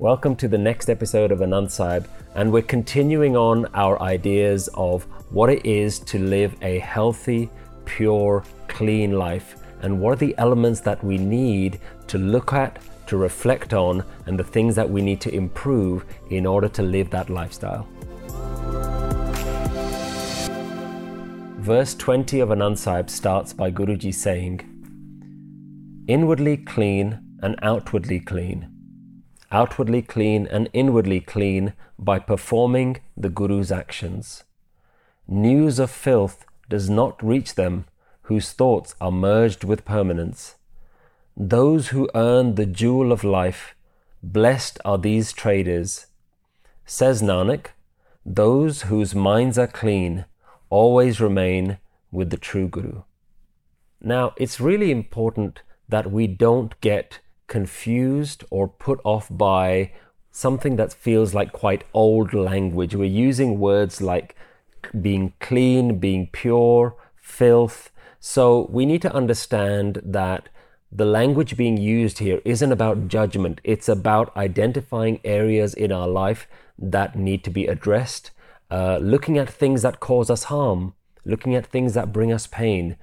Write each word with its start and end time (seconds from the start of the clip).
Welcome 0.00 0.34
to 0.36 0.48
the 0.48 0.58
next 0.58 0.90
episode 0.90 1.30
of 1.30 1.38
Anand 1.38 1.70
Sahib, 1.70 2.08
and 2.34 2.52
we're 2.52 2.62
continuing 2.62 3.36
on 3.36 3.66
our 3.74 4.02
ideas 4.02 4.68
of 4.74 5.04
what 5.30 5.50
it 5.50 5.64
is 5.64 6.00
to 6.00 6.18
live 6.18 6.56
a 6.62 6.80
healthy, 6.80 7.48
pure, 7.84 8.42
clean 8.66 9.12
life, 9.12 9.54
and 9.82 10.00
what 10.00 10.14
are 10.14 10.16
the 10.16 10.34
elements 10.36 10.80
that 10.80 11.02
we 11.04 11.16
need 11.16 11.78
to 12.08 12.18
look 12.18 12.52
at, 12.52 12.80
to 13.06 13.16
reflect 13.16 13.72
on, 13.72 14.02
and 14.26 14.36
the 14.36 14.42
things 14.42 14.74
that 14.74 14.90
we 14.90 15.00
need 15.00 15.20
to 15.20 15.32
improve 15.32 16.04
in 16.28 16.44
order 16.44 16.68
to 16.70 16.82
live 16.82 17.08
that 17.10 17.30
lifestyle. 17.30 17.86
Verse 21.60 21.94
20 21.94 22.40
of 22.40 22.48
Anand 22.48 22.78
Sahib 22.78 23.08
starts 23.08 23.52
by 23.52 23.70
Guruji 23.70 24.12
saying, 24.12 24.60
Inwardly 26.08 26.56
clean 26.56 27.20
and 27.40 27.54
outwardly 27.62 28.18
clean 28.18 28.73
outwardly 29.54 30.02
clean 30.02 30.48
and 30.48 30.68
inwardly 30.72 31.20
clean 31.20 31.72
by 31.96 32.18
performing 32.18 32.96
the 33.16 33.28
Guru's 33.28 33.70
actions. 33.70 34.42
News 35.28 35.78
of 35.78 35.92
filth 35.92 36.44
does 36.68 36.90
not 36.90 37.22
reach 37.22 37.54
them 37.54 37.84
whose 38.22 38.50
thoughts 38.50 38.96
are 39.00 39.12
merged 39.12 39.62
with 39.62 39.84
permanence. 39.84 40.56
Those 41.36 41.88
who 41.88 42.10
earn 42.16 42.56
the 42.56 42.66
jewel 42.66 43.12
of 43.12 43.22
life, 43.22 43.76
blessed 44.24 44.80
are 44.84 44.98
these 44.98 45.32
traders. 45.32 46.06
Says 46.84 47.22
Nanak, 47.22 47.66
those 48.26 48.82
whose 48.82 49.14
minds 49.14 49.56
are 49.56 49.68
clean 49.68 50.24
always 50.68 51.20
remain 51.20 51.78
with 52.10 52.30
the 52.30 52.36
true 52.48 52.66
Guru. 52.66 53.02
Now, 54.00 54.32
it's 54.36 54.58
really 54.60 54.90
important 54.90 55.62
that 55.88 56.10
we 56.10 56.26
don't 56.26 56.80
get 56.80 57.20
confused 57.46 58.44
or 58.50 58.68
put 58.68 59.00
off 59.04 59.28
by 59.30 59.92
something 60.30 60.76
that 60.76 60.92
feels 60.92 61.34
like 61.34 61.52
quite 61.52 61.84
old 61.94 62.34
language. 62.34 62.94
We're 62.94 63.04
using 63.04 63.58
words 63.58 64.00
like 64.00 64.34
being 65.00 65.32
clean, 65.40 65.98
being 65.98 66.28
pure, 66.32 66.96
filth. 67.20 67.90
So 68.20 68.68
we 68.70 68.84
need 68.84 69.02
to 69.02 69.14
understand 69.14 70.00
that 70.04 70.48
the 70.90 71.04
language 71.04 71.56
being 71.56 71.76
used 71.76 72.18
here 72.18 72.40
isn't 72.44 72.70
about 72.70 73.08
judgment, 73.08 73.60
it's 73.64 73.88
about 73.88 74.36
identifying 74.36 75.20
areas 75.24 75.74
in 75.74 75.90
our 75.90 76.06
life 76.06 76.46
that 76.78 77.16
need 77.16 77.42
to 77.44 77.50
be 77.50 77.66
addressed, 77.66 78.30
uh, 78.70 78.98
looking 78.98 79.36
at 79.36 79.50
things 79.50 79.82
that 79.82 79.98
cause 80.00 80.30
us 80.30 80.44
harm, 80.44 80.94
looking 81.24 81.54
at 81.54 81.66
things 81.66 81.94
that 81.94 82.12
bring 82.12 82.32
us 82.32 82.46
pain. 82.46 82.96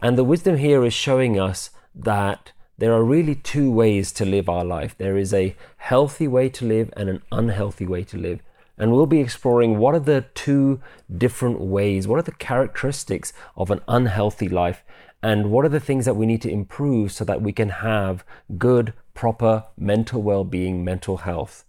And 0.00 0.18
the 0.18 0.24
wisdom 0.24 0.58
here 0.58 0.84
is 0.84 0.92
showing 0.92 1.38
us 1.38 1.70
that 1.94 2.52
there 2.80 2.94
are 2.94 3.04
really 3.04 3.34
two 3.34 3.70
ways 3.70 4.10
to 4.10 4.24
live 4.24 4.48
our 4.48 4.64
life. 4.64 4.96
There 4.96 5.18
is 5.18 5.34
a 5.34 5.54
healthy 5.76 6.26
way 6.26 6.48
to 6.48 6.64
live 6.64 6.90
and 6.96 7.10
an 7.10 7.22
unhealthy 7.30 7.86
way 7.86 8.04
to 8.04 8.16
live. 8.16 8.40
And 8.78 8.90
we'll 8.90 9.04
be 9.04 9.20
exploring 9.20 9.76
what 9.76 9.94
are 9.94 10.00
the 10.00 10.24
two 10.34 10.80
different 11.14 11.60
ways, 11.60 12.08
what 12.08 12.18
are 12.18 12.22
the 12.22 12.32
characteristics 12.32 13.34
of 13.54 13.70
an 13.70 13.82
unhealthy 13.86 14.48
life, 14.48 14.82
and 15.22 15.50
what 15.50 15.66
are 15.66 15.68
the 15.68 15.78
things 15.78 16.06
that 16.06 16.16
we 16.16 16.24
need 16.24 16.40
to 16.40 16.50
improve 16.50 17.12
so 17.12 17.22
that 17.22 17.42
we 17.42 17.52
can 17.52 17.68
have 17.68 18.24
good, 18.56 18.94
proper 19.12 19.64
mental 19.76 20.22
well 20.22 20.44
being, 20.44 20.82
mental 20.82 21.18
health. 21.18 21.66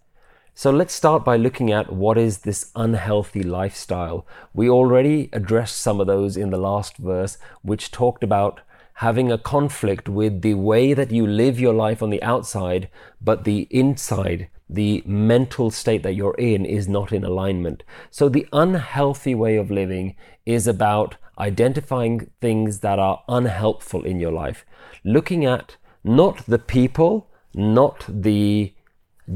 So 0.54 0.70
let's 0.70 0.94
start 0.94 1.26
by 1.26 1.36
looking 1.36 1.70
at 1.70 1.92
what 1.92 2.16
is 2.16 2.38
this 2.38 2.70
unhealthy 2.74 3.42
lifestyle. 3.42 4.26
We 4.54 4.70
already 4.70 5.28
addressed 5.34 5.76
some 5.76 6.00
of 6.00 6.06
those 6.06 6.38
in 6.38 6.48
the 6.48 6.56
last 6.56 6.96
verse, 6.96 7.36
which 7.60 7.90
talked 7.90 8.24
about 8.24 8.62
having 8.94 9.32
a 9.32 9.38
conflict 9.38 10.08
with 10.08 10.42
the 10.42 10.54
way 10.54 10.94
that 10.94 11.10
you 11.10 11.26
live 11.26 11.58
your 11.58 11.74
life 11.74 12.02
on 12.02 12.10
the 12.10 12.22
outside, 12.22 12.88
but 13.20 13.44
the 13.44 13.66
inside, 13.70 14.48
the 14.68 15.02
mental 15.06 15.70
state 15.70 16.02
that 16.02 16.14
you're 16.14 16.34
in, 16.34 16.64
is 16.64 16.88
not 16.88 17.12
in 17.12 17.24
alignment. 17.24 17.82
So, 18.10 18.28
the 18.28 18.46
unhealthy 18.52 19.34
way 19.34 19.56
of 19.56 19.70
living 19.70 20.16
is 20.46 20.66
about 20.66 21.16
identifying 21.38 22.30
things 22.40 22.80
that 22.80 22.98
are 22.98 23.22
unhelpful 23.28 24.04
in 24.04 24.20
your 24.20 24.32
life, 24.32 24.64
looking 25.04 25.44
at 25.44 25.76
not 26.04 26.44
the 26.46 26.58
people, 26.58 27.30
not 27.54 28.04
the 28.08 28.74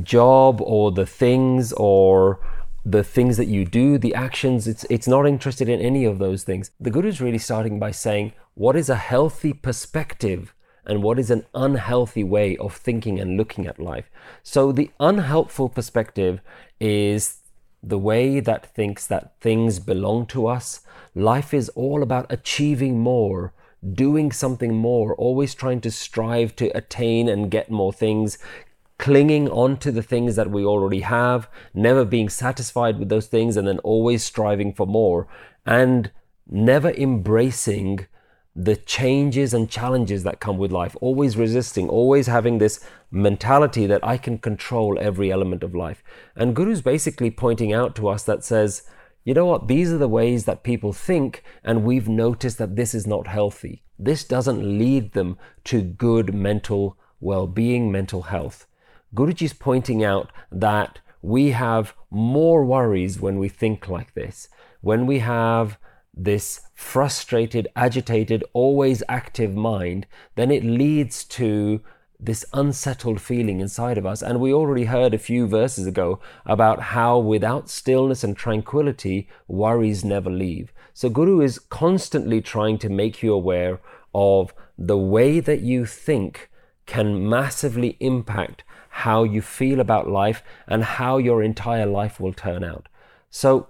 job 0.02 0.60
or 0.60 0.92
the 0.92 1.06
things 1.06 1.72
or 1.74 2.40
the 2.84 3.02
things 3.02 3.36
that 3.36 3.48
you 3.48 3.64
do, 3.64 3.98
the 3.98 4.14
actions, 4.14 4.68
it's, 4.68 4.86
it's 4.88 5.08
not 5.08 5.26
interested 5.26 5.68
in 5.68 5.80
any 5.80 6.04
of 6.04 6.18
those 6.18 6.44
things. 6.44 6.70
The 6.78 6.90
Guru 6.90 7.08
is 7.08 7.20
really 7.20 7.38
starting 7.38 7.80
by 7.80 7.90
saying, 7.90 8.32
what 8.56 8.74
is 8.74 8.88
a 8.88 8.96
healthy 8.96 9.52
perspective 9.52 10.54
and 10.86 11.02
what 11.02 11.18
is 11.18 11.30
an 11.30 11.44
unhealthy 11.54 12.24
way 12.24 12.56
of 12.56 12.74
thinking 12.74 13.20
and 13.20 13.36
looking 13.36 13.66
at 13.66 13.78
life. 13.78 14.10
So, 14.42 14.72
the 14.72 14.90
unhelpful 14.98 15.68
perspective 15.68 16.40
is 16.80 17.40
the 17.82 17.98
way 17.98 18.40
that 18.40 18.74
thinks 18.74 19.06
that 19.08 19.38
things 19.40 19.78
belong 19.78 20.24
to 20.28 20.46
us. 20.46 20.80
Life 21.14 21.52
is 21.52 21.68
all 21.70 22.02
about 22.02 22.32
achieving 22.32 22.98
more, 22.98 23.52
doing 23.92 24.32
something 24.32 24.74
more, 24.74 25.14
always 25.16 25.54
trying 25.54 25.82
to 25.82 25.90
strive 25.90 26.56
to 26.56 26.74
attain 26.74 27.28
and 27.28 27.50
get 27.50 27.70
more 27.70 27.92
things, 27.92 28.38
clinging 28.98 29.50
on 29.50 29.76
to 29.76 29.92
the 29.92 30.02
things 30.02 30.34
that 30.36 30.50
we 30.50 30.64
already 30.64 31.00
have, 31.00 31.46
never 31.74 32.06
being 32.06 32.30
satisfied 32.30 32.98
with 32.98 33.10
those 33.10 33.26
things, 33.26 33.58
and 33.58 33.68
then 33.68 33.80
always 33.80 34.24
striving 34.24 34.72
for 34.72 34.86
more, 34.86 35.28
and 35.66 36.10
never 36.48 36.90
embracing 36.92 38.06
the 38.58 38.74
changes 38.74 39.52
and 39.52 39.68
challenges 39.68 40.22
that 40.22 40.40
come 40.40 40.56
with 40.56 40.72
life, 40.72 40.96
always 41.02 41.36
resisting, 41.36 41.90
always 41.90 42.26
having 42.26 42.56
this 42.56 42.82
mentality 43.10 43.86
that 43.86 44.02
I 44.02 44.16
can 44.16 44.38
control 44.38 44.98
every 44.98 45.30
element 45.30 45.62
of 45.62 45.74
life. 45.74 46.02
And 46.34 46.56
Guru's 46.56 46.80
basically 46.80 47.30
pointing 47.30 47.74
out 47.74 47.94
to 47.96 48.08
us 48.08 48.24
that 48.24 48.42
says, 48.42 48.84
you 49.24 49.34
know 49.34 49.44
what, 49.44 49.68
these 49.68 49.92
are 49.92 49.98
the 49.98 50.08
ways 50.08 50.46
that 50.46 50.62
people 50.62 50.94
think, 50.94 51.42
and 51.62 51.84
we've 51.84 52.08
noticed 52.08 52.56
that 52.56 52.76
this 52.76 52.94
is 52.94 53.06
not 53.06 53.26
healthy. 53.26 53.82
This 53.98 54.24
doesn't 54.24 54.78
lead 54.78 55.12
them 55.12 55.36
to 55.64 55.82
good 55.82 56.32
mental 56.34 56.96
well 57.20 57.46
being, 57.46 57.92
mental 57.92 58.22
health. 58.22 58.66
Guruji's 59.14 59.52
pointing 59.52 60.02
out 60.02 60.32
that 60.50 61.00
we 61.20 61.50
have 61.50 61.94
more 62.10 62.64
worries 62.64 63.20
when 63.20 63.38
we 63.38 63.48
think 63.48 63.88
like 63.88 64.14
this. 64.14 64.48
When 64.80 65.06
we 65.06 65.18
have 65.18 65.78
this 66.16 66.62
frustrated, 66.74 67.68
agitated, 67.76 68.42
always 68.52 69.02
active 69.08 69.54
mind, 69.54 70.06
then 70.34 70.50
it 70.50 70.64
leads 70.64 71.24
to 71.24 71.80
this 72.18 72.44
unsettled 72.52 73.20
feeling 73.20 73.60
inside 73.60 73.98
of 73.98 74.06
us. 74.06 74.22
And 74.22 74.40
we 74.40 74.52
already 74.52 74.84
heard 74.84 75.12
a 75.12 75.18
few 75.18 75.46
verses 75.46 75.86
ago 75.86 76.18
about 76.46 76.80
how 76.80 77.18
without 77.18 77.68
stillness 77.68 78.24
and 78.24 78.36
tranquility, 78.36 79.28
worries 79.46 80.04
never 80.04 80.30
leave. 80.30 80.72
So, 80.94 81.10
Guru 81.10 81.40
is 81.40 81.58
constantly 81.58 82.40
trying 82.40 82.78
to 82.78 82.88
make 82.88 83.22
you 83.22 83.34
aware 83.34 83.80
of 84.14 84.54
the 84.78 84.96
way 84.96 85.40
that 85.40 85.60
you 85.60 85.84
think 85.84 86.50
can 86.86 87.28
massively 87.28 87.96
impact 88.00 88.64
how 88.88 89.24
you 89.24 89.42
feel 89.42 89.80
about 89.80 90.08
life 90.08 90.42
and 90.66 90.82
how 90.82 91.18
your 91.18 91.42
entire 91.42 91.84
life 91.84 92.18
will 92.18 92.32
turn 92.32 92.64
out. 92.64 92.88
So, 93.28 93.68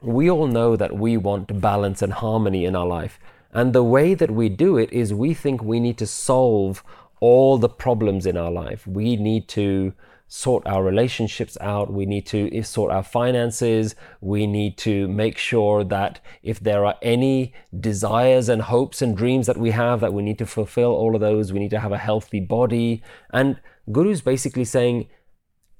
we 0.00 0.30
all 0.30 0.46
know 0.46 0.76
that 0.76 0.96
we 0.96 1.16
want 1.16 1.60
balance 1.60 2.02
and 2.02 2.12
harmony 2.12 2.64
in 2.64 2.76
our 2.76 2.86
life. 2.86 3.18
And 3.52 3.72
the 3.72 3.84
way 3.84 4.14
that 4.14 4.30
we 4.30 4.48
do 4.48 4.76
it 4.76 4.92
is 4.92 5.14
we 5.14 5.32
think 5.32 5.62
we 5.62 5.80
need 5.80 5.98
to 5.98 6.06
solve 6.06 6.84
all 7.20 7.56
the 7.56 7.68
problems 7.68 8.26
in 8.26 8.36
our 8.36 8.50
life. 8.50 8.86
We 8.86 9.16
need 9.16 9.48
to 9.48 9.94
sort 10.28 10.66
our 10.66 10.82
relationships 10.82 11.56
out. 11.60 11.92
We 11.92 12.04
need 12.04 12.26
to 12.26 12.62
sort 12.62 12.92
our 12.92 13.02
finances. 13.02 13.94
We 14.20 14.46
need 14.46 14.76
to 14.78 15.08
make 15.08 15.38
sure 15.38 15.84
that 15.84 16.20
if 16.42 16.60
there 16.60 16.84
are 16.84 16.96
any 17.00 17.54
desires 17.78 18.48
and 18.48 18.62
hopes 18.62 19.00
and 19.00 19.16
dreams 19.16 19.46
that 19.46 19.56
we 19.56 19.70
have, 19.70 20.00
that 20.00 20.12
we 20.12 20.22
need 20.22 20.38
to 20.38 20.46
fulfill 20.46 20.90
all 20.90 21.14
of 21.14 21.20
those. 21.20 21.52
We 21.52 21.60
need 21.60 21.70
to 21.70 21.80
have 21.80 21.92
a 21.92 21.98
healthy 21.98 22.40
body. 22.40 23.02
And 23.32 23.60
Guru's 23.90 24.20
basically 24.20 24.64
saying, 24.64 25.08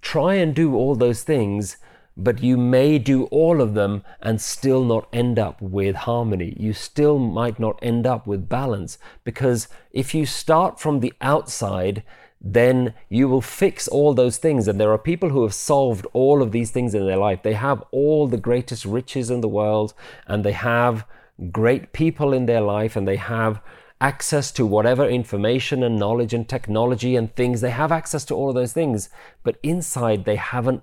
try 0.00 0.34
and 0.34 0.54
do 0.54 0.76
all 0.76 0.94
those 0.94 1.24
things, 1.24 1.76
but 2.16 2.42
you 2.42 2.56
may 2.56 2.98
do 2.98 3.24
all 3.24 3.60
of 3.60 3.74
them 3.74 4.02
and 4.22 4.40
still 4.40 4.84
not 4.84 5.08
end 5.12 5.38
up 5.38 5.60
with 5.60 5.94
harmony. 5.94 6.56
You 6.58 6.72
still 6.72 7.18
might 7.18 7.60
not 7.60 7.78
end 7.82 8.06
up 8.06 8.26
with 8.26 8.48
balance 8.48 8.98
because 9.22 9.68
if 9.92 10.14
you 10.14 10.24
start 10.24 10.80
from 10.80 11.00
the 11.00 11.12
outside, 11.20 12.02
then 12.40 12.94
you 13.10 13.28
will 13.28 13.42
fix 13.42 13.86
all 13.86 14.14
those 14.14 14.38
things. 14.38 14.66
And 14.66 14.80
there 14.80 14.92
are 14.92 14.98
people 14.98 15.28
who 15.28 15.42
have 15.42 15.54
solved 15.54 16.06
all 16.14 16.42
of 16.42 16.52
these 16.52 16.70
things 16.70 16.94
in 16.94 17.06
their 17.06 17.18
life. 17.18 17.42
They 17.42 17.54
have 17.54 17.84
all 17.90 18.26
the 18.26 18.38
greatest 18.38 18.86
riches 18.86 19.30
in 19.30 19.42
the 19.42 19.48
world 19.48 19.92
and 20.26 20.42
they 20.42 20.52
have 20.52 21.04
great 21.50 21.92
people 21.92 22.32
in 22.32 22.46
their 22.46 22.62
life 22.62 22.96
and 22.96 23.06
they 23.06 23.16
have 23.16 23.60
access 24.00 24.50
to 24.52 24.64
whatever 24.64 25.06
information 25.06 25.82
and 25.82 25.98
knowledge 25.98 26.32
and 26.32 26.48
technology 26.48 27.16
and 27.16 27.34
things. 27.34 27.60
They 27.60 27.70
have 27.70 27.92
access 27.92 28.24
to 28.26 28.34
all 28.34 28.50
of 28.50 28.54
those 28.54 28.72
things, 28.72 29.10
but 29.42 29.58
inside 29.62 30.24
they 30.24 30.36
haven't 30.36 30.82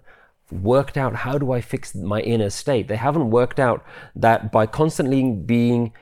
worked 0.61 0.97
out 0.97 1.15
how 1.15 1.37
do 1.37 1.51
I 1.51 1.61
fix 1.61 1.95
my 1.95 2.21
inner 2.21 2.49
state. 2.49 2.87
They 2.87 2.95
haven't 2.95 3.31
worked 3.31 3.59
out 3.59 3.83
that 4.15 4.51
by 4.51 4.65
constantly 4.65 5.31
being 5.31 5.93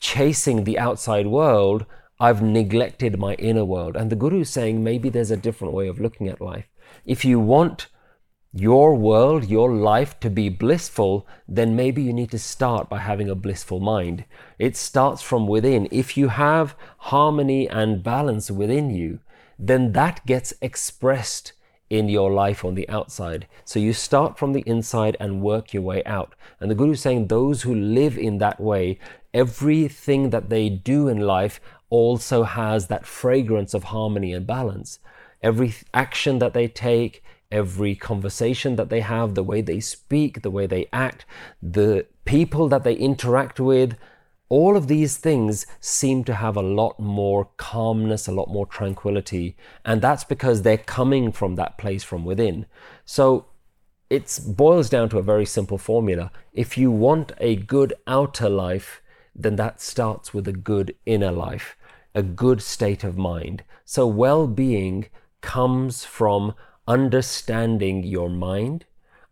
chasing 0.00 0.64
the 0.64 0.78
outside 0.78 1.26
world, 1.26 1.86
I've 2.18 2.42
neglected 2.42 3.18
my 3.18 3.34
inner 3.34 3.64
world. 3.64 3.96
And 3.96 4.10
the 4.10 4.16
Guru 4.16 4.40
is 4.40 4.50
saying 4.50 4.82
maybe 4.82 5.08
there's 5.08 5.30
a 5.30 5.36
different 5.36 5.74
way 5.74 5.88
of 5.88 6.00
looking 6.00 6.28
at 6.28 6.40
life. 6.40 6.66
if 7.04 7.24
you 7.24 7.38
want 7.38 7.88
your 8.52 8.94
world, 8.94 9.44
your 9.44 9.70
life 9.74 10.18
to 10.20 10.30
be 10.30 10.48
blissful, 10.48 11.26
then 11.46 11.76
maybe 11.76 12.02
you 12.02 12.12
need 12.12 12.30
to 12.30 12.38
start 12.38 12.88
by 12.88 12.98
having 12.98 13.28
a 13.28 13.34
blissful 13.34 13.80
mind. 13.80 14.24
It 14.58 14.76
starts 14.76 15.20
from 15.20 15.46
within. 15.46 15.88
If 15.90 16.16
you 16.16 16.28
have 16.28 16.74
harmony 16.98 17.68
and 17.68 18.02
balance 18.02 18.50
within 18.50 18.88
you, 18.90 19.20
then 19.58 19.92
that 19.92 20.24
gets 20.24 20.54
expressed 20.62 21.52
in 21.90 22.08
your 22.08 22.32
life 22.32 22.64
on 22.64 22.74
the 22.74 22.88
outside. 22.88 23.46
So 23.64 23.78
you 23.78 23.92
start 23.92 24.38
from 24.38 24.52
the 24.52 24.64
inside 24.66 25.16
and 25.20 25.42
work 25.42 25.72
your 25.72 25.82
way 25.82 26.02
out. 26.04 26.34
And 26.60 26.70
the 26.70 26.74
Guru 26.74 26.92
is 26.92 27.00
saying 27.00 27.26
those 27.26 27.62
who 27.62 27.74
live 27.74 28.18
in 28.18 28.38
that 28.38 28.60
way, 28.60 28.98
everything 29.32 30.30
that 30.30 30.48
they 30.48 30.68
do 30.68 31.08
in 31.08 31.20
life 31.20 31.60
also 31.88 32.42
has 32.42 32.88
that 32.88 33.06
fragrance 33.06 33.74
of 33.74 33.84
harmony 33.84 34.32
and 34.32 34.46
balance. 34.46 34.98
Every 35.42 35.74
action 35.94 36.38
that 36.40 36.54
they 36.54 36.66
take, 36.66 37.22
every 37.52 37.94
conversation 37.94 38.76
that 38.76 38.88
they 38.88 39.00
have, 39.00 39.34
the 39.34 39.44
way 39.44 39.60
they 39.60 39.80
speak, 39.80 40.42
the 40.42 40.50
way 40.50 40.66
they 40.66 40.88
act, 40.92 41.24
the 41.62 42.06
people 42.24 42.68
that 42.68 42.82
they 42.82 42.94
interact 42.94 43.60
with, 43.60 43.96
all 44.48 44.76
of 44.76 44.86
these 44.86 45.16
things 45.16 45.66
seem 45.80 46.22
to 46.24 46.34
have 46.34 46.56
a 46.56 46.62
lot 46.62 47.00
more 47.00 47.50
calmness, 47.56 48.28
a 48.28 48.32
lot 48.32 48.48
more 48.48 48.66
tranquility. 48.66 49.56
And 49.84 50.00
that's 50.00 50.24
because 50.24 50.62
they're 50.62 50.78
coming 50.78 51.32
from 51.32 51.56
that 51.56 51.78
place 51.78 52.04
from 52.04 52.24
within. 52.24 52.66
So 53.04 53.46
it 54.08 54.38
boils 54.46 54.88
down 54.88 55.08
to 55.10 55.18
a 55.18 55.22
very 55.22 55.46
simple 55.46 55.78
formula. 55.78 56.30
If 56.52 56.78
you 56.78 56.90
want 56.90 57.32
a 57.38 57.56
good 57.56 57.94
outer 58.06 58.48
life, 58.48 59.02
then 59.34 59.56
that 59.56 59.80
starts 59.80 60.32
with 60.32 60.46
a 60.46 60.52
good 60.52 60.94
inner 61.04 61.32
life, 61.32 61.76
a 62.14 62.22
good 62.22 62.62
state 62.62 63.02
of 63.02 63.18
mind. 63.18 63.64
So 63.84 64.06
well 64.06 64.46
being 64.46 65.06
comes 65.40 66.04
from 66.04 66.54
understanding 66.86 68.04
your 68.04 68.30
mind, 68.30 68.84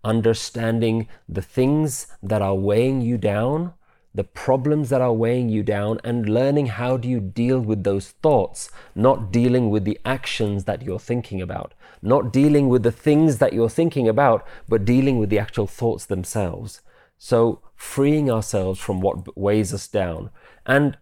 understanding 0.03 1.09
the 1.29 1.43
things 1.43 2.09
that 2.23 2.43
are 2.43 2.55
weighing 2.55 3.01
you 3.01 3.17
down, 3.17 3.75
the 4.15 4.25
problems 4.25 4.91
that 4.91 5.01
are 5.01 5.13
weighing 5.13 5.49
you 5.49 5.63
down, 5.63 5.99
and 6.05 6.29
learning 6.29 6.67
how 6.67 6.97
do 6.97 7.09
you 7.09 7.21
deal 7.21 7.59
with 7.59 7.83
those 7.83 8.11
thoughts, 8.23 8.71
not 8.95 9.33
dealing 9.33 9.71
with 9.71 9.85
the 9.85 9.99
actions 10.05 10.65
that 10.65 10.83
you're 10.83 11.01
thinking 11.01 11.43
about, 11.43 11.75
not 12.01 12.33
dealing 12.33 12.69
with 12.69 12.85
the 12.85 12.93
things 12.93 13.39
that 13.39 13.53
you're 13.53 13.69
thinking 13.69 14.09
about, 14.09 14.47
but 14.69 14.85
dealing 14.85 15.19
with 15.19 15.31
the 15.31 15.39
actual 15.39 15.67
thoughts 15.67 16.05
themselves. 16.07 16.81
So, 17.19 17.61
freeing 17.75 18.31
ourselves 18.31 18.79
from 18.79 19.01
what 19.01 19.37
weighs 19.37 19.75
us 19.75 19.89
down. 19.89 20.31
And 20.65 20.97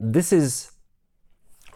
this 0.00 0.32
is 0.32 0.72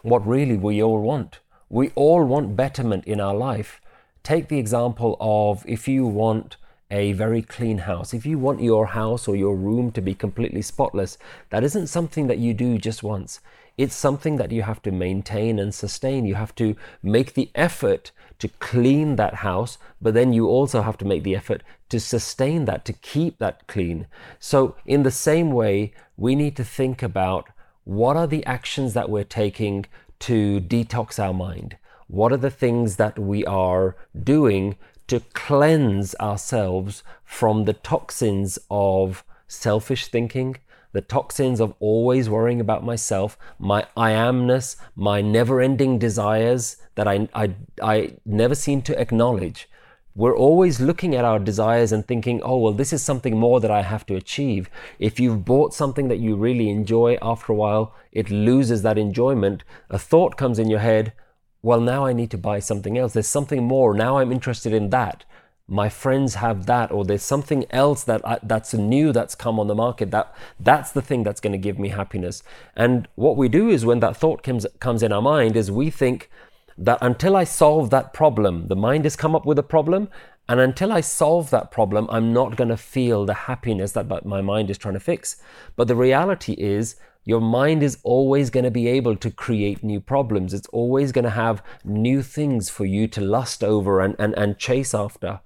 what 0.01 0.25
really 0.25 0.57
we 0.57 0.81
all 0.81 1.01
want. 1.01 1.39
We 1.69 1.89
all 1.95 2.23
want 2.23 2.55
betterment 2.55 3.05
in 3.05 3.19
our 3.19 3.35
life. 3.35 3.79
Take 4.23 4.47
the 4.47 4.57
example 4.57 5.17
of 5.19 5.63
if 5.67 5.87
you 5.87 6.07
want 6.07 6.57
a 6.91 7.13
very 7.13 7.41
clean 7.41 7.79
house, 7.79 8.13
if 8.13 8.25
you 8.25 8.39
want 8.39 8.61
your 8.61 8.87
house 8.87 9.27
or 9.27 9.35
your 9.35 9.55
room 9.55 9.91
to 9.91 10.01
be 10.01 10.15
completely 10.15 10.61
spotless, 10.61 11.17
that 11.49 11.63
isn't 11.63 11.87
something 11.87 12.27
that 12.27 12.39
you 12.39 12.53
do 12.53 12.77
just 12.77 13.03
once. 13.03 13.39
It's 13.77 13.95
something 13.95 14.37
that 14.37 14.51
you 14.51 14.63
have 14.63 14.81
to 14.81 14.91
maintain 14.91 15.59
and 15.59 15.73
sustain. 15.73 16.25
You 16.25 16.35
have 16.35 16.55
to 16.55 16.75
make 17.01 17.33
the 17.33 17.49
effort 17.55 18.11
to 18.39 18.47
clean 18.59 19.15
that 19.15 19.35
house, 19.35 19.77
but 20.01 20.13
then 20.13 20.33
you 20.33 20.47
also 20.47 20.81
have 20.81 20.97
to 20.97 21.05
make 21.05 21.23
the 21.23 21.35
effort 21.35 21.63
to 21.89 21.99
sustain 21.99 22.65
that, 22.65 22.85
to 22.85 22.93
keep 22.93 23.37
that 23.37 23.67
clean. 23.67 24.07
So, 24.39 24.75
in 24.85 25.03
the 25.03 25.11
same 25.11 25.51
way, 25.51 25.93
we 26.17 26.35
need 26.35 26.55
to 26.57 26.63
think 26.63 27.01
about 27.01 27.49
what 27.83 28.17
are 28.17 28.27
the 28.27 28.45
actions 28.45 28.93
that 28.93 29.09
we're 29.09 29.23
taking 29.23 29.85
to 30.19 30.59
detox 30.59 31.17
our 31.17 31.33
mind? 31.33 31.77
What 32.07 32.31
are 32.31 32.37
the 32.37 32.51
things 32.51 32.97
that 32.97 33.17
we 33.17 33.45
are 33.45 33.95
doing 34.21 34.75
to 35.09 35.21
cleanse 35.33 36.15
ourselves 36.15 37.03
from 37.23 37.65
the 37.65 37.73
toxins 37.73 38.59
of 38.69 39.23
selfish 39.47 40.07
thinking, 40.07 40.55
the 40.91 41.01
toxins 41.01 41.59
of 41.59 41.73
always 41.79 42.29
worrying 42.29 42.61
about 42.61 42.83
myself, 42.83 43.37
my 43.59 43.85
I 43.95 44.11
amness, 44.11 44.75
my 44.95 45.21
never 45.21 45.61
ending 45.61 45.99
desires 45.99 46.77
that 46.95 47.07
I, 47.07 47.27
I, 47.33 47.55
I 47.81 48.13
never 48.25 48.55
seem 48.55 48.81
to 48.83 48.99
acknowledge. 48.99 49.69
We're 50.15 50.35
always 50.35 50.81
looking 50.81 51.15
at 51.15 51.23
our 51.23 51.39
desires 51.39 51.91
and 51.91 52.05
thinking, 52.05 52.41
oh, 52.41 52.57
well, 52.57 52.73
this 52.73 52.91
is 52.91 53.01
something 53.01 53.37
more 53.37 53.59
that 53.61 53.71
I 53.71 53.83
have 53.83 54.05
to 54.07 54.15
achieve. 54.15 54.69
If 54.97 55.19
you've 55.19 55.45
bought 55.45 55.73
something 55.73 56.07
that 56.07 56.17
you 56.19 56.35
really 56.35 56.69
enjoy, 56.69 57.17
after 57.21 57.53
a 57.53 57.55
while, 57.55 57.95
it 58.11 58.29
loses 58.29 58.81
that 58.81 58.97
enjoyment. 58.97 59.63
A 59.89 59.99
thought 59.99 60.35
comes 60.35 60.59
in 60.59 60.69
your 60.69 60.79
head, 60.79 61.13
well, 61.61 61.81
now 61.81 62.05
I 62.05 62.13
need 62.13 62.31
to 62.31 62.37
buy 62.37 62.59
something 62.59 62.97
else. 62.97 63.13
There's 63.13 63.27
something 63.27 63.63
more. 63.63 63.93
Now 63.93 64.17
I'm 64.17 64.31
interested 64.31 64.73
in 64.73 64.89
that. 64.91 65.25
My 65.67 65.87
friends 65.87 66.35
have 66.35 66.65
that, 66.65 66.91
or 66.91 67.05
there's 67.05 67.21
something 67.21 67.65
else 67.69 68.03
that 68.05 68.27
I, 68.27 68.39
that's 68.41 68.73
new 68.73 69.11
that's 69.11 69.35
come 69.35 69.59
on 69.59 69.67
the 69.67 69.75
market. 69.75 70.09
That 70.09 70.33
that's 70.59 70.91
the 70.91 71.01
thing 71.01 71.23
that's 71.23 71.39
going 71.39 71.51
to 71.51 71.59
give 71.59 71.77
me 71.77 71.89
happiness. 71.89 72.41
And 72.75 73.07
what 73.15 73.37
we 73.37 73.49
do 73.49 73.69
is 73.69 73.85
when 73.85 73.99
that 73.99 74.17
thought 74.17 74.41
comes 74.41 74.65
comes 74.79 75.03
in 75.03 75.11
our 75.11 75.21
mind, 75.21 75.55
is 75.55 75.69
we 75.69 75.91
think 75.91 76.31
that 76.75 76.97
until 77.01 77.35
I 77.35 77.43
solve 77.43 77.91
that 77.91 78.13
problem, 78.13 78.67
the 78.67 78.75
mind 78.75 79.03
has 79.03 79.15
come 79.15 79.35
up 79.35 79.45
with 79.45 79.59
a 79.59 79.63
problem, 79.63 80.09
and 80.47 80.59
until 80.59 80.91
I 80.91 81.01
solve 81.01 81.51
that 81.51 81.69
problem, 81.69 82.07
I'm 82.09 82.33
not 82.33 82.55
going 82.55 82.69
to 82.69 82.77
feel 82.77 83.25
the 83.25 83.33
happiness 83.33 83.91
that 83.91 84.25
my 84.25 84.41
mind 84.41 84.71
is 84.71 84.79
trying 84.79 84.95
to 84.95 84.99
fix. 84.99 85.35
But 85.75 85.87
the 85.87 85.95
reality 85.95 86.53
is 86.53 86.95
your 87.23 87.41
mind 87.41 87.83
is 87.83 87.97
always 88.03 88.49
going 88.49 88.63
to 88.63 88.71
be 88.71 88.87
able 88.87 89.15
to 89.17 89.29
create 89.29 89.83
new 89.83 89.99
problems. 89.99 90.53
It's 90.53 90.67
always 90.69 91.11
going 91.11 91.25
to 91.25 91.31
have 91.31 91.63
new 91.83 92.23
things 92.23 92.69
for 92.69 92.85
you 92.85 93.07
to 93.09 93.21
lust 93.21 93.63
over 93.63 93.99
and, 94.01 94.15
and, 94.17 94.33
and 94.37 94.57
chase 94.57 94.93
after. 94.93 95.41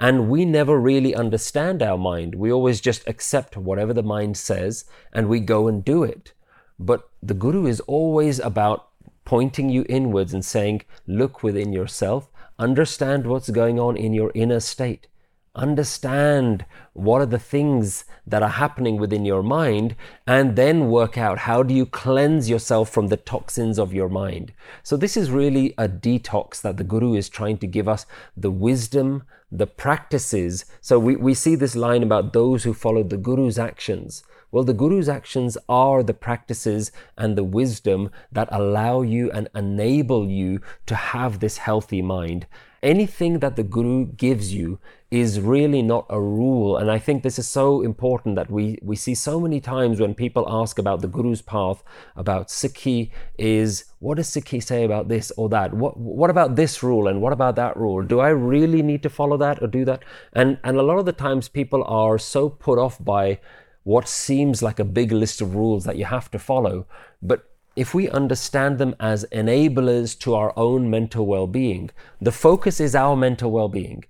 And 0.00 0.28
we 0.28 0.44
never 0.44 0.80
really 0.80 1.14
understand 1.14 1.82
our 1.82 1.98
mind. 1.98 2.34
We 2.34 2.50
always 2.50 2.80
just 2.80 3.06
accept 3.06 3.56
whatever 3.56 3.92
the 3.92 4.02
mind 4.02 4.36
says 4.36 4.84
and 5.12 5.28
we 5.28 5.40
go 5.40 5.68
and 5.68 5.84
do 5.84 6.02
it. 6.02 6.32
But 6.78 7.08
the 7.22 7.34
Guru 7.34 7.66
is 7.66 7.80
always 7.80 8.38
about 8.38 8.88
pointing 9.24 9.68
you 9.68 9.84
inwards 9.88 10.32
and 10.32 10.44
saying, 10.44 10.82
Look 11.06 11.42
within 11.42 11.72
yourself, 11.72 12.30
understand 12.58 13.26
what's 13.26 13.50
going 13.50 13.78
on 13.78 13.96
in 13.96 14.12
your 14.12 14.32
inner 14.34 14.60
state. 14.60 15.08
Understand 15.54 16.64
what 16.92 17.20
are 17.20 17.26
the 17.26 17.38
things 17.38 18.04
that 18.26 18.42
are 18.42 18.48
happening 18.48 18.96
within 18.96 19.24
your 19.24 19.42
mind 19.42 19.96
and 20.26 20.56
then 20.56 20.88
work 20.88 21.18
out 21.18 21.38
how 21.38 21.62
do 21.62 21.74
you 21.74 21.86
cleanse 21.86 22.48
yourself 22.48 22.90
from 22.90 23.08
the 23.08 23.16
toxins 23.16 23.78
of 23.78 23.94
your 23.94 24.08
mind. 24.08 24.52
So 24.82 24.96
this 24.96 25.16
is 25.16 25.30
really 25.30 25.74
a 25.78 25.88
detox 25.88 26.60
that 26.62 26.76
the 26.76 26.84
guru 26.84 27.14
is 27.14 27.28
trying 27.28 27.58
to 27.58 27.66
give 27.66 27.88
us 27.88 28.06
the 28.36 28.50
wisdom, 28.50 29.24
the 29.50 29.66
practices. 29.66 30.64
So 30.80 30.98
we, 30.98 31.16
we 31.16 31.34
see 31.34 31.54
this 31.54 31.74
line 31.74 32.02
about 32.02 32.32
those 32.32 32.64
who 32.64 32.74
follow 32.74 33.02
the 33.02 33.16
guru's 33.16 33.58
actions. 33.58 34.22
Well, 34.50 34.64
the 34.64 34.72
Guru's 34.72 35.10
actions 35.10 35.58
are 35.68 36.02
the 36.02 36.14
practices 36.14 36.90
and 37.18 37.36
the 37.36 37.44
wisdom 37.44 38.10
that 38.32 38.48
allow 38.50 39.02
you 39.02 39.30
and 39.30 39.48
enable 39.54 40.26
you 40.26 40.62
to 40.86 40.94
have 40.94 41.40
this 41.40 41.58
healthy 41.58 42.00
mind. 42.00 42.46
Anything 42.82 43.40
that 43.40 43.56
the 43.56 43.64
Guru 43.64 44.06
gives 44.06 44.54
you 44.54 44.78
is 45.10 45.40
really 45.40 45.82
not 45.82 46.06
a 46.10 46.20
rule. 46.20 46.76
And 46.76 46.90
I 46.90 46.98
think 46.98 47.22
this 47.22 47.38
is 47.38 47.48
so 47.48 47.82
important 47.82 48.36
that 48.36 48.50
we, 48.50 48.78
we 48.82 48.94
see 48.94 49.14
so 49.14 49.40
many 49.40 49.60
times 49.60 50.00
when 50.00 50.14
people 50.14 50.44
ask 50.48 50.78
about 50.78 51.00
the 51.00 51.08
Guru's 51.08 51.42
path, 51.42 51.82
about 52.14 52.48
Sikhi, 52.48 53.10
is 53.38 53.84
what 54.00 54.18
does 54.18 54.28
Sikhi 54.28 54.62
say 54.62 54.84
about 54.84 55.08
this 55.08 55.32
or 55.36 55.48
that? 55.48 55.74
What, 55.74 55.96
what 55.96 56.30
about 56.30 56.56
this 56.56 56.82
rule 56.82 57.08
and 57.08 57.20
what 57.20 57.32
about 57.32 57.56
that 57.56 57.76
rule? 57.76 58.02
Do 58.02 58.20
I 58.20 58.28
really 58.28 58.82
need 58.82 59.02
to 59.02 59.10
follow 59.10 59.36
that 59.38 59.62
or 59.62 59.66
do 59.66 59.84
that? 59.86 60.04
And, 60.34 60.58
and 60.62 60.76
a 60.76 60.82
lot 60.82 60.98
of 60.98 61.06
the 61.06 61.12
times 61.12 61.48
people 61.48 61.82
are 61.84 62.18
so 62.18 62.48
put 62.48 62.78
off 62.78 63.02
by 63.02 63.40
what 63.84 64.06
seems 64.06 64.62
like 64.62 64.78
a 64.78 64.84
big 64.84 65.10
list 65.10 65.40
of 65.40 65.54
rules 65.54 65.84
that 65.84 65.96
you 65.96 66.04
have 66.04 66.30
to 66.30 66.38
follow. 66.38 66.86
But 67.22 67.50
if 67.78 67.94
we 67.94 68.10
understand 68.10 68.76
them 68.78 68.92
as 68.98 69.24
enablers 69.30 70.18
to 70.18 70.34
our 70.34 70.52
own 70.56 70.90
mental 70.90 71.24
well 71.24 71.46
being, 71.46 71.88
the 72.20 72.32
focus 72.32 72.80
is 72.80 72.96
our 72.96 73.14
mental 73.14 73.52
well 73.52 73.68
being. 73.68 74.04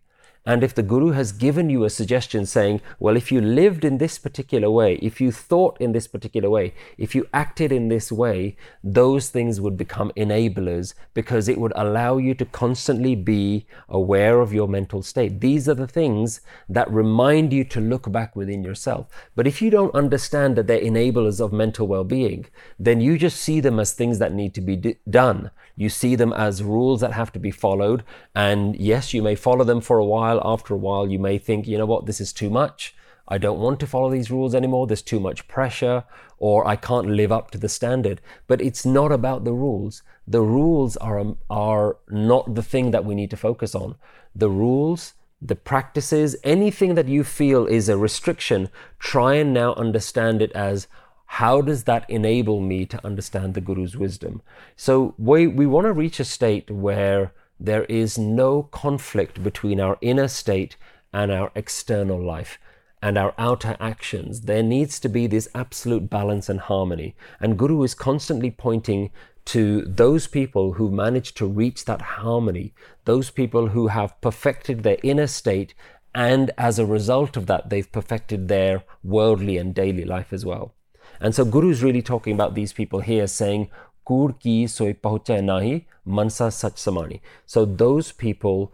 And 0.47 0.64
if 0.64 0.75
the 0.75 0.83
Guru 0.83 1.11
has 1.11 1.33
given 1.33 1.68
you 1.68 1.85
a 1.85 1.90
suggestion 1.90 2.47
saying, 2.47 2.80
well, 2.99 3.16
if 3.16 3.30
you 3.30 3.40
lived 3.40 3.85
in 3.85 3.99
this 3.99 4.18
particular 4.18 4.71
way, 4.71 4.95
if 5.02 5.21
you 5.21 5.30
thought 5.30 5.76
in 5.80 5.92
this 5.92 6.07
particular 6.07 6.49
way, 6.49 6.75
if 6.97 7.14
you 7.14 7.26
acted 7.35 7.71
in 7.71 7.88
this 7.88 8.11
way, 8.11 8.57
those 8.83 9.28
things 9.28 9.61
would 9.61 9.76
become 9.76 10.11
enablers 10.16 10.95
because 11.12 11.49
it 11.49 11.59
would 11.59 11.73
allow 11.76 12.16
you 12.16 12.35
to 12.35 12.45
constantly 12.47 13.14
be 13.14 13.66
aware 13.88 14.40
of 14.40 14.54
your 14.54 14.68
mental 14.68 15.02
state. 15.02 15.40
These 15.40 15.68
are 15.68 15.75
the 15.75 15.87
things 15.87 16.40
that 16.68 16.90
remind 16.90 17.52
you 17.52 17.64
to 17.64 17.80
look 17.80 18.11
back 18.11 18.35
within 18.35 18.62
yourself. 18.64 19.07
But 19.37 19.47
if 19.47 19.61
you 19.61 19.71
don't 19.71 19.95
understand 19.95 20.57
that 20.57 20.66
they're 20.66 20.80
enablers 20.80 21.45
of 21.45 21.52
mental 21.52 21.87
well 21.87 22.04
being, 22.04 22.47
then 22.78 23.00
you 23.00 23.18
just 23.18 23.40
see 23.40 23.61
them 23.61 23.78
as 23.78 23.92
things 23.92 24.18
that 24.18 24.33
need 24.33 24.54
to 24.54 24.61
be 24.61 24.76
d- 24.76 24.97
done. 25.09 25.50
You 25.76 25.88
see 25.88 26.16
them 26.16 26.33
as 26.33 26.62
rules 26.62 27.00
that 27.02 27.12
have 27.12 27.33
to 27.33 27.38
be 27.38 27.50
followed. 27.50 28.02
And 28.35 28.75
yes, 28.76 29.14
you 29.14 29.23
may 29.23 29.35
follow 29.37 29.64
them 29.64 29.80
for 29.80 29.99
a 29.99 30.04
while. 30.04 30.38
After 30.45 30.75
a 30.75 30.78
while, 30.78 31.07
you 31.07 31.18
may 31.18 31.38
think, 31.38 31.66
you 31.66 31.78
know 31.78 31.87
what, 31.87 32.07
this 32.07 32.21
is 32.21 32.33
too 32.33 32.50
much. 32.50 32.95
I 33.30 33.37
don't 33.38 33.61
want 33.61 33.78
to 33.80 33.87
follow 33.87 34.11
these 34.11 34.30
rules 34.30 34.54
anymore. 34.54 34.87
There's 34.87 35.02
too 35.02 35.21
much 35.21 35.47
pressure, 35.49 36.04
or 36.38 36.66
I 36.66 36.76
can't 36.76 37.11
live 37.11 37.30
up 37.30 37.50
to 37.50 37.59
the 37.59 37.68
standard. 37.68 38.21
But 38.47 38.62
it's 38.62 38.87
not 38.87 39.12
about 39.12 39.45
the 39.45 39.52
rules. 39.52 40.02
The 40.26 40.40
rules 40.40 40.97
are, 40.99 41.18
um, 41.18 41.38
are 41.50 41.99
not 42.09 42.54
the 42.54 42.62
thing 42.62 42.90
that 42.92 43.04
we 43.04 43.14
need 43.14 43.30
to 43.30 43.37
focus 43.37 43.75
on. 43.75 43.97
the 44.35 44.49
rules, 44.49 45.14
the 45.40 45.57
practices, 45.57 46.37
anything 46.45 46.95
that 46.95 47.09
you 47.09 47.25
feel 47.25 47.66
is 47.66 47.88
a 47.88 47.97
restriction, 47.97 48.68
try 48.99 49.35
and 49.35 49.52
now 49.52 49.75
understand 49.75 50.40
it 50.42 50.52
as 50.52 50.87
how 51.33 51.61
does 51.61 51.85
that 51.85 52.09
enable 52.09 52.61
me 52.61 52.87
to 52.87 53.04
understand 53.04 53.54
the 53.54 53.61
Guru's 53.61 53.97
wisdom? 53.97 54.40
So 54.76 55.14
we, 55.18 55.47
we 55.47 55.66
want 55.66 55.87
to 55.87 55.92
reach 55.92 56.21
a 56.21 56.25
state 56.25 56.71
where 56.71 57.33
there 57.60 57.84
is 57.84 58.18
no 58.18 58.64
conflict 58.64 59.42
between 59.42 59.80
our 59.80 59.98
inner 60.00 60.28
state 60.28 60.76
and 61.12 61.32
our 61.32 61.50
external 61.54 62.22
life 62.22 62.58
and 63.02 63.16
our 63.16 63.34
outer 63.38 63.76
actions. 63.80 64.42
There 64.42 64.62
needs 64.62 64.98
to 65.00 65.08
be 65.08 65.26
this 65.26 65.48
absolute 65.54 66.10
balance 66.10 66.48
and 66.48 66.60
harmony. 66.60 67.16
And 67.40 67.58
Guru 67.58 67.82
is 67.82 67.94
constantly 67.94 68.50
pointing 68.50 69.10
to 69.46 69.82
those 69.86 70.26
people 70.26 70.74
who 70.74 70.90
manage 70.90 71.32
to 71.34 71.46
reach 71.46 71.84
that 71.86 72.02
harmony, 72.02 72.74
those 73.04 73.30
people 73.30 73.68
who 73.68 73.86
have 73.86 74.20
perfected 74.20 74.82
their 74.82 74.98
inner 75.02 75.26
state, 75.26 75.74
and 76.14 76.50
as 76.58 76.78
a 76.78 76.86
result 76.86 77.36
of 77.36 77.46
that, 77.46 77.70
they've 77.70 77.90
perfected 77.90 78.48
their 78.48 78.82
worldly 79.02 79.56
and 79.56 79.74
daily 79.74 80.04
life 80.04 80.32
as 80.32 80.44
well. 80.44 80.74
And 81.20 81.34
so 81.34 81.44
Guru 81.44 81.70
is 81.70 81.82
really 81.82 82.02
talking 82.02 82.34
about 82.34 82.54
these 82.54 82.72
people 82.72 83.00
here, 83.00 83.26
saying, 83.26 83.70
Kur 84.08 84.32
ki 84.32 84.66
soy 84.66 84.94
nahi, 84.94 85.84
mansa 86.06 86.50
sach 86.50 86.76
samani. 86.76 87.20
So 87.44 87.64
those 87.66 88.10
people, 88.12 88.72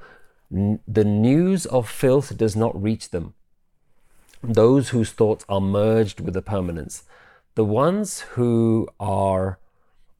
the 0.51 1.05
news 1.05 1.67
of 1.67 1.89
filth 1.89 2.37
does 2.37 2.55
not 2.55 2.81
reach 2.81 3.11
them. 3.11 3.35
Those 4.43 4.91
whose 4.91 5.11
thoughts 5.11 5.45
are 5.49 5.61
merged 5.61 6.21
with 6.21 6.35
the 6.35 6.43
permanence. 6.43 7.03
The 7.57 7.65
ones 7.65 8.21
who 8.37 8.89
are 9.01 9.59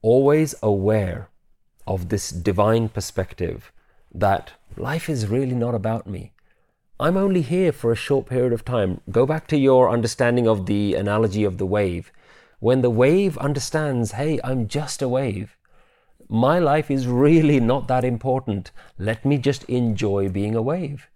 always 0.01 0.53
aware 0.61 1.29
of 1.87 2.09
this 2.09 2.29
divine 2.29 2.89
perspective 2.89 3.71
that 4.13 4.51
life 4.75 5.09
is 5.09 5.27
really 5.27 5.55
not 5.55 5.75
about 5.75 6.07
me. 6.07 6.33
I'm 6.99 7.17
only 7.17 7.41
here 7.41 7.71
for 7.71 7.91
a 7.91 7.95
short 8.07 8.25
period 8.25 8.53
of 8.53 8.65
time. 8.65 9.01
Go 9.11 9.25
back 9.25 9.47
to 9.47 9.57
your 9.57 9.89
understanding 9.89 10.47
of 10.47 10.65
the 10.65 10.95
analogy 10.95 11.43
of 11.43 11.57
the 11.57 11.65
wave. 11.65 12.11
When 12.65 12.81
the 12.81 12.89
wave 12.89 13.37
understands, 13.37 14.13
hey, 14.13 14.39
I'm 14.43 14.67
just 14.67 15.03
a 15.03 15.07
wave, 15.07 15.55
my 16.27 16.57
life 16.57 16.89
is 16.89 17.05
really 17.05 17.59
not 17.59 17.87
that 17.89 18.03
important. 18.03 18.71
Let 18.97 19.23
me 19.23 19.37
just 19.37 19.65
enjoy 19.65 20.29
being 20.29 20.55
a 20.55 20.63
wave. 20.63 21.07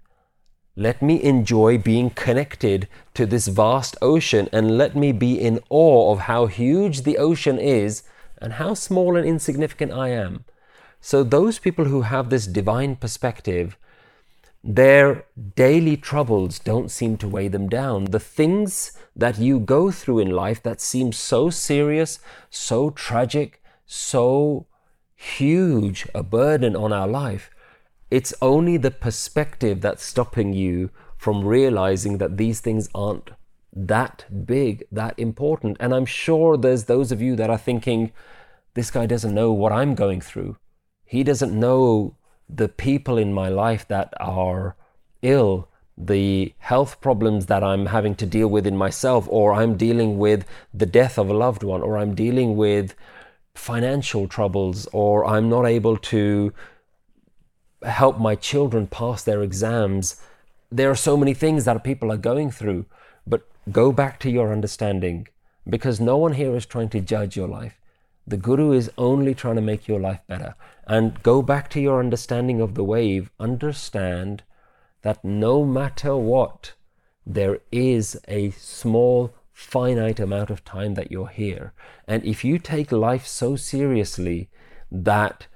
Let 0.75 1.01
me 1.01 1.19
enjoy 1.23 1.79
being 1.79 2.11
connected 2.11 2.87
to 3.15 3.25
this 3.25 3.47
vast 3.47 3.97
ocean 3.99 4.47
and 4.53 4.77
let 4.77 4.95
me 4.95 5.11
be 5.11 5.41
in 5.41 5.59
awe 5.71 6.11
of 6.11 6.19
how 6.29 6.45
huge 6.45 7.01
the 7.01 7.17
ocean 7.17 7.57
is 7.57 8.03
and 8.39 8.53
how 8.53 8.75
small 8.75 9.17
and 9.17 9.25
insignificant 9.25 9.91
I 9.91 10.09
am. 10.09 10.45
So, 11.01 11.23
those 11.23 11.57
people 11.57 11.85
who 11.85 12.03
have 12.03 12.29
this 12.29 12.45
divine 12.45 12.95
perspective, 12.95 13.75
their 14.63 15.25
daily 15.55 15.97
troubles 15.97 16.59
don't 16.59 16.91
seem 16.91 17.17
to 17.17 17.27
weigh 17.27 17.47
them 17.47 17.69
down. 17.69 18.05
The 18.05 18.19
things 18.19 18.91
that 19.19 19.37
you 19.37 19.59
go 19.59 19.91
through 19.91 20.19
in 20.19 20.29
life 20.29 20.63
that 20.63 20.81
seems 20.81 21.17
so 21.17 21.49
serious, 21.49 22.19
so 22.49 22.89
tragic, 22.89 23.61
so 23.85 24.65
huge 25.15 26.07
a 26.15 26.23
burden 26.23 26.75
on 26.75 26.93
our 26.93 27.07
life, 27.07 27.51
it's 28.09 28.33
only 28.41 28.77
the 28.77 28.91
perspective 28.91 29.81
that's 29.81 30.03
stopping 30.03 30.53
you 30.53 30.89
from 31.17 31.45
realizing 31.45 32.17
that 32.17 32.37
these 32.37 32.61
things 32.61 32.89
aren't 32.95 33.31
that 33.73 34.25
big, 34.45 34.85
that 34.91 35.19
important. 35.19 35.75
And 35.79 35.93
I'm 35.93 36.05
sure 36.05 36.55
there's 36.55 36.85
those 36.85 37.11
of 37.11 37.21
you 37.21 37.35
that 37.35 37.49
are 37.49 37.57
thinking, 37.57 38.11
this 38.73 38.89
guy 38.89 39.05
doesn't 39.05 39.35
know 39.35 39.51
what 39.51 39.73
I'm 39.73 39.95
going 39.95 40.21
through. 40.21 40.57
He 41.05 41.23
doesn't 41.23 41.57
know 41.57 42.15
the 42.47 42.69
people 42.69 43.17
in 43.17 43.33
my 43.33 43.49
life 43.49 43.87
that 43.89 44.13
are 44.19 44.75
ill, 45.21 45.67
the 45.99 46.53
health 46.59 47.01
problems 47.01 47.47
that 47.47 47.63
I'm 47.63 47.87
having 47.87 48.15
to 48.15 48.25
deal 48.25 48.47
with 48.47 48.65
in 48.65 48.77
myself, 48.77 49.27
or 49.29 49.53
I'm 49.53 49.75
dealing 49.75 50.17
with 50.17 50.45
the 50.73 50.85
death 50.85 51.19
of 51.19 51.29
a 51.29 51.33
loved 51.33 51.61
one, 51.61 51.81
or 51.81 51.97
I'm 51.97 52.15
dealing 52.15 52.55
with 52.55 52.95
financial 53.53 54.27
troubles, 54.27 54.87
or 54.93 55.25
I'm 55.25 55.49
not 55.49 55.65
able 55.65 55.97
to 55.97 56.53
help 57.83 58.17
my 58.17 58.35
children 58.35 58.87
pass 58.87 59.23
their 59.23 59.43
exams. 59.43 60.21
There 60.71 60.89
are 60.89 60.95
so 60.95 61.17
many 61.17 61.33
things 61.33 61.65
that 61.65 61.83
people 61.83 62.11
are 62.11 62.17
going 62.17 62.49
through, 62.51 62.85
but 63.27 63.45
go 63.71 63.91
back 63.91 64.19
to 64.21 64.29
your 64.29 64.53
understanding 64.53 65.27
because 65.67 65.99
no 65.99 66.17
one 66.17 66.33
here 66.33 66.55
is 66.55 66.65
trying 66.65 66.89
to 66.89 67.01
judge 67.01 67.35
your 67.35 67.47
life. 67.47 67.75
The 68.25 68.37
Guru 68.37 68.71
is 68.71 68.91
only 68.97 69.33
trying 69.33 69.55
to 69.55 69.61
make 69.61 69.87
your 69.87 69.99
life 69.99 70.21
better. 70.27 70.55
And 70.87 71.21
go 71.23 71.41
back 71.41 71.69
to 71.71 71.81
your 71.81 71.99
understanding 71.99 72.61
of 72.61 72.75
the 72.75 72.83
wave. 72.83 73.31
Understand 73.39 74.43
that 75.01 75.23
no 75.23 75.65
matter 75.65 76.15
what, 76.15 76.73
there 77.25 77.59
is 77.71 78.19
a 78.27 78.51
small, 78.51 79.33
finite 79.53 80.19
amount 80.19 80.49
of 80.49 80.63
time 80.63 80.93
that 80.95 81.11
you're 81.11 81.27
here. 81.27 81.73
And 82.07 82.23
if 82.23 82.43
you 82.43 82.57
take 82.57 82.91
life 82.91 83.27
so 83.27 83.55
seriously 83.55 84.49
that 84.91 85.47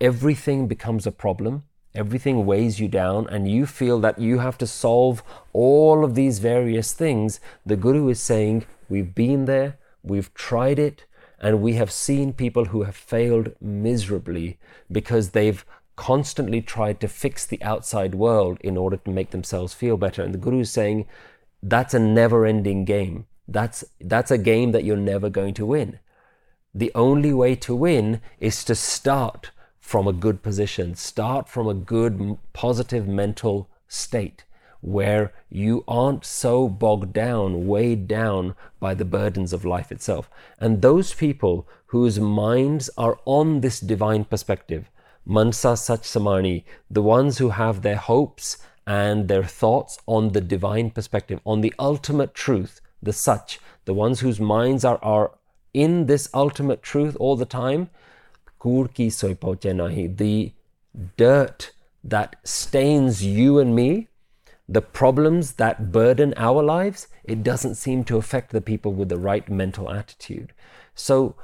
everything 0.00 0.68
becomes 0.68 1.06
a 1.06 1.12
problem, 1.12 1.64
everything 1.94 2.46
weighs 2.46 2.78
you 2.78 2.88
down, 2.88 3.26
and 3.28 3.50
you 3.50 3.66
feel 3.66 3.98
that 4.00 4.18
you 4.18 4.38
have 4.38 4.58
to 4.58 4.66
solve 4.66 5.22
all 5.52 6.04
of 6.04 6.14
these 6.14 6.38
various 6.38 6.92
things, 6.92 7.40
the 7.64 7.76
Guru 7.76 8.08
is 8.08 8.20
saying, 8.20 8.66
We've 8.88 9.14
been 9.14 9.46
there, 9.46 9.78
we've 10.02 10.32
tried 10.34 10.78
it, 10.78 11.04
and 11.40 11.60
we 11.60 11.74
have 11.74 11.90
seen 11.90 12.32
people 12.32 12.66
who 12.66 12.84
have 12.84 12.96
failed 12.96 13.52
miserably 13.60 14.58
because 14.90 15.30
they've 15.30 15.64
constantly 15.96 16.60
tried 16.60 17.00
to 17.00 17.08
fix 17.08 17.46
the 17.46 17.62
outside 17.62 18.14
world 18.14 18.58
in 18.60 18.76
order 18.76 18.98
to 18.98 19.10
make 19.10 19.30
themselves 19.30 19.74
feel 19.74 19.96
better. 19.96 20.22
And 20.22 20.32
the 20.32 20.38
Guru 20.38 20.60
is 20.60 20.70
saying 20.70 21.06
that's 21.62 21.94
a 21.94 21.98
never 21.98 22.46
ending 22.46 22.84
game. 22.84 23.26
That's, 23.48 23.84
that's 24.00 24.30
a 24.30 24.38
game 24.38 24.72
that 24.72 24.84
you're 24.84 24.96
never 24.96 25.30
going 25.30 25.54
to 25.54 25.66
win. 25.66 25.98
The 26.74 26.92
only 26.94 27.32
way 27.32 27.54
to 27.56 27.74
win 27.74 28.20
is 28.38 28.62
to 28.64 28.74
start 28.74 29.50
from 29.80 30.06
a 30.06 30.12
good 30.12 30.42
position, 30.42 30.94
start 30.94 31.48
from 31.48 31.66
a 31.68 31.74
good, 31.74 32.38
positive 32.52 33.08
mental 33.08 33.70
state 33.88 34.44
where 34.80 35.32
you 35.48 35.82
aren't 35.88 36.24
so 36.24 36.68
bogged 36.68 37.12
down, 37.12 37.66
weighed 37.66 38.06
down 38.06 38.54
by 38.78 38.94
the 38.94 39.04
burdens 39.04 39.52
of 39.52 39.64
life 39.64 39.90
itself. 39.90 40.28
And 40.60 40.82
those 40.82 41.14
people 41.14 41.66
whose 41.86 42.20
minds 42.20 42.90
are 42.98 43.18
on 43.24 43.60
this 43.60 43.80
divine 43.80 44.24
perspective, 44.24 44.90
Mansa 45.26 45.76
Sach 45.76 46.02
Samani, 46.02 46.62
the 46.88 47.02
ones 47.02 47.38
who 47.38 47.50
have 47.50 47.82
their 47.82 47.96
hopes 47.96 48.58
and 48.86 49.26
their 49.26 49.42
thoughts 49.42 49.98
on 50.06 50.32
the 50.32 50.40
divine 50.40 50.90
perspective, 50.90 51.40
on 51.44 51.60
the 51.60 51.74
ultimate 51.80 52.32
truth, 52.32 52.80
the 53.02 53.12
Sach, 53.12 53.58
the 53.84 53.94
ones 53.94 54.20
whose 54.20 54.38
minds 54.38 54.84
are, 54.84 55.00
are 55.02 55.32
in 55.74 56.06
this 56.06 56.28
ultimate 56.32 56.82
truth 56.82 57.16
all 57.18 57.34
the 57.34 57.44
time, 57.44 57.90
Kur 58.60 58.86
ki 58.86 59.10
soy 59.10 59.34
nahi, 59.34 60.16
the 60.16 60.52
dirt 61.16 61.72
that 62.04 62.36
stains 62.44 63.24
you 63.24 63.58
and 63.58 63.74
me, 63.74 64.08
the 64.68 64.80
problems 64.80 65.52
that 65.54 65.90
burden 65.90 66.34
our 66.36 66.62
lives, 66.62 67.08
it 67.24 67.42
doesn't 67.42 67.74
seem 67.74 68.04
to 68.04 68.16
affect 68.16 68.50
the 68.50 68.60
people 68.60 68.92
with 68.92 69.08
the 69.08 69.18
right 69.18 69.48
mental 69.48 69.90
attitude. 69.90 70.52
So, 70.94 71.34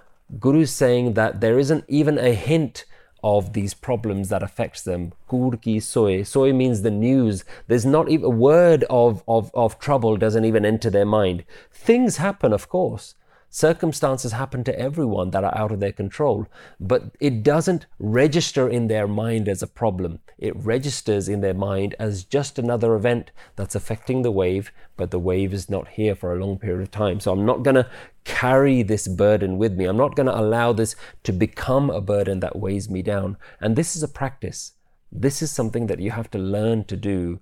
Guru 0.40 0.60
is 0.60 0.70
saying 0.70 1.14
that 1.14 1.40
there 1.40 1.58
isn't 1.58 1.84
even 1.88 2.16
a 2.16 2.32
hint 2.32 2.84
of 3.22 3.52
these 3.52 3.74
problems 3.74 4.28
that 4.28 4.42
affects 4.42 4.82
them. 4.82 5.12
Kur 5.28 5.56
ki 5.56 5.80
soy. 5.80 6.22
Soy 6.22 6.52
means 6.52 6.82
the 6.82 6.90
news. 6.90 7.44
There's 7.68 7.86
not 7.86 8.10
even 8.10 8.26
a 8.26 8.30
word 8.30 8.84
of, 8.90 9.22
of, 9.28 9.50
of 9.54 9.78
trouble 9.78 10.16
doesn't 10.16 10.44
even 10.44 10.64
enter 10.64 10.90
their 10.90 11.06
mind. 11.06 11.44
Things 11.70 12.16
happen, 12.16 12.52
of 12.52 12.68
course. 12.68 13.14
Circumstances 13.54 14.32
happen 14.32 14.64
to 14.64 14.78
everyone 14.80 15.30
that 15.32 15.44
are 15.44 15.54
out 15.54 15.72
of 15.72 15.78
their 15.78 15.92
control, 15.92 16.46
but 16.80 17.14
it 17.20 17.42
doesn't 17.42 17.84
register 17.98 18.66
in 18.66 18.88
their 18.88 19.06
mind 19.06 19.46
as 19.46 19.62
a 19.62 19.66
problem. 19.66 20.20
It 20.38 20.56
registers 20.56 21.28
in 21.28 21.42
their 21.42 21.52
mind 21.52 21.94
as 21.98 22.24
just 22.24 22.58
another 22.58 22.94
event 22.94 23.30
that's 23.56 23.74
affecting 23.74 24.22
the 24.22 24.30
wave, 24.30 24.72
but 24.96 25.10
the 25.10 25.18
wave 25.18 25.52
is 25.52 25.68
not 25.68 25.88
here 25.88 26.14
for 26.14 26.32
a 26.32 26.42
long 26.42 26.58
period 26.58 26.80
of 26.80 26.90
time. 26.90 27.20
So 27.20 27.30
I'm 27.30 27.44
not 27.44 27.62
going 27.62 27.74
to 27.74 27.90
carry 28.24 28.82
this 28.82 29.06
burden 29.06 29.58
with 29.58 29.74
me. 29.74 29.84
I'm 29.84 29.98
not 29.98 30.16
going 30.16 30.28
to 30.28 30.40
allow 30.40 30.72
this 30.72 30.96
to 31.24 31.32
become 31.32 31.90
a 31.90 32.00
burden 32.00 32.40
that 32.40 32.58
weighs 32.58 32.88
me 32.88 33.02
down. 33.02 33.36
And 33.60 33.76
this 33.76 33.94
is 33.94 34.02
a 34.02 34.08
practice. 34.08 34.72
This 35.12 35.42
is 35.42 35.50
something 35.50 35.88
that 35.88 36.00
you 36.00 36.10
have 36.12 36.30
to 36.30 36.38
learn 36.38 36.84
to 36.84 36.96
do 36.96 37.40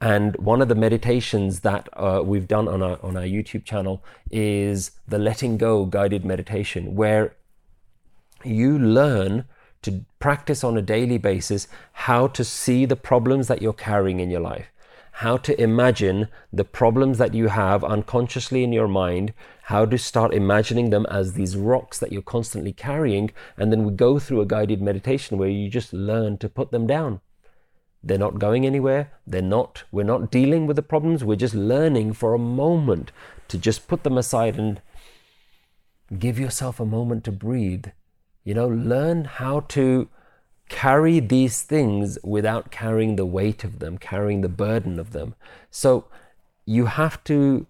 and 0.00 0.36
one 0.36 0.62
of 0.62 0.68
the 0.68 0.76
meditations 0.76 1.60
that 1.60 1.88
uh, 1.94 2.22
we've 2.24 2.46
done 2.46 2.68
on 2.68 2.82
our, 2.82 2.98
on 3.02 3.16
our 3.16 3.24
YouTube 3.24 3.64
channel 3.64 4.04
is 4.30 4.92
the 5.08 5.18
letting 5.18 5.58
go 5.58 5.86
guided 5.86 6.24
meditation, 6.24 6.94
where 6.94 7.34
you 8.44 8.78
learn 8.78 9.44
to 9.82 10.04
practice 10.20 10.62
on 10.62 10.76
a 10.76 10.82
daily 10.82 11.18
basis 11.18 11.66
how 11.92 12.28
to 12.28 12.44
see 12.44 12.84
the 12.84 12.96
problems 12.96 13.48
that 13.48 13.60
you're 13.60 13.72
carrying 13.72 14.20
in 14.20 14.30
your 14.30 14.40
life, 14.40 14.66
how 15.12 15.36
to 15.36 15.60
imagine 15.60 16.28
the 16.52 16.64
problems 16.64 17.18
that 17.18 17.34
you 17.34 17.48
have 17.48 17.82
unconsciously 17.82 18.62
in 18.62 18.72
your 18.72 18.88
mind, 18.88 19.32
how 19.62 19.84
to 19.84 19.98
start 19.98 20.32
imagining 20.32 20.90
them 20.90 21.06
as 21.10 21.32
these 21.32 21.56
rocks 21.56 21.98
that 21.98 22.12
you're 22.12 22.22
constantly 22.22 22.72
carrying. 22.72 23.32
And 23.56 23.72
then 23.72 23.84
we 23.84 23.92
go 23.92 24.20
through 24.20 24.42
a 24.42 24.46
guided 24.46 24.80
meditation 24.80 25.38
where 25.38 25.48
you 25.48 25.68
just 25.68 25.92
learn 25.92 26.38
to 26.38 26.48
put 26.48 26.70
them 26.70 26.86
down 26.86 27.20
They're 28.08 28.16
not 28.18 28.38
going 28.38 28.64
anywhere. 28.64 29.12
They're 29.26 29.42
not, 29.42 29.84
we're 29.92 30.02
not 30.02 30.30
dealing 30.30 30.66
with 30.66 30.76
the 30.76 30.82
problems. 30.82 31.22
We're 31.22 31.36
just 31.36 31.54
learning 31.54 32.14
for 32.14 32.32
a 32.32 32.38
moment 32.38 33.12
to 33.48 33.58
just 33.58 33.86
put 33.86 34.02
them 34.02 34.16
aside 34.16 34.58
and 34.58 34.80
give 36.18 36.38
yourself 36.38 36.80
a 36.80 36.86
moment 36.86 37.24
to 37.24 37.32
breathe. 37.32 37.88
You 38.44 38.54
know, 38.54 38.66
learn 38.66 39.26
how 39.26 39.60
to 39.76 40.08
carry 40.70 41.20
these 41.20 41.62
things 41.62 42.18
without 42.24 42.70
carrying 42.70 43.16
the 43.16 43.26
weight 43.26 43.62
of 43.62 43.78
them, 43.78 43.98
carrying 43.98 44.40
the 44.40 44.48
burden 44.48 44.98
of 44.98 45.12
them. 45.12 45.34
So 45.70 46.06
you 46.64 46.86
have 46.86 47.22
to 47.24 47.66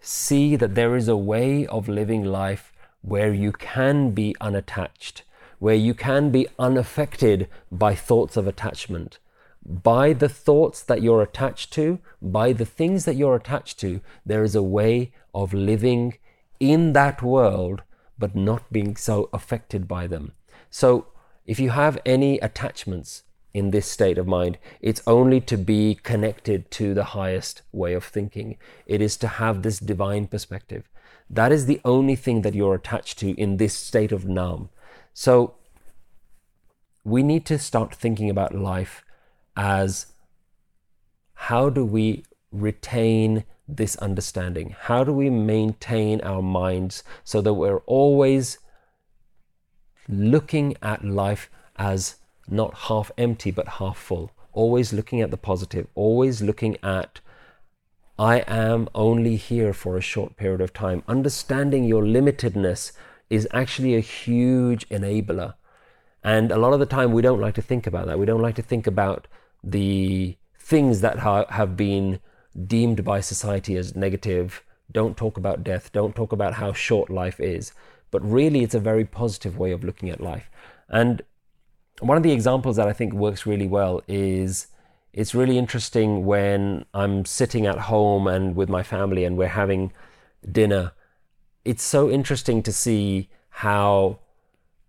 see 0.00 0.56
that 0.56 0.74
there 0.74 0.96
is 0.96 1.08
a 1.08 1.16
way 1.16 1.66
of 1.66 1.88
living 1.88 2.24
life 2.24 2.72
where 3.02 3.34
you 3.34 3.52
can 3.52 4.12
be 4.12 4.34
unattached, 4.40 5.24
where 5.58 5.74
you 5.74 5.92
can 5.92 6.30
be 6.30 6.46
unaffected 6.58 7.48
by 7.70 7.94
thoughts 7.94 8.38
of 8.38 8.46
attachment. 8.46 9.18
By 9.66 10.12
the 10.12 10.28
thoughts 10.28 10.82
that 10.82 11.02
you're 11.02 11.22
attached 11.22 11.72
to, 11.74 11.98
by 12.20 12.52
the 12.52 12.66
things 12.66 13.06
that 13.06 13.16
you're 13.16 13.36
attached 13.36 13.80
to, 13.80 14.00
there 14.26 14.42
is 14.42 14.54
a 14.54 14.62
way 14.62 15.12
of 15.34 15.54
living 15.54 16.18
in 16.60 16.92
that 16.92 17.22
world, 17.22 17.82
but 18.18 18.34
not 18.34 18.72
being 18.72 18.96
so 18.96 19.30
affected 19.32 19.88
by 19.88 20.06
them. 20.06 20.32
So 20.70 21.06
if 21.46 21.58
you 21.58 21.70
have 21.70 21.98
any 22.04 22.38
attachments 22.38 23.22
in 23.54 23.70
this 23.70 23.90
state 23.90 24.18
of 24.18 24.26
mind, 24.26 24.58
it's 24.80 25.02
only 25.06 25.40
to 25.42 25.56
be 25.56 25.94
connected 26.02 26.70
to 26.72 26.92
the 26.92 27.04
highest 27.04 27.62
way 27.72 27.94
of 27.94 28.04
thinking. 28.04 28.58
It 28.86 29.00
is 29.00 29.16
to 29.18 29.28
have 29.28 29.62
this 29.62 29.78
divine 29.78 30.26
perspective. 30.26 30.90
That 31.30 31.52
is 31.52 31.66
the 31.66 31.80
only 31.84 32.16
thing 32.16 32.42
that 32.42 32.54
you're 32.54 32.74
attached 32.74 33.18
to 33.20 33.30
in 33.40 33.56
this 33.56 33.74
state 33.74 34.12
of 34.12 34.26
nam. 34.26 34.68
So 35.14 35.54
we 37.04 37.22
need 37.22 37.46
to 37.46 37.58
start 37.58 37.94
thinking 37.94 38.28
about 38.28 38.54
life 38.54 39.03
as 39.56 40.06
how 41.34 41.68
do 41.68 41.84
we 41.84 42.24
retain 42.52 43.44
this 43.66 43.96
understanding? 43.96 44.74
How 44.78 45.04
do 45.04 45.12
we 45.12 45.30
maintain 45.30 46.20
our 46.20 46.42
minds 46.42 47.02
so 47.24 47.40
that 47.40 47.54
we're 47.54 47.78
always 47.86 48.58
looking 50.08 50.76
at 50.82 51.04
life 51.04 51.50
as 51.76 52.16
not 52.48 52.74
half 52.74 53.10
empty 53.16 53.50
but 53.50 53.68
half 53.68 53.96
full, 53.96 54.30
always 54.52 54.92
looking 54.92 55.20
at 55.20 55.30
the 55.30 55.36
positive, 55.36 55.86
always 55.94 56.42
looking 56.42 56.76
at 56.82 57.20
I 58.18 58.44
am 58.46 58.88
only 58.94 59.34
here 59.34 59.72
for 59.72 59.96
a 59.96 60.00
short 60.00 60.36
period 60.36 60.60
of 60.60 60.72
time. 60.72 61.02
Understanding 61.08 61.82
your 61.82 62.02
limitedness 62.02 62.92
is 63.28 63.48
actually 63.52 63.96
a 63.96 64.00
huge 64.00 64.88
enabler. 64.88 65.54
And 66.22 66.52
a 66.52 66.56
lot 66.56 66.72
of 66.72 66.78
the 66.78 66.86
time, 66.86 67.10
we 67.10 67.22
don't 67.22 67.40
like 67.40 67.54
to 67.54 67.62
think 67.62 67.88
about 67.88 68.06
that. 68.06 68.18
We 68.18 68.26
don't 68.26 68.40
like 68.40 68.54
to 68.54 68.62
think 68.62 68.86
about 68.86 69.26
the 69.64 70.36
things 70.58 71.00
that 71.00 71.20
ha- 71.20 71.46
have 71.50 71.76
been 71.76 72.20
deemed 72.66 73.04
by 73.04 73.20
society 73.20 73.76
as 73.76 73.96
negative. 73.96 74.62
Don't 74.92 75.16
talk 75.16 75.36
about 75.36 75.64
death. 75.64 75.90
Don't 75.92 76.14
talk 76.14 76.32
about 76.32 76.54
how 76.54 76.72
short 76.72 77.10
life 77.10 77.40
is 77.40 77.72
but 78.14 78.24
really 78.30 78.62
it's 78.62 78.76
a 78.76 78.78
very 78.78 79.04
positive 79.04 79.58
way 79.58 79.72
of 79.72 79.82
looking 79.82 80.08
at 80.08 80.20
life. 80.20 80.48
And 80.88 81.20
one 81.98 82.16
of 82.16 82.22
the 82.22 82.30
examples 82.30 82.76
that 82.76 82.86
I 82.86 82.92
think 82.92 83.12
works 83.12 83.44
really 83.44 83.66
well 83.66 84.02
is 84.06 84.68
it's 85.12 85.34
really 85.34 85.58
interesting 85.58 86.24
when 86.24 86.84
I'm 86.94 87.24
sitting 87.24 87.66
at 87.66 87.90
home 87.90 88.28
and 88.28 88.54
with 88.54 88.68
my 88.68 88.84
family 88.84 89.24
and 89.24 89.36
we're 89.36 89.48
having 89.48 89.92
dinner. 90.48 90.92
It's 91.64 91.82
so 91.82 92.08
interesting 92.08 92.62
to 92.62 92.72
see 92.72 93.30
how 93.48 94.20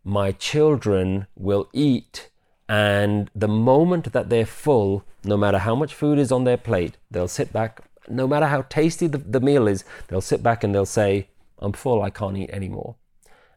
my 0.03 0.31
children 0.31 1.25
will 1.35 1.67
eat 1.73 2.29
and 2.67 3.29
the 3.35 3.47
moment 3.47 4.11
that 4.13 4.29
they're 4.29 4.45
full, 4.45 5.03
no 5.23 5.37
matter 5.37 5.59
how 5.59 5.75
much 5.75 5.93
food 5.93 6.17
is 6.17 6.31
on 6.31 6.43
their 6.43 6.57
plate, 6.57 6.97
they'll 7.11 7.27
sit 7.27 7.53
back. 7.53 7.81
No 8.07 8.27
matter 8.27 8.47
how 8.47 8.63
tasty 8.63 9.07
the, 9.07 9.17
the 9.17 9.39
meal 9.39 9.67
is, 9.67 9.83
they'll 10.07 10.21
sit 10.21 10.43
back 10.43 10.63
and 10.63 10.73
they'll 10.73 10.85
say, 10.85 11.27
I'm 11.59 11.73
full, 11.73 12.01
I 12.01 12.09
can't 12.09 12.37
eat 12.37 12.49
anymore. 12.49 12.95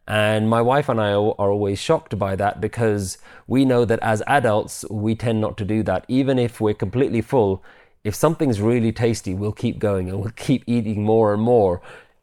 And 0.07 0.49
my 0.49 0.61
wife 0.61 0.89
and 0.89 0.99
I 0.99 1.11
are 1.11 1.51
always 1.51 1.77
shocked 1.77 2.17
by 2.17 2.35
that 2.35 2.59
because 2.59 3.19
we 3.45 3.63
know 3.63 3.85
that 3.85 3.99
as 4.01 4.23
adults, 4.25 4.83
we 4.89 5.13
tend 5.13 5.39
not 5.39 5.55
to 5.57 5.65
do 5.65 5.83
that. 5.83 6.05
Even 6.07 6.39
if 6.39 6.59
we're 6.59 6.73
completely 6.73 7.21
full, 7.21 7.63
if 8.03 8.15
something's 8.15 8.59
really 8.59 8.91
tasty, 8.91 9.35
we'll 9.35 9.51
keep 9.51 9.77
going 9.77 10.09
and 10.09 10.19
we'll 10.19 10.31
keep 10.31 10.63
eating 10.65 11.03
more 11.03 11.31
and 11.31 11.43
more. 11.43 11.81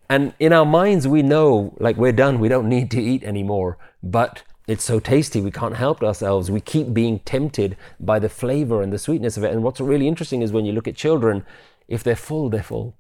And 0.09 0.35
in 0.41 0.53
our 0.53 0.65
minds, 0.65 1.07
we 1.07 1.23
know 1.23 1.75
like 1.79 1.97
we're 1.97 2.13
done, 2.13 2.41
we 2.41 2.49
don't 2.49 2.69
need 2.69 2.91
to 2.93 3.01
eat 3.01 3.23
anymore. 3.23 3.79
But 4.03 4.43
it's 4.67 4.85
so 4.85 4.99
tasty, 4.99 5.41
we 5.41 5.51
can't 5.51 5.77
help 5.77 6.03
ourselves. 6.03 6.51
We 6.51 6.61
keep 6.61 6.93
being 6.93 7.21
tempted 7.21 7.77
by 8.01 8.19
the 8.19 8.29
flavor 8.29 8.83
and 8.83 8.93
the 8.93 8.99
sweetness 8.99 9.37
of 9.37 9.45
it. 9.45 9.53
And 9.53 9.63
what's 9.63 9.81
really 9.81 10.09
interesting 10.09 10.43
is 10.43 10.53
when 10.53 10.65
you 10.65 10.73
look 10.73 10.89
at 10.89 10.97
children, 10.97 11.45
if 11.89 12.03
they're 12.03 12.17
full, 12.17 12.51
they're 12.51 12.63
full 12.63 12.97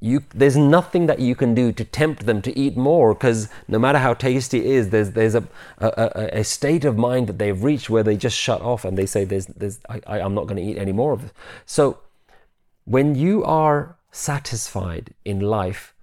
you, 0.00 0.24
there's 0.34 0.56
nothing 0.56 1.06
that 1.06 1.20
you 1.20 1.34
can 1.34 1.54
do 1.54 1.72
to 1.72 1.84
tempt 1.84 2.24
them 2.24 2.40
to 2.42 2.58
eat 2.58 2.76
more 2.76 3.12
because 3.12 3.50
no 3.68 3.78
matter 3.78 3.98
how 3.98 4.14
tasty 4.14 4.58
it 4.58 4.64
is, 4.64 4.88
there's, 4.88 5.10
there's 5.10 5.34
a, 5.34 5.46
a, 5.78 6.38
a, 6.38 6.44
state 6.44 6.86
of 6.86 6.96
mind 6.96 7.26
that 7.26 7.38
they've 7.38 7.62
reached 7.62 7.90
where 7.90 8.02
they 8.02 8.16
just 8.16 8.36
shut 8.36 8.62
off 8.62 8.86
and 8.86 8.96
they 8.96 9.04
say, 9.04 9.24
there's, 9.24 9.46
there's, 9.46 9.78
I, 9.90 10.00
I, 10.06 10.20
I'm 10.20 10.34
not 10.34 10.46
going 10.46 10.56
to 10.56 10.62
eat 10.62 10.78
any 10.78 10.92
more 10.92 11.12
of 11.12 11.20
this. 11.20 11.32
So 11.66 11.98
when 12.86 13.14
you 13.14 13.44
are 13.44 13.98
satisfied 14.10 15.14
in 15.26 15.40
life, 15.40 15.94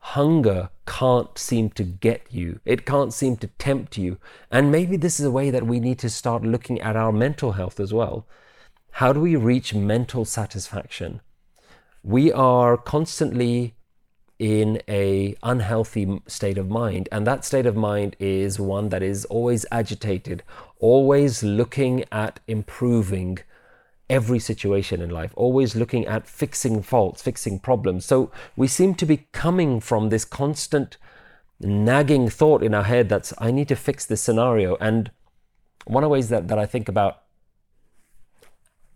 hunger 0.00 0.70
can't 0.86 1.36
seem 1.38 1.70
to 1.70 1.84
get 1.84 2.26
you. 2.30 2.60
It 2.64 2.86
can't 2.86 3.12
seem 3.12 3.36
to 3.38 3.46
tempt 3.46 3.96
you. 3.96 4.18
And 4.50 4.72
maybe 4.72 4.96
this 4.96 5.20
is 5.20 5.26
a 5.26 5.30
way 5.30 5.50
that 5.50 5.66
we 5.66 5.80
need 5.80 5.98
to 6.00 6.10
start 6.10 6.42
looking 6.42 6.80
at 6.80 6.96
our 6.96 7.12
mental 7.12 7.52
health 7.52 7.80
as 7.80 7.92
well. 7.92 8.26
How 8.96 9.12
do 9.12 9.20
we 9.20 9.36
reach 9.36 9.74
mental 9.74 10.24
satisfaction? 10.24 11.20
we 12.02 12.32
are 12.32 12.76
constantly 12.76 13.74
in 14.38 14.82
a 14.88 15.36
unhealthy 15.44 16.20
state 16.26 16.58
of 16.58 16.68
mind 16.68 17.08
and 17.12 17.24
that 17.24 17.44
state 17.44 17.64
of 17.64 17.76
mind 17.76 18.16
is 18.18 18.58
one 18.58 18.88
that 18.88 19.02
is 19.02 19.24
always 19.26 19.64
agitated 19.70 20.42
always 20.80 21.44
looking 21.44 22.04
at 22.10 22.40
improving 22.48 23.38
every 24.10 24.38
situation 24.38 25.00
in 25.00 25.08
life 25.10 25.32
always 25.36 25.74
looking 25.74 26.06
at 26.06 26.26
fixing 26.26 26.82
faults 26.82 27.22
fixing 27.22 27.58
problems. 27.58 28.04
So 28.04 28.30
we 28.56 28.66
seem 28.66 28.94
to 28.96 29.06
be 29.06 29.26
coming 29.32 29.80
from 29.80 30.08
this 30.08 30.24
constant 30.24 30.96
nagging 31.60 32.28
thought 32.28 32.62
in 32.62 32.74
our 32.74 32.82
head 32.82 33.08
that's 33.08 33.32
i 33.38 33.52
need 33.52 33.68
to 33.68 33.76
fix 33.76 34.04
this 34.04 34.20
scenario. 34.20 34.76
And 34.80 35.10
one 35.84 36.04
of 36.04 36.08
the 36.08 36.12
ways 36.12 36.28
that, 36.28 36.48
that 36.48 36.58
i 36.58 36.66
think 36.66 36.88
about 36.88 37.22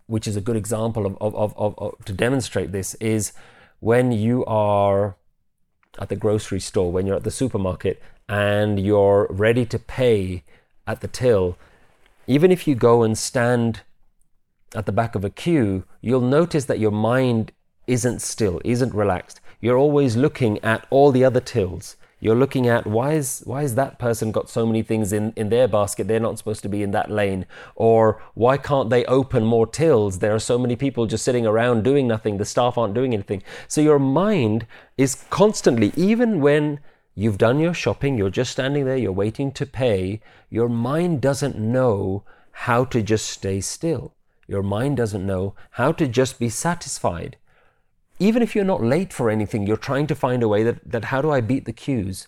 which 0.07 0.27
is 0.27 0.35
a 0.35 0.41
good 0.41 0.55
example 0.55 1.05
of, 1.05 1.17
of, 1.21 1.35
of, 1.35 1.75
of, 1.77 2.05
to 2.05 2.13
demonstrate 2.13 2.71
this, 2.71 2.95
is 2.95 3.33
when 3.79 4.11
you 4.11 4.43
are 4.45 5.17
at 5.99 6.09
the 6.09 6.15
grocery 6.15 6.59
store, 6.59 6.91
when 6.91 7.05
you're 7.05 7.17
at 7.17 7.23
the 7.23 7.31
supermarket, 7.31 8.01
and 8.27 8.79
you're 8.79 9.27
ready 9.29 9.65
to 9.65 9.77
pay 9.77 10.43
at 10.87 11.01
the 11.01 11.07
till, 11.07 11.57
even 12.25 12.51
if 12.51 12.67
you 12.67 12.73
go 12.73 13.03
and 13.03 13.17
stand 13.17 13.81
at 14.75 14.85
the 14.85 14.91
back 14.91 15.15
of 15.15 15.23
a 15.23 15.29
queue, 15.29 15.85
you'll 16.01 16.21
notice 16.21 16.65
that 16.65 16.79
your 16.79 16.91
mind 16.91 17.51
isn't 17.87 18.21
still, 18.21 18.61
isn't 18.65 18.93
relaxed. 18.93 19.39
You're 19.61 19.77
always 19.77 20.15
looking 20.15 20.59
at 20.63 20.85
all 20.89 21.11
the 21.11 21.23
other 21.23 21.39
tills. 21.39 21.95
You're 22.19 22.35
looking 22.35 22.67
at 22.67 22.87
why 22.87 23.13
is 23.13 23.43
why 23.45 23.61
is 23.61 23.75
that 23.75 23.99
person 23.99 24.31
got 24.31 24.49
so 24.49 24.65
many 24.65 24.81
things 24.81 25.13
in, 25.13 25.33
in 25.35 25.49
their 25.49 25.67
basket? 25.67 26.07
They're 26.07 26.19
not 26.19 26.37
supposed 26.39 26.63
to 26.63 26.69
be 26.69 26.81
in 26.81 26.91
that 26.91 27.11
lane. 27.11 27.45
Or 27.75 28.21
why 28.33 28.57
can't 28.57 28.89
they 28.89 29.05
open 29.05 29.45
more 29.45 29.67
tills? 29.67 30.17
There 30.17 30.33
are 30.33 30.39
so 30.39 30.57
many 30.57 30.75
people 30.75 31.05
just 31.05 31.23
sitting 31.23 31.45
around 31.45 31.83
doing 31.83 32.07
nothing. 32.07 32.37
The 32.37 32.45
staff 32.45 32.77
aren't 32.77 32.95
doing 32.95 33.13
anything. 33.13 33.43
So 33.67 33.81
your 33.81 33.99
mind 33.99 34.65
is 34.97 35.23
constantly 35.29 35.93
even 35.95 36.41
when 36.41 36.79
you've 37.13 37.39
done 37.39 37.59
your 37.59 37.73
shopping 37.73 38.15
you're 38.15 38.29
just 38.29 38.51
standing 38.51 38.85
there 38.85 38.95
you're 38.95 39.11
waiting 39.11 39.51
to 39.51 39.65
pay 39.65 40.21
your 40.51 40.69
mind 40.69 41.19
doesn't 41.19 41.57
know 41.57 42.23
how 42.51 42.85
to 42.85 43.01
just 43.01 43.27
stay 43.27 43.59
still 43.59 44.13
your 44.47 44.63
mind 44.63 44.97
doesn't 44.97 45.25
know 45.25 45.55
how 45.71 45.91
to 45.91 46.07
just 46.07 46.39
be 46.39 46.49
satisfied 46.49 47.37
even 48.19 48.41
if 48.41 48.55
you're 48.55 48.65
not 48.65 48.83
late 48.83 49.13
for 49.13 49.29
anything, 49.29 49.67
you're 49.67 49.77
trying 49.77 50.07
to 50.07 50.15
find 50.15 50.41
a 50.41 50.47
way 50.47 50.63
that, 50.63 50.89
that 50.89 51.05
how 51.05 51.21
do 51.21 51.31
I 51.31 51.41
beat 51.41 51.65
the 51.65 51.73
queues? 51.73 52.27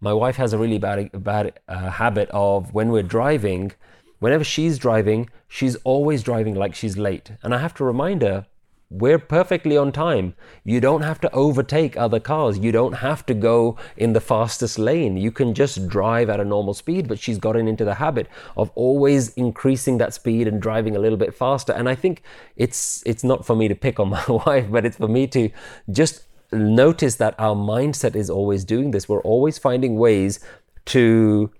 My 0.00 0.12
wife 0.12 0.36
has 0.36 0.52
a 0.52 0.58
really 0.58 0.78
bad, 0.78 1.10
bad 1.24 1.58
uh, 1.68 1.90
habit 1.90 2.28
of 2.30 2.74
when 2.74 2.90
we're 2.90 3.02
driving, 3.02 3.72
whenever 4.18 4.44
she's 4.44 4.78
driving, 4.78 5.30
she's 5.48 5.76
always 5.76 6.22
driving 6.22 6.54
like 6.54 6.74
she's 6.74 6.98
late. 6.98 7.32
And 7.42 7.54
I 7.54 7.58
have 7.58 7.74
to 7.74 7.84
remind 7.84 8.22
her, 8.22 8.46
we're 8.88 9.18
perfectly 9.18 9.76
on 9.76 9.90
time. 9.90 10.34
You 10.64 10.80
don't 10.80 11.02
have 11.02 11.20
to 11.22 11.32
overtake 11.32 11.96
other 11.96 12.20
cars. 12.20 12.58
You 12.58 12.70
don't 12.70 12.94
have 12.94 13.26
to 13.26 13.34
go 13.34 13.76
in 13.96 14.12
the 14.12 14.20
fastest 14.20 14.78
lane. 14.78 15.16
You 15.16 15.32
can 15.32 15.54
just 15.54 15.88
drive 15.88 16.30
at 16.30 16.38
a 16.38 16.44
normal 16.44 16.72
speed, 16.72 17.08
but 17.08 17.18
she's 17.18 17.38
gotten 17.38 17.66
into 17.66 17.84
the 17.84 17.94
habit 17.94 18.28
of 18.56 18.70
always 18.76 19.30
increasing 19.34 19.98
that 19.98 20.14
speed 20.14 20.46
and 20.46 20.62
driving 20.62 20.94
a 20.94 21.00
little 21.00 21.18
bit 21.18 21.34
faster. 21.34 21.72
And 21.72 21.88
I 21.88 21.96
think 21.96 22.22
it's 22.56 23.02
it's 23.04 23.24
not 23.24 23.44
for 23.44 23.56
me 23.56 23.66
to 23.66 23.74
pick 23.74 23.98
on 23.98 24.08
my 24.10 24.24
wife, 24.26 24.70
but 24.70 24.86
it's 24.86 24.98
for 24.98 25.08
me 25.08 25.26
to 25.28 25.50
just 25.90 26.22
notice 26.52 27.16
that 27.16 27.34
our 27.40 27.56
mindset 27.56 28.14
is 28.14 28.30
always 28.30 28.64
doing 28.64 28.92
this. 28.92 29.08
We're 29.08 29.22
always 29.22 29.58
finding 29.58 29.96
ways 29.96 30.38
to 30.86 31.50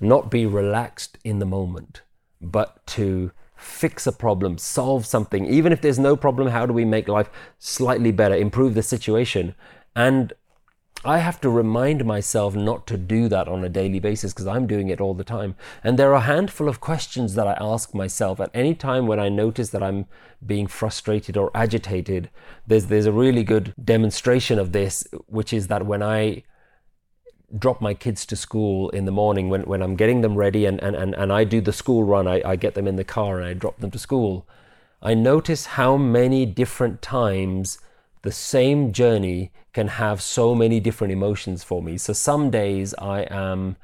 not 0.00 0.30
be 0.30 0.46
relaxed 0.46 1.18
in 1.22 1.38
the 1.38 1.44
moment, 1.44 2.00
but 2.40 2.84
to 2.86 3.30
fix 3.62 4.06
a 4.06 4.12
problem, 4.12 4.58
solve 4.58 5.06
something. 5.06 5.46
Even 5.46 5.72
if 5.72 5.80
there's 5.80 5.98
no 5.98 6.16
problem, 6.16 6.48
how 6.48 6.66
do 6.66 6.72
we 6.72 6.84
make 6.84 7.08
life 7.08 7.30
slightly 7.58 8.12
better, 8.12 8.34
improve 8.34 8.74
the 8.74 8.82
situation? 8.82 9.54
And 9.94 10.32
I 11.04 11.18
have 11.18 11.40
to 11.40 11.50
remind 11.50 12.04
myself 12.04 12.54
not 12.54 12.86
to 12.86 12.96
do 12.96 13.28
that 13.28 13.48
on 13.48 13.64
a 13.64 13.68
daily 13.68 13.98
basis 13.98 14.32
because 14.32 14.46
I'm 14.46 14.68
doing 14.68 14.88
it 14.88 15.00
all 15.00 15.14
the 15.14 15.24
time. 15.24 15.56
And 15.82 15.98
there 15.98 16.10
are 16.10 16.14
a 16.14 16.20
handful 16.20 16.68
of 16.68 16.80
questions 16.80 17.34
that 17.34 17.48
I 17.48 17.56
ask 17.60 17.92
myself 17.92 18.38
at 18.38 18.50
any 18.54 18.74
time 18.74 19.08
when 19.08 19.18
I 19.18 19.28
notice 19.28 19.70
that 19.70 19.82
I'm 19.82 20.06
being 20.46 20.68
frustrated 20.68 21.36
or 21.36 21.50
agitated. 21.54 22.30
There's, 22.68 22.86
there's 22.86 23.06
a 23.06 23.12
really 23.12 23.42
good 23.42 23.74
demonstration 23.82 24.60
of 24.60 24.70
this, 24.70 25.04
which 25.26 25.52
is 25.52 25.66
that 25.66 25.86
when 25.86 26.04
I 26.04 26.44
drop 27.58 27.80
my 27.80 27.94
kids 27.94 28.24
to 28.26 28.36
school 28.36 28.88
in 28.90 29.04
the 29.04 29.12
morning, 29.12 29.48
when, 29.48 29.62
when 29.62 29.82
I'm 29.82 29.96
getting 29.96 30.20
them 30.20 30.36
ready 30.36 30.64
and, 30.64 30.82
and, 30.82 30.96
and, 30.96 31.14
and 31.14 31.32
I 31.32 31.44
do 31.44 31.60
the 31.60 31.72
school 31.72 32.04
run, 32.04 32.26
I, 32.26 32.42
I 32.44 32.56
get 32.56 32.74
them 32.74 32.86
in 32.86 32.96
the 32.96 33.04
car 33.04 33.38
and 33.38 33.46
I 33.46 33.54
drop 33.54 33.78
them 33.78 33.90
to 33.90 33.98
school, 33.98 34.46
I 35.02 35.14
notice 35.14 35.66
how 35.66 35.96
many 35.96 36.46
different 36.46 37.02
times 37.02 37.78
the 38.22 38.32
same 38.32 38.92
journey 38.92 39.50
can 39.72 39.88
have 39.88 40.22
so 40.22 40.54
many 40.54 40.80
different 40.80 41.12
emotions 41.12 41.64
for 41.64 41.82
me. 41.82 41.98
So 41.98 42.12
some 42.12 42.50
days 42.50 42.94
I 42.98 43.22
am 43.30 43.76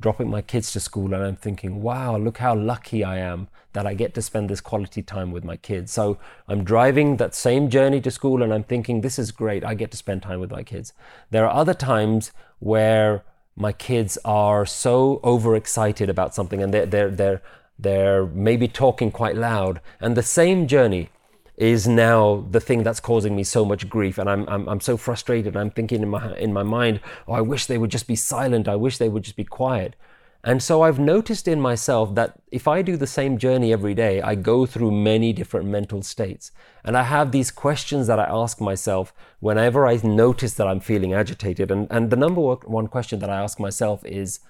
dropping 0.00 0.28
my 0.28 0.42
kids 0.42 0.72
to 0.72 0.80
school 0.80 1.14
and 1.14 1.24
I'm 1.24 1.36
thinking, 1.36 1.82
wow, 1.82 2.16
look 2.16 2.38
how 2.38 2.54
lucky 2.54 3.02
I 3.02 3.18
am 3.18 3.48
that 3.72 3.86
I 3.86 3.94
get 3.94 4.14
to 4.14 4.22
spend 4.22 4.48
this 4.48 4.60
quality 4.60 5.02
time 5.02 5.30
with 5.32 5.44
my 5.44 5.56
kids. 5.56 5.92
So 5.92 6.18
I'm 6.48 6.64
driving 6.64 7.16
that 7.16 7.34
same 7.34 7.70
journey 7.70 8.00
to 8.02 8.10
school 8.10 8.42
and 8.42 8.52
I'm 8.52 8.64
thinking, 8.64 9.00
this 9.00 9.18
is 9.18 9.30
great. 9.30 9.64
I 9.64 9.74
get 9.74 9.90
to 9.92 9.96
spend 9.96 10.22
time 10.22 10.40
with 10.40 10.50
my 10.50 10.62
kids. 10.62 10.92
There 11.30 11.46
are 11.46 11.54
other 11.54 11.74
times 11.74 12.32
where 12.58 13.24
my 13.56 13.72
kids 13.72 14.18
are 14.24 14.66
so 14.66 15.20
overexcited 15.24 16.10
about 16.10 16.34
something 16.34 16.62
and 16.62 16.72
they're, 16.74 16.86
they're, 16.86 17.10
they're, 17.10 17.42
they're 17.78 18.26
maybe 18.26 18.68
talking 18.68 19.10
quite 19.10 19.36
loud. 19.36 19.80
And 20.00 20.16
the 20.16 20.22
same 20.22 20.66
journey 20.66 21.10
is 21.56 21.88
now 21.88 22.46
the 22.50 22.60
thing 22.60 22.82
that's 22.82 23.00
causing 23.00 23.34
me 23.34 23.42
so 23.42 23.64
much 23.64 23.88
grief. 23.88 24.18
And 24.18 24.28
I'm, 24.28 24.48
I'm, 24.48 24.68
I'm 24.68 24.80
so 24.80 24.96
frustrated. 24.96 25.56
I'm 25.56 25.70
thinking 25.70 26.02
in 26.02 26.10
my, 26.10 26.36
in 26.36 26.52
my 26.52 26.62
mind 26.62 27.00
oh 27.26 27.32
i 27.32 27.40
wish 27.40 27.66
they 27.66 27.78
would 27.78 27.90
just 27.90 28.06
be 28.06 28.16
silent. 28.16 28.68
I 28.68 28.76
wish 28.76 28.98
they 28.98 29.08
would 29.08 29.22
just 29.22 29.36
be 29.36 29.44
quiet. 29.44 29.96
And 30.44 30.62
so 30.62 30.82
i've 30.82 30.98
noticed 30.98 31.48
in 31.48 31.60
myself 31.60 32.14
that 32.14 32.34
if 32.52 32.68
i 32.68 32.82
do 32.82 32.96
the 32.96 33.06
same 33.06 33.38
journey 33.38 33.72
every 33.72 33.94
day 33.94 34.20
i 34.22 34.34
go 34.34 34.64
through 34.66 34.90
many 34.92 35.32
different 35.32 35.66
mental 35.66 36.02
states. 36.02 36.52
And 36.84 36.96
i 36.96 37.02
have 37.02 37.32
these 37.32 37.50
questions 37.50 38.06
that 38.06 38.20
i 38.20 38.26
ask 38.28 38.60
myself 38.60 39.12
whenever 39.40 39.86
i 39.86 39.96
notice 40.04 40.54
that 40.54 40.68
i'm 40.68 40.80
feeling 40.80 41.14
agitated. 41.14 41.70
And, 41.70 41.88
and 41.90 42.10
the 42.10 42.16
number 42.16 42.40
one 42.40 42.86
question 42.86 43.18
that 43.20 43.30
i 43.30 43.42
ask 43.42 43.58
myself 43.58 44.04
is 44.04 44.40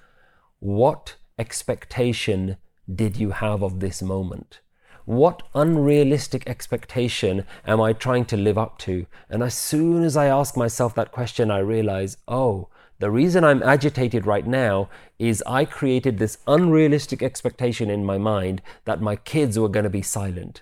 what 0.59 1.15
expectation 1.39 2.57
did 2.93 3.17
you 3.17 3.31
have 3.31 3.63
of 3.63 3.79
this 3.79 4.01
moment 4.01 4.59
what 5.07 5.41
unrealistic 5.55 6.43
expectation 6.49 7.45
am 7.65 7.79
I 7.79 7.93
trying 7.93 8.25
to 8.25 8.35
live 8.35 8.57
up 8.57 8.77
to? 8.79 9.05
And 9.29 9.41
as 9.41 9.53
soon 9.53 10.03
as 10.03 10.17
I 10.17 10.25
ask 10.25 10.57
myself 10.57 10.93
that 10.95 11.13
question, 11.13 11.49
I 11.49 11.59
realize, 11.59 12.17
oh, 12.27 12.67
the 12.99 13.09
reason 13.09 13.45
I'm 13.45 13.63
agitated 13.63 14.25
right 14.25 14.45
now 14.45 14.89
is 15.17 15.41
I 15.47 15.63
created 15.63 16.17
this 16.17 16.39
unrealistic 16.45 17.23
expectation 17.23 17.89
in 17.89 18.03
my 18.03 18.17
mind 18.17 18.61
that 18.83 18.99
my 18.99 19.15
kids 19.15 19.57
were 19.57 19.69
going 19.69 19.85
to 19.85 19.89
be 19.89 20.01
silent. 20.01 20.61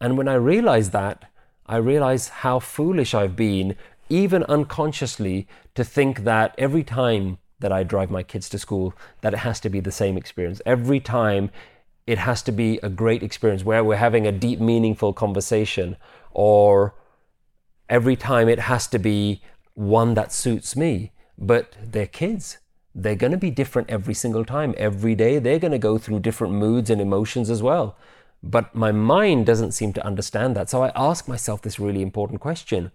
And 0.00 0.16
when 0.16 0.28
I 0.28 0.34
realize 0.34 0.90
that, 0.90 1.30
I 1.66 1.76
realize 1.76 2.28
how 2.28 2.58
foolish 2.58 3.12
I've 3.12 3.36
been, 3.36 3.76
even 4.08 4.44
unconsciously, 4.44 5.46
to 5.74 5.84
think 5.84 6.24
that 6.24 6.54
every 6.56 6.84
time 6.84 7.36
that 7.60 7.70
I 7.70 7.82
drive 7.82 8.10
my 8.10 8.22
kids 8.22 8.48
to 8.48 8.58
school, 8.58 8.94
that 9.20 9.34
it 9.34 9.40
has 9.40 9.60
to 9.60 9.68
be 9.68 9.80
the 9.80 9.92
same 9.92 10.16
experience. 10.16 10.62
Every 10.64 11.00
time 11.00 11.50
it 12.06 12.18
has 12.18 12.42
to 12.42 12.52
be 12.52 12.78
a 12.82 12.88
great 12.88 13.22
experience 13.22 13.64
where 13.64 13.82
we're 13.82 13.96
having 13.96 14.26
a 14.26 14.32
deep, 14.32 14.60
meaningful 14.60 15.12
conversation, 15.12 15.96
or 16.30 16.94
every 17.88 18.16
time 18.16 18.48
it 18.48 18.60
has 18.60 18.86
to 18.88 18.98
be 18.98 19.42
one 19.74 20.14
that 20.14 20.32
suits 20.32 20.76
me. 20.76 21.12
But 21.36 21.76
they're 21.82 22.06
kids. 22.06 22.58
They're 22.94 23.16
going 23.16 23.32
to 23.32 23.38
be 23.38 23.50
different 23.50 23.90
every 23.90 24.14
single 24.14 24.44
time. 24.44 24.74
Every 24.78 25.14
day, 25.14 25.38
they're 25.38 25.58
going 25.58 25.72
to 25.72 25.78
go 25.78 25.98
through 25.98 26.20
different 26.20 26.54
moods 26.54 26.88
and 26.88 27.00
emotions 27.00 27.50
as 27.50 27.62
well. 27.62 27.96
But 28.42 28.74
my 28.74 28.92
mind 28.92 29.44
doesn't 29.44 29.72
seem 29.72 29.92
to 29.94 30.06
understand 30.06 30.56
that. 30.56 30.70
So 30.70 30.82
I 30.82 30.92
ask 30.94 31.28
myself 31.28 31.62
this 31.62 31.80
really 31.80 32.02
important 32.02 32.40
question 32.40 32.92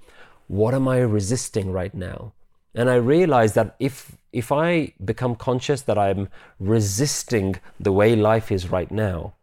What 0.47 0.73
am 0.73 0.87
I 0.87 0.99
resisting 0.99 1.71
right 1.71 1.93
now? 1.93 2.33
And 2.73 2.89
I 2.89 2.95
realize 2.95 3.53
that 3.53 3.75
if 3.79 4.17
if 4.31 4.51
I 4.51 4.93
become 5.03 5.35
conscious 5.35 5.81
that 5.81 5.97
I'm 5.97 6.29
resisting 6.57 7.57
the 7.77 7.91
way 7.91 8.15
life 8.15 8.49
is 8.51 8.71
right 8.71 8.89
now, 8.89 9.33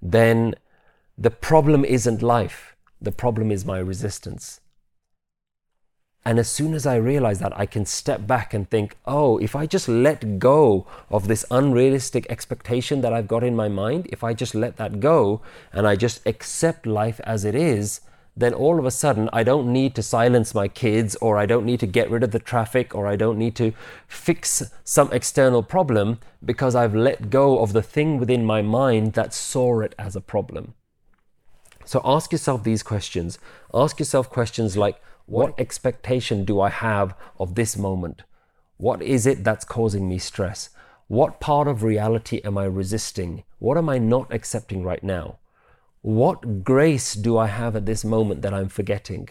then 0.00 0.56
the 1.16 1.30
problem 1.30 1.84
isn't 1.84 2.22
life. 2.22 2.74
The 3.00 3.12
problem 3.12 3.52
is 3.52 3.64
my 3.64 3.78
resistance. 3.78 4.60
And 6.24 6.38
as 6.38 6.48
soon 6.48 6.74
as 6.74 6.86
I 6.86 6.96
realize 6.96 7.40
that, 7.40 7.56
I 7.58 7.66
can 7.66 7.84
step 7.84 8.26
back 8.26 8.54
and 8.54 8.68
think, 8.68 8.96
oh, 9.06 9.38
if 9.38 9.56
I 9.56 9.66
just 9.66 9.88
let 9.88 10.38
go 10.38 10.86
of 11.10 11.26
this 11.26 11.44
unrealistic 11.50 12.26
expectation 12.30 13.00
that 13.00 13.12
I've 13.12 13.26
got 13.26 13.42
in 13.42 13.56
my 13.56 13.68
mind, 13.68 14.06
if 14.10 14.22
I 14.22 14.32
just 14.32 14.54
let 14.54 14.76
that 14.76 15.00
go 15.00 15.40
and 15.72 15.86
I 15.86 15.96
just 15.96 16.24
accept 16.26 16.86
life 16.86 17.20
as 17.24 17.44
it 17.44 17.56
is, 17.56 18.00
then 18.36 18.54
all 18.54 18.78
of 18.78 18.86
a 18.86 18.90
sudden 18.90 19.28
I 19.32 19.42
don't 19.42 19.72
need 19.72 19.94
to 19.94 20.02
silence 20.02 20.54
my 20.54 20.68
kids 20.68 21.16
or 21.16 21.36
I 21.36 21.46
don't 21.46 21.66
need 21.66 21.80
to 21.80 21.86
get 21.86 22.10
rid 22.10 22.22
of 22.22 22.30
the 22.30 22.38
traffic 22.38 22.94
or 22.94 23.06
I 23.06 23.16
don't 23.16 23.38
need 23.38 23.54
to 23.56 23.72
fix 24.06 24.62
some 24.84 25.12
external 25.12 25.62
problem 25.62 26.18
because 26.44 26.74
I've 26.74 26.94
let 26.94 27.30
go 27.30 27.58
of 27.58 27.72
the 27.72 27.82
thing 27.82 28.18
within 28.18 28.44
my 28.44 28.62
mind 28.62 29.12
that 29.14 29.34
saw 29.34 29.80
it 29.80 29.94
as 29.98 30.16
a 30.16 30.20
problem. 30.20 30.74
So 31.84 32.00
ask 32.04 32.32
yourself 32.32 32.62
these 32.62 32.82
questions. 32.82 33.38
Ask 33.74 33.98
yourself 33.98 34.30
questions 34.30 34.76
like 34.76 35.00
what 35.26 35.58
expectation 35.58 36.44
do 36.44 36.60
I 36.60 36.70
have 36.70 37.14
of 37.38 37.54
this 37.54 37.76
moment? 37.76 38.22
What 38.76 39.02
is 39.02 39.26
it 39.26 39.44
that's 39.44 39.64
causing 39.64 40.08
me 40.08 40.18
stress? 40.18 40.70
What 41.06 41.40
part 41.40 41.68
of 41.68 41.82
reality 41.82 42.40
am 42.44 42.56
I 42.56 42.64
resisting? 42.64 43.44
What 43.58 43.76
am 43.76 43.88
I 43.88 43.98
not 43.98 44.32
accepting 44.32 44.82
right 44.82 45.02
now? 45.02 45.38
What 46.02 46.64
grace 46.64 47.14
do 47.14 47.38
I 47.38 47.46
have 47.46 47.76
at 47.76 47.86
this 47.86 48.04
moment 48.04 48.42
that 48.42 48.52
I'm 48.52 48.68
forgetting? 48.68 49.28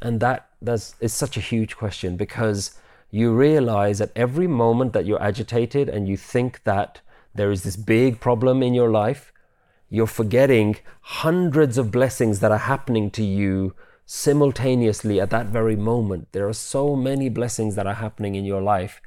And 0.00 0.20
that 0.20 0.48
that's, 0.60 0.94
is 1.00 1.12
such 1.12 1.36
a 1.36 1.40
huge 1.40 1.76
question 1.76 2.16
because 2.16 2.78
you 3.10 3.32
realize 3.34 4.00
at 4.00 4.12
every 4.16 4.46
moment 4.46 4.92
that 4.94 5.06
you're 5.06 5.22
agitated 5.22 5.88
and 5.88 6.08
you 6.08 6.16
think 6.16 6.62
that 6.64 7.00
there 7.34 7.50
is 7.50 7.62
this 7.62 7.76
big 7.76 8.20
problem 8.20 8.62
in 8.62 8.74
your 8.74 8.90
life, 8.90 9.32
you're 9.88 10.06
forgetting 10.06 10.76
hundreds 11.00 11.76
of 11.76 11.90
blessings 11.90 12.40
that 12.40 12.52
are 12.52 12.58
happening 12.58 13.10
to 13.10 13.22
you 13.22 13.74
simultaneously 14.06 15.20
at 15.20 15.30
that 15.30 15.46
very 15.46 15.76
moment. 15.76 16.28
There 16.32 16.48
are 16.48 16.54
so 16.54 16.96
many 16.96 17.28
blessings 17.28 17.74
that 17.74 17.86
are 17.86 17.94
happening 17.94 18.34
in 18.34 18.44
your 18.44 18.62
life, 18.62 19.00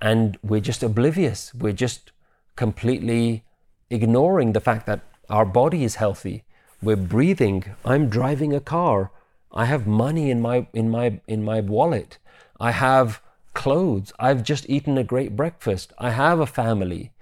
and 0.00 0.38
we're 0.42 0.60
just 0.60 0.82
oblivious. 0.82 1.52
We're 1.54 1.72
just 1.72 2.12
completely 2.56 3.44
ignoring 3.90 4.52
the 4.52 4.60
fact 4.60 4.86
that 4.86 5.00
our 5.28 5.44
body 5.44 5.84
is 5.84 5.96
healthy. 5.96 6.44
We're 6.82 6.96
breathing. 6.96 7.64
I'm 7.84 8.08
driving 8.08 8.52
a 8.52 8.60
car. 8.60 9.10
I 9.52 9.64
have 9.66 9.86
money 9.86 10.30
in 10.30 10.40
my 10.40 10.66
in 10.72 10.90
my 10.90 11.20
in 11.26 11.44
my 11.44 11.60
wallet. 11.60 12.18
I 12.60 12.72
have 12.72 13.22
clothes. 13.54 14.12
I've 14.18 14.42
just 14.42 14.68
eaten 14.68 14.98
a 14.98 15.04
great 15.04 15.36
breakfast. 15.36 15.92
I 15.98 16.10
have 16.10 16.40
a 16.40 16.46
family. 16.46 17.12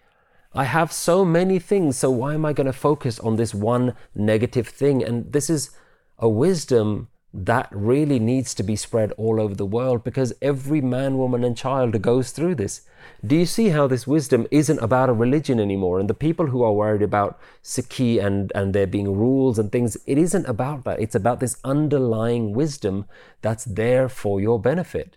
I 0.55 0.65
have 0.65 0.93
so 0.93 1.25
many 1.25 1.59
things. 1.59 1.99
So 1.99 2.11
why 2.11 2.35
am 2.35 2.45
I 2.45 2.53
going 2.53 2.67
to 2.67 2.73
focus 2.73 3.19
on 3.21 3.37
this 3.37 3.55
one 3.55 3.95
negative 4.15 4.69
thing? 4.69 5.03
And 5.03 5.33
this 5.33 5.49
is 5.49 5.71
a 6.19 6.29
wisdom 6.29 7.09
that 7.35 7.68
really 7.71 8.18
needs 8.18 8.53
to 8.55 8.62
be 8.62 8.77
spread 8.77 9.12
all 9.12 9.40
over 9.40 9.55
the 9.55 9.64
world 9.64 10.05
because 10.05 10.35
every 10.42 10.83
man, 10.83 11.16
woman, 11.16 11.45
and 11.45 11.57
child 11.57 12.01
goes 12.03 12.31
through 12.31 12.55
this. 12.57 12.83
Do 13.25 13.37
you 13.37 13.47
see 13.47 13.71
how 13.71 13.87
this 13.87 14.07
wisdom 14.07 14.47
isn't 14.51 14.79
about 14.81 15.09
a 15.09 15.14
religion 15.14 15.59
anymore? 15.59 15.99
And 15.99 16.11
the 16.11 16.14
people 16.14 16.49
who 16.49 16.62
are 16.62 16.73
worried 16.73 17.03
about 17.03 17.40
Sikhi 17.62 18.23
and, 18.23 18.53
and 18.55 18.75
there 18.75 18.87
being 18.87 19.16
rules 19.16 19.59
and 19.59 19.73
things, 19.73 19.97
it 20.07 20.18
isn't 20.18 20.47
about 20.47 20.85
that. 20.85 21.01
It's 21.01 21.14
about 21.14 21.40
this 21.40 21.57
underlying 21.64 22.53
wisdom 22.53 23.07
that's 23.40 23.64
there 23.64 24.11
for 24.11 24.40
your 24.40 24.61
benefit. 24.61 25.16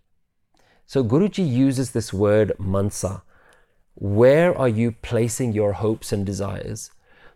So 0.85 1.03
Guruji 1.03 1.47
uses 1.47 1.91
this 1.91 2.13
word 2.13 2.53
mansa. 2.57 3.23
Where 3.95 4.57
are 4.57 4.69
you 4.69 4.91
placing 4.91 5.53
your 5.53 5.73
hopes 5.73 6.13
and 6.13 6.25
desires? 6.25 6.91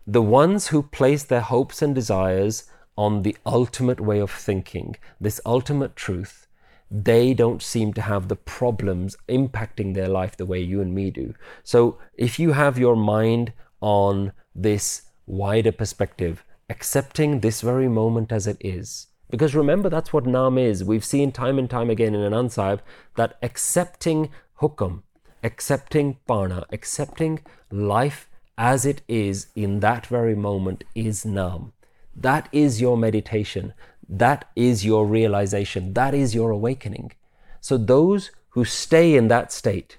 The 0.06 0.22
ones 0.22 0.68
who 0.68 0.82
place 0.82 1.22
their 1.22 1.40
hopes 1.40 1.82
and 1.82 1.94
desires 1.94 2.64
on 3.00 3.22
the 3.22 3.34
ultimate 3.46 3.98
way 3.98 4.18
of 4.18 4.30
thinking, 4.30 4.94
this 5.18 5.40
ultimate 5.46 5.96
truth, 5.96 6.46
they 6.90 7.32
don't 7.32 7.62
seem 7.62 7.94
to 7.94 8.02
have 8.02 8.28
the 8.28 8.36
problems 8.36 9.16
impacting 9.26 9.94
their 9.94 10.08
life 10.08 10.36
the 10.36 10.44
way 10.44 10.60
you 10.60 10.82
and 10.82 10.94
me 10.94 11.10
do. 11.10 11.32
So 11.62 11.98
if 12.12 12.38
you 12.38 12.52
have 12.52 12.78
your 12.78 12.96
mind 12.96 13.54
on 13.80 14.32
this 14.54 15.02
wider 15.26 15.72
perspective, 15.72 16.44
accepting 16.68 17.40
this 17.40 17.62
very 17.62 17.88
moment 17.88 18.32
as 18.32 18.46
it 18.46 18.58
is, 18.60 19.06
because 19.30 19.54
remember 19.54 19.88
that's 19.88 20.12
what 20.12 20.26
Nam 20.26 20.58
is. 20.58 20.84
We've 20.84 21.12
seen 21.14 21.32
time 21.32 21.58
and 21.58 21.70
time 21.70 21.88
again 21.88 22.14
in 22.14 22.20
Anand 22.20 22.80
that 23.16 23.38
accepting 23.40 24.28
hukam, 24.60 25.04
accepting 25.42 26.18
parna, 26.28 26.64
accepting 26.70 27.40
life 27.70 28.28
as 28.58 28.84
it 28.84 29.00
is 29.08 29.46
in 29.54 29.80
that 29.80 30.04
very 30.04 30.34
moment 30.34 30.84
is 30.94 31.24
Nam. 31.24 31.72
That 32.20 32.48
is 32.52 32.80
your 32.80 32.96
meditation. 32.96 33.72
That 34.08 34.48
is 34.54 34.84
your 34.84 35.06
realization. 35.06 35.94
That 35.94 36.14
is 36.14 36.34
your 36.34 36.50
awakening. 36.50 37.12
So 37.60 37.76
those 37.76 38.30
who 38.50 38.64
stay 38.64 39.16
in 39.16 39.28
that 39.28 39.52
state 39.52 39.98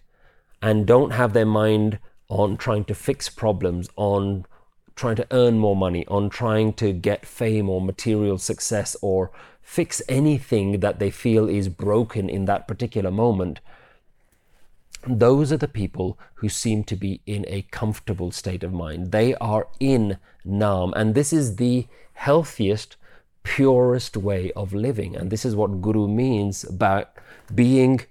and 0.62 0.86
don't 0.86 1.12
have 1.12 1.34
their 1.34 1.46
mind 1.46 2.00
on 2.28 2.58
trying 2.58 2.86
to 2.86 2.96
fix 2.96 3.28
problems, 3.30 3.90
on 3.96 4.46
trying 4.96 5.16
to 5.16 5.28
earn 5.32 5.58
more 5.58 5.76
money, 5.76 6.06
on 6.08 6.30
trying 6.30 6.74
to 6.74 6.94
get 6.94 7.26
fame 7.26 7.70
or 7.70 7.82
material 7.82 8.38
success 8.38 8.96
or 9.02 9.32
fix 9.62 10.02
anything 10.08 10.80
that 10.82 11.00
they 11.00 11.10
feel 11.10 11.50
is 11.50 11.70
broken 11.70 12.30
in 12.30 12.46
that 12.46 12.68
particular 12.68 13.10
moment, 13.12 13.60
those 15.08 15.52
are 15.52 15.58
the 15.58 15.68
people 15.68 16.20
who 16.36 16.50
seem 16.50 16.84
to 16.86 16.96
be 16.96 17.22
in 17.26 17.46
a 17.48 17.64
comfortable 17.72 18.32
state 18.32 18.64
of 18.64 18.74
mind. 18.74 19.12
They 19.12 19.36
are 19.36 19.68
in 19.80 20.18
Nam, 20.44 20.94
and 20.96 21.16
this 21.16 21.34
is 21.34 21.56
the 21.56 21.88
healthiest, 22.14 22.98
purest 23.44 24.18
way 24.18 24.52
of 24.52 24.74
living. 24.74 25.16
And 25.16 25.32
this 25.32 25.46
is 25.46 25.56
what 25.56 25.82
Guru 25.82 26.08
means 26.08 26.66
by 26.66 27.06
being 27.54 28.02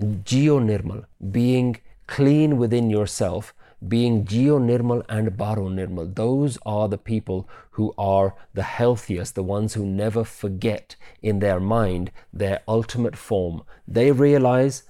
geonirmal, 0.00 1.04
being 1.30 1.78
clean 2.06 2.58
within 2.58 2.90
yourself, 2.90 3.54
being 3.86 4.24
geonirmal 4.24 5.04
and 5.08 5.30
baronirmal. 5.32 6.14
Those 6.14 6.58
are 6.64 6.88
the 6.88 6.98
people 6.98 7.48
who 7.72 7.94
are 7.98 8.34
the 8.54 8.62
healthiest, 8.62 9.34
the 9.34 9.42
ones 9.42 9.74
who 9.74 9.86
never 9.86 10.24
forget 10.24 10.96
in 11.22 11.38
their 11.38 11.60
mind 11.60 12.10
their 12.32 12.60
ultimate 12.66 13.16
form. 13.16 13.62
They 13.86 14.12
realize 14.12 14.84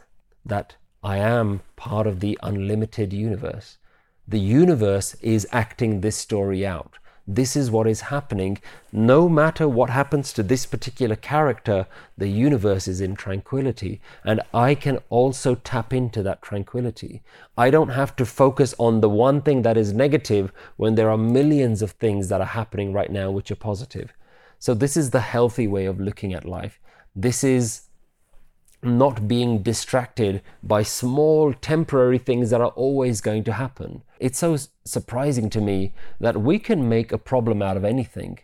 that 0.44 0.76
I 1.06 1.18
am 1.18 1.60
part 1.76 2.08
of 2.08 2.18
the 2.18 2.36
unlimited 2.42 3.12
universe. 3.12 3.78
The 4.26 4.40
universe 4.40 5.14
is 5.22 5.46
acting 5.52 6.00
this 6.00 6.16
story 6.16 6.66
out. 6.66 6.98
This 7.28 7.54
is 7.54 7.70
what 7.70 7.86
is 7.86 8.10
happening. 8.12 8.58
No 8.90 9.28
matter 9.28 9.68
what 9.68 9.88
happens 9.88 10.32
to 10.32 10.42
this 10.42 10.66
particular 10.66 11.14
character, 11.14 11.86
the 12.18 12.26
universe 12.26 12.88
is 12.88 13.00
in 13.00 13.14
tranquility. 13.14 14.00
And 14.24 14.40
I 14.52 14.74
can 14.74 14.98
also 15.08 15.54
tap 15.54 15.92
into 15.92 16.24
that 16.24 16.42
tranquility. 16.42 17.22
I 17.56 17.70
don't 17.70 17.90
have 17.90 18.16
to 18.16 18.26
focus 18.26 18.74
on 18.76 19.00
the 19.00 19.08
one 19.08 19.42
thing 19.42 19.62
that 19.62 19.76
is 19.76 19.92
negative 19.92 20.50
when 20.76 20.96
there 20.96 21.08
are 21.08 21.16
millions 21.16 21.82
of 21.82 21.92
things 21.92 22.30
that 22.30 22.40
are 22.40 22.54
happening 22.60 22.92
right 22.92 23.12
now 23.12 23.30
which 23.30 23.52
are 23.52 23.62
positive. 23.70 24.12
So, 24.58 24.74
this 24.74 24.96
is 24.96 25.10
the 25.10 25.20
healthy 25.20 25.68
way 25.68 25.86
of 25.86 26.00
looking 26.00 26.34
at 26.34 26.44
life. 26.44 26.80
This 27.14 27.44
is 27.44 27.85
not 28.86 29.28
being 29.28 29.62
distracted 29.62 30.42
by 30.62 30.82
small 30.82 31.52
temporary 31.52 32.18
things 32.18 32.50
that 32.50 32.60
are 32.60 32.68
always 32.68 33.20
going 33.20 33.44
to 33.44 33.52
happen. 33.52 34.02
It's 34.18 34.38
so 34.38 34.56
surprising 34.84 35.50
to 35.50 35.60
me 35.60 35.92
that 36.20 36.40
we 36.40 36.58
can 36.58 36.88
make 36.88 37.12
a 37.12 37.18
problem 37.18 37.62
out 37.62 37.76
of 37.76 37.84
anything. 37.84 38.38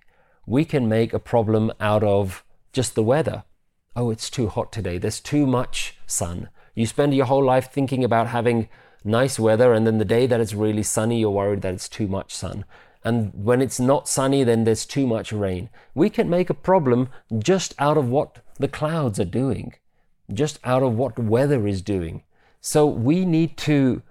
We 0.46 0.64
can 0.64 0.88
make 0.88 1.12
a 1.12 1.18
problem 1.18 1.72
out 1.80 2.02
of 2.02 2.44
just 2.72 2.94
the 2.94 3.02
weather. 3.02 3.44
Oh, 3.94 4.10
it's 4.10 4.30
too 4.30 4.48
hot 4.48 4.72
today. 4.72 4.98
There's 4.98 5.20
too 5.20 5.46
much 5.46 5.98
sun. 6.06 6.48
You 6.74 6.86
spend 6.86 7.14
your 7.14 7.26
whole 7.26 7.44
life 7.44 7.70
thinking 7.70 8.02
about 8.02 8.28
having 8.28 8.68
nice 9.04 9.38
weather, 9.38 9.72
and 9.72 9.86
then 9.86 9.98
the 9.98 10.04
day 10.04 10.26
that 10.26 10.40
it's 10.40 10.54
really 10.54 10.82
sunny, 10.82 11.20
you're 11.20 11.30
worried 11.30 11.62
that 11.62 11.74
it's 11.74 11.88
too 11.88 12.08
much 12.08 12.34
sun. 12.34 12.64
And 13.04 13.32
when 13.34 13.60
it's 13.60 13.80
not 13.80 14.08
sunny, 14.08 14.44
then 14.44 14.64
there's 14.64 14.86
too 14.86 15.06
much 15.06 15.32
rain. 15.32 15.68
We 15.94 16.08
can 16.08 16.30
make 16.30 16.50
a 16.50 16.54
problem 16.54 17.08
just 17.38 17.74
out 17.78 17.98
of 17.98 18.08
what 18.08 18.38
the 18.58 18.68
clouds 18.68 19.18
are 19.18 19.24
doing 19.24 19.74
just 20.32 20.58
out 20.64 20.82
of 20.82 20.96
what 20.96 21.18
weather 21.18 21.66
is 21.66 21.82
doing. 21.82 22.22
So 22.60 22.86
we 22.86 23.24
need 23.24 23.56
to 23.58 24.02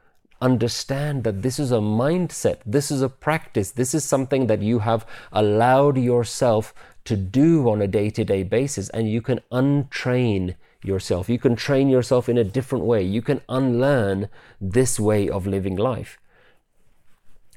understand 0.41 1.23
that 1.23 1.41
this 1.41 1.59
is 1.59 1.71
a 1.71 1.75
mindset, 1.75 2.59
this 2.65 2.89
is 2.89 3.01
a 3.01 3.09
practice, 3.09 3.71
this 3.71 3.93
is 3.93 4.03
something 4.03 4.47
that 4.47 4.61
you 4.61 4.79
have 4.79 5.05
allowed 5.31 5.97
yourself 5.97 6.73
to 7.05 7.15
do 7.15 7.69
on 7.69 7.81
a 7.81 7.87
day 7.87 8.09
to 8.09 8.23
day 8.25 8.43
basis, 8.43 8.89
and 8.89 9.09
you 9.09 9.21
can 9.21 9.39
untrain 9.51 10.55
yourself. 10.83 11.29
You 11.29 11.39
can 11.39 11.55
train 11.55 11.89
yourself 11.89 12.27
in 12.27 12.37
a 12.37 12.43
different 12.43 12.85
way. 12.85 13.03
You 13.03 13.21
can 13.21 13.41
unlearn 13.47 14.29
this 14.59 14.99
way 14.99 15.29
of 15.29 15.47
living 15.47 15.75
life. 15.75 16.19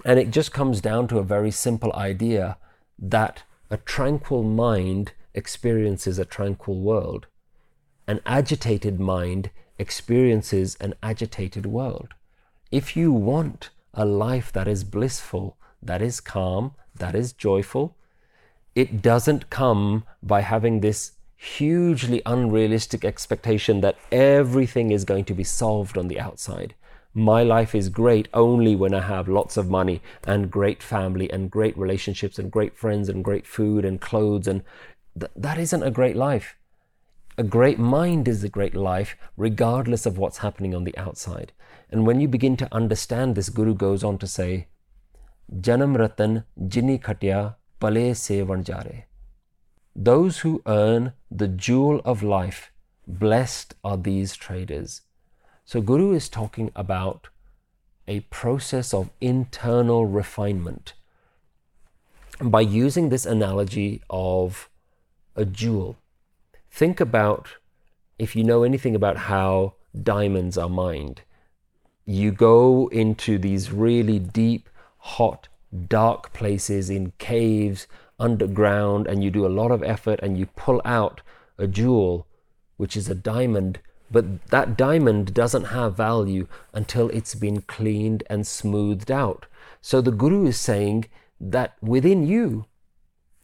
And 0.05 0.19
it 0.19 0.31
just 0.31 0.53
comes 0.53 0.81
down 0.81 1.09
to 1.09 1.19
a 1.19 1.25
very 1.25 1.51
simple 1.51 1.93
idea 1.95 2.59
that 2.99 3.43
a 3.71 3.79
tranquil 3.79 4.43
mind 4.43 5.13
experiences 5.33 6.19
a 6.19 6.25
tranquil 6.25 6.79
world. 6.79 7.27
An 8.07 8.21
agitated 8.27 9.01
mind 9.01 9.51
experiences 9.79 10.77
an 10.81 10.95
agitated 11.03 11.67
world. 11.67 12.09
If 12.71 12.97
you 12.97 13.13
want 13.13 13.71
a 13.95 14.05
life 14.05 14.53
that 14.53 14.69
is 14.69 14.85
blissful, 14.85 15.57
that 15.83 16.03
is 16.03 16.21
calm, 16.21 16.75
that 16.95 17.15
is 17.15 17.33
joyful, 17.33 17.97
it 18.75 19.01
doesn't 19.03 19.51
come 19.51 20.05
by 20.23 20.41
having 20.41 20.81
this 20.81 21.13
hugely 21.37 22.23
unrealistic 22.27 23.05
expectation 23.05 23.81
that 23.81 23.97
everything 24.11 24.91
is 24.91 25.05
going 25.05 25.25
to 25.25 25.35
be 25.35 25.45
solved 25.45 25.97
on 25.97 26.09
the 26.09 26.19
outside. 26.19 26.75
My 27.13 27.43
life 27.45 27.75
is 27.75 27.89
great 27.89 28.29
only 28.35 28.75
when 28.75 28.93
I 28.93 29.03
have 29.03 29.29
lots 29.29 29.57
of 29.57 29.71
money 29.71 30.03
and 30.25 30.51
great 30.51 30.83
family 30.83 31.31
and 31.31 31.51
great 31.51 31.79
relationships 31.79 32.39
and 32.39 32.51
great 32.51 32.77
friends 32.77 33.09
and 33.09 33.23
great 33.23 33.47
food 33.47 33.85
and 33.85 34.01
clothes 34.01 34.49
and 34.49 34.63
th- 35.19 35.31
that 35.37 35.59
isn't 35.59 35.83
a 35.83 35.93
great 35.93 36.17
life. 36.17 36.57
A 37.37 37.43
great 37.43 37.81
mind 37.81 38.29
is 38.29 38.45
a 38.45 38.49
great 38.49 38.77
life, 38.77 39.17
regardless 39.37 40.07
of 40.07 40.19
what's 40.19 40.39
happening 40.39 40.73
on 40.73 40.85
the 40.85 40.97
outside. 40.97 41.53
And 41.91 42.07
when 42.07 42.21
you 42.21 42.29
begin 42.29 42.57
to 42.59 42.73
understand 42.73 43.35
this, 43.35 43.49
Guru 43.49 43.75
goes 43.75 44.05
on 44.05 44.19
to 44.19 44.27
say, 44.29 44.69
Janam 45.53 45.99
Ratan 45.99 46.45
Jini 46.57 47.03
Khatya 47.03 47.57
Bhale 47.81 48.15
Se 48.15 48.41
Vanjare. 48.43 49.05
Those 49.97 50.39
who 50.39 50.63
earn 50.67 51.13
the 51.29 51.49
jewel 51.49 52.01
of 52.05 52.23
life, 52.23 52.71
blessed 53.09 53.75
are 53.83 53.97
these 53.97 54.37
traders. 54.37 55.01
So, 55.65 55.81
Guru 55.81 56.13
is 56.13 56.29
talking 56.29 56.71
about 56.77 57.29
a 58.07 58.21
process 58.21 58.95
of 58.95 59.11
internal 59.21 60.07
refinement. 60.07 60.93
By 62.41 62.61
using 62.61 63.09
this 63.09 63.27
analogy 63.27 64.03
of 64.09 64.69
a 65.35 65.45
jewel, 65.45 65.97
think 66.75 66.99
about 66.99 67.51
if 68.19 68.35
you 68.35 68.43
know 68.43 68.65
anything 68.65 68.97
about 68.97 69.17
how 69.17 69.75
diamonds 70.03 70.59
are 70.59 70.69
mined. 70.69 71.23
You 72.05 72.33
go 72.33 72.89
into 72.89 73.39
these 73.39 73.71
really 73.71 74.19
deep, 74.19 74.69
hot, 74.99 75.47
dark 75.89 76.33
places 76.33 76.91
in 76.91 77.13
caves, 77.19 77.87
underground, 78.19 79.07
and 79.07 79.23
you 79.23 79.31
do 79.31 79.47
a 79.47 79.57
lot 79.61 79.71
of 79.71 79.85
effort 79.85 80.19
and 80.21 80.37
you 80.37 80.47
pull 80.47 80.83
out 80.85 81.23
a 81.59 81.69
jewel, 81.69 82.27
which 82.77 82.97
is 82.97 83.09
a 83.09 83.15
diamond. 83.15 83.79
But 84.11 84.47
that 84.49 84.77
diamond 84.77 85.33
doesn't 85.33 85.67
have 85.67 85.97
value 85.97 86.49
until 86.73 87.09
it's 87.11 87.37
been 87.37 87.63
cleaned 87.63 88.25
and 88.29 88.45
smoothed 88.45 89.13
out. 89.13 89.47
So 89.81 90.01
the 90.01 90.11
Guru 90.11 90.47
is 90.47 90.59
saying 90.59 91.07
that 91.41 91.77
within 91.81 92.27
you, 92.27 92.65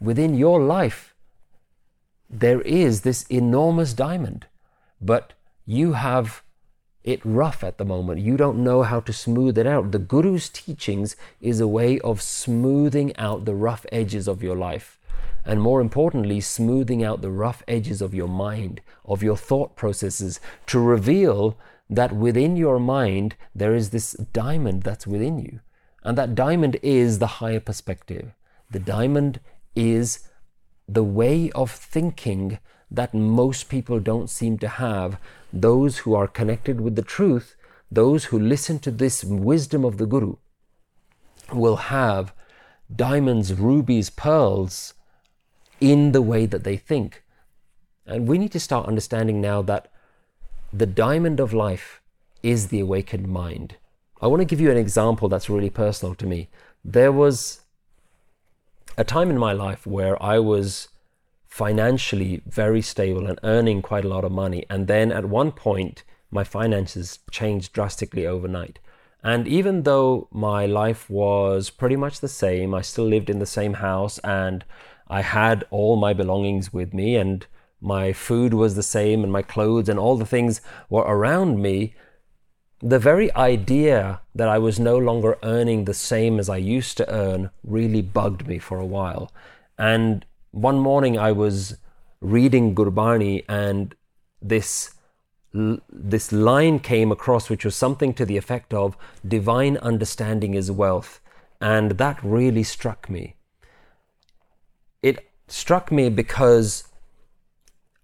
within 0.00 0.34
your 0.34 0.60
life, 0.60 1.09
there 2.30 2.60
is 2.60 3.00
this 3.00 3.24
enormous 3.24 3.92
diamond, 3.92 4.46
but 5.00 5.32
you 5.66 5.94
have 5.94 6.42
it 7.02 7.20
rough 7.24 7.64
at 7.64 7.78
the 7.78 7.84
moment. 7.84 8.20
You 8.20 8.36
don't 8.36 8.62
know 8.62 8.82
how 8.82 9.00
to 9.00 9.12
smooth 9.12 9.58
it 9.58 9.66
out. 9.66 9.90
The 9.90 9.98
Guru's 9.98 10.48
teachings 10.48 11.16
is 11.40 11.60
a 11.60 11.68
way 11.68 11.98
of 12.00 12.22
smoothing 12.22 13.16
out 13.16 13.44
the 13.44 13.54
rough 13.54 13.84
edges 13.90 14.28
of 14.28 14.42
your 14.42 14.56
life. 14.56 14.98
And 15.44 15.60
more 15.60 15.80
importantly, 15.80 16.40
smoothing 16.40 17.02
out 17.02 17.22
the 17.22 17.30
rough 17.30 17.62
edges 17.66 18.02
of 18.02 18.14
your 18.14 18.28
mind, 18.28 18.80
of 19.04 19.22
your 19.22 19.36
thought 19.36 19.74
processes, 19.74 20.38
to 20.66 20.78
reveal 20.78 21.56
that 21.88 22.14
within 22.14 22.56
your 22.56 22.78
mind 22.78 23.34
there 23.54 23.74
is 23.74 23.90
this 23.90 24.12
diamond 24.32 24.82
that's 24.82 25.06
within 25.06 25.38
you. 25.38 25.60
And 26.04 26.16
that 26.16 26.34
diamond 26.34 26.78
is 26.82 27.18
the 27.18 27.26
higher 27.26 27.60
perspective. 27.60 28.32
The 28.70 28.78
diamond 28.78 29.40
is 29.74 30.28
the 30.92 31.04
way 31.04 31.50
of 31.52 31.70
thinking 31.70 32.58
that 32.90 33.14
most 33.14 33.68
people 33.68 34.00
don't 34.00 34.28
seem 34.28 34.58
to 34.58 34.68
have. 34.68 35.18
Those 35.52 35.98
who 35.98 36.14
are 36.14 36.26
connected 36.26 36.80
with 36.80 36.96
the 36.96 37.02
truth, 37.02 37.54
those 37.90 38.26
who 38.26 38.38
listen 38.38 38.80
to 38.80 38.90
this 38.90 39.22
wisdom 39.22 39.84
of 39.84 39.98
the 39.98 40.06
Guru, 40.06 40.36
will 41.52 41.76
have 41.76 42.32
diamonds, 42.94 43.54
rubies, 43.54 44.10
pearls 44.10 44.94
in 45.80 46.12
the 46.12 46.22
way 46.22 46.46
that 46.46 46.64
they 46.64 46.76
think. 46.76 47.22
And 48.04 48.26
we 48.26 48.38
need 48.38 48.52
to 48.52 48.60
start 48.60 48.88
understanding 48.88 49.40
now 49.40 49.62
that 49.62 49.92
the 50.72 50.86
diamond 50.86 51.38
of 51.38 51.52
life 51.52 52.00
is 52.42 52.68
the 52.68 52.80
awakened 52.80 53.28
mind. 53.28 53.76
I 54.20 54.26
want 54.26 54.40
to 54.40 54.44
give 54.44 54.60
you 54.60 54.70
an 54.70 54.76
example 54.76 55.28
that's 55.28 55.48
really 55.48 55.70
personal 55.70 56.14
to 56.16 56.26
me. 56.26 56.48
There 56.84 57.12
was 57.12 57.60
a 58.96 59.04
time 59.04 59.30
in 59.30 59.38
my 59.38 59.52
life 59.52 59.86
where 59.86 60.20
I 60.22 60.38
was 60.38 60.88
financially 61.46 62.42
very 62.46 62.82
stable 62.82 63.26
and 63.26 63.38
earning 63.42 63.82
quite 63.82 64.04
a 64.04 64.08
lot 64.08 64.24
of 64.24 64.32
money. 64.32 64.64
And 64.70 64.86
then 64.86 65.10
at 65.10 65.24
one 65.24 65.52
point, 65.52 66.04
my 66.30 66.44
finances 66.44 67.18
changed 67.30 67.72
drastically 67.72 68.26
overnight. 68.26 68.78
And 69.22 69.46
even 69.46 69.82
though 69.82 70.28
my 70.30 70.64
life 70.66 71.10
was 71.10 71.68
pretty 71.68 71.96
much 71.96 72.20
the 72.20 72.28
same, 72.28 72.74
I 72.74 72.80
still 72.80 73.04
lived 73.04 73.28
in 73.28 73.38
the 73.38 73.46
same 73.46 73.74
house 73.74 74.18
and 74.20 74.64
I 75.08 75.22
had 75.22 75.64
all 75.70 75.96
my 75.96 76.14
belongings 76.14 76.72
with 76.72 76.94
me 76.94 77.16
and 77.16 77.46
my 77.80 78.12
food 78.12 78.54
was 78.54 78.76
the 78.76 78.82
same 78.82 79.22
and 79.22 79.32
my 79.32 79.42
clothes 79.42 79.88
and 79.88 79.98
all 79.98 80.16
the 80.16 80.24
things 80.24 80.60
were 80.88 81.02
around 81.02 81.60
me. 81.60 81.94
The 82.82 82.98
very 82.98 83.34
idea 83.34 84.20
that 84.34 84.48
I 84.48 84.58
was 84.58 84.80
no 84.80 84.96
longer 84.96 85.38
earning 85.42 85.84
the 85.84 85.94
same 85.94 86.38
as 86.38 86.48
I 86.48 86.56
used 86.56 86.96
to 86.96 87.12
earn 87.12 87.50
really 87.62 88.00
bugged 88.00 88.46
me 88.46 88.58
for 88.58 88.78
a 88.78 88.86
while. 88.86 89.30
And 89.78 90.24
one 90.50 90.78
morning 90.78 91.18
I 91.18 91.32
was 91.32 91.76
reading 92.20 92.74
Gurbani 92.74 93.44
and 93.48 93.94
this 94.40 94.94
this 95.52 96.30
line 96.30 96.78
came 96.78 97.10
across, 97.10 97.50
which 97.50 97.64
was 97.64 97.74
something 97.74 98.14
to 98.14 98.24
the 98.24 98.36
effect 98.36 98.72
of 98.72 98.96
divine 99.26 99.76
understanding 99.78 100.54
is 100.54 100.70
wealth. 100.70 101.20
And 101.60 101.92
that 101.98 102.22
really 102.22 102.62
struck 102.62 103.10
me. 103.10 103.34
It 105.02 105.28
struck 105.48 105.90
me 105.90 106.08
because 106.08 106.84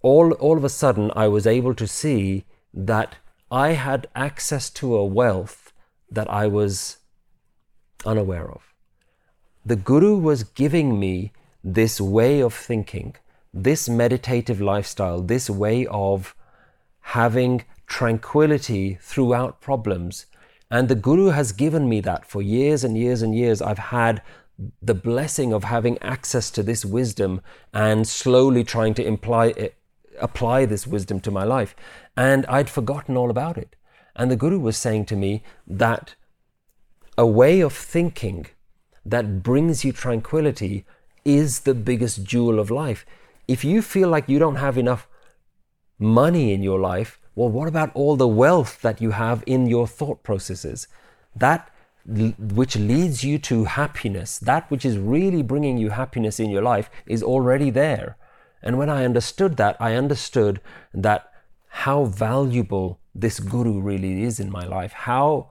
all, 0.02 0.32
all 0.32 0.56
of 0.56 0.64
a 0.64 0.68
sudden 0.68 1.12
I 1.14 1.28
was 1.28 1.46
able 1.46 1.74
to 1.74 1.86
see 1.86 2.44
that 2.74 3.14
I 3.56 3.72
had 3.72 4.06
access 4.14 4.68
to 4.80 4.96
a 4.96 5.06
wealth 5.06 5.72
that 6.10 6.28
I 6.28 6.46
was 6.46 6.98
unaware 8.04 8.50
of. 8.50 8.74
The 9.64 9.76
Guru 9.76 10.18
was 10.18 10.44
giving 10.44 11.00
me 11.00 11.32
this 11.64 11.98
way 11.98 12.40
of 12.40 12.52
thinking, 12.52 13.16
this 13.54 13.88
meditative 13.88 14.60
lifestyle, 14.60 15.22
this 15.22 15.48
way 15.48 15.86
of 15.86 16.36
having 17.00 17.64
tranquility 17.86 18.98
throughout 19.00 19.62
problems. 19.62 20.26
And 20.70 20.90
the 20.90 20.94
Guru 20.94 21.28
has 21.28 21.52
given 21.52 21.88
me 21.88 22.02
that 22.02 22.26
for 22.26 22.42
years 22.42 22.84
and 22.84 22.98
years 22.98 23.22
and 23.22 23.34
years. 23.34 23.62
I've 23.62 23.86
had 24.00 24.20
the 24.82 24.98
blessing 25.08 25.54
of 25.54 25.64
having 25.64 25.96
access 26.02 26.50
to 26.50 26.62
this 26.62 26.84
wisdom 26.84 27.40
and 27.72 28.06
slowly 28.06 28.64
trying 28.64 28.92
to 28.94 29.06
imply, 29.06 29.70
apply 30.20 30.66
this 30.66 30.86
wisdom 30.86 31.20
to 31.20 31.30
my 31.30 31.44
life. 31.44 31.74
And 32.16 32.46
I'd 32.46 32.70
forgotten 32.70 33.16
all 33.16 33.30
about 33.30 33.58
it. 33.58 33.76
And 34.14 34.30
the 34.30 34.36
Guru 34.36 34.58
was 34.58 34.76
saying 34.76 35.04
to 35.06 35.16
me 35.16 35.42
that 35.66 36.14
a 37.18 37.26
way 37.26 37.60
of 37.60 37.72
thinking 37.72 38.46
that 39.04 39.42
brings 39.42 39.84
you 39.84 39.92
tranquility 39.92 40.84
is 41.24 41.60
the 41.60 41.74
biggest 41.74 42.24
jewel 42.24 42.58
of 42.58 42.70
life. 42.70 43.04
If 43.46 43.64
you 43.64 43.82
feel 43.82 44.08
like 44.08 44.28
you 44.28 44.38
don't 44.38 44.56
have 44.56 44.78
enough 44.78 45.06
money 45.98 46.52
in 46.52 46.62
your 46.62 46.80
life, 46.80 47.18
well, 47.34 47.48
what 47.48 47.68
about 47.68 47.94
all 47.94 48.16
the 48.16 48.26
wealth 48.26 48.80
that 48.80 49.00
you 49.00 49.10
have 49.10 49.44
in 49.46 49.66
your 49.66 49.86
thought 49.86 50.22
processes? 50.22 50.88
That 51.34 51.70
which 52.06 52.76
leads 52.76 53.24
you 53.24 53.38
to 53.40 53.64
happiness, 53.64 54.38
that 54.38 54.70
which 54.70 54.84
is 54.84 54.96
really 54.96 55.42
bringing 55.42 55.76
you 55.76 55.90
happiness 55.90 56.40
in 56.40 56.50
your 56.50 56.62
life, 56.62 56.88
is 57.06 57.22
already 57.22 57.68
there. 57.70 58.16
And 58.62 58.78
when 58.78 58.88
I 58.88 59.04
understood 59.04 59.56
that, 59.58 59.76
I 59.80 59.94
understood 59.94 60.60
that 60.94 61.30
how 61.84 62.04
valuable 62.06 62.98
this 63.14 63.38
guru 63.38 63.78
really 63.78 64.22
is 64.22 64.40
in 64.40 64.50
my 64.50 64.64
life, 64.64 64.92
how 64.92 65.50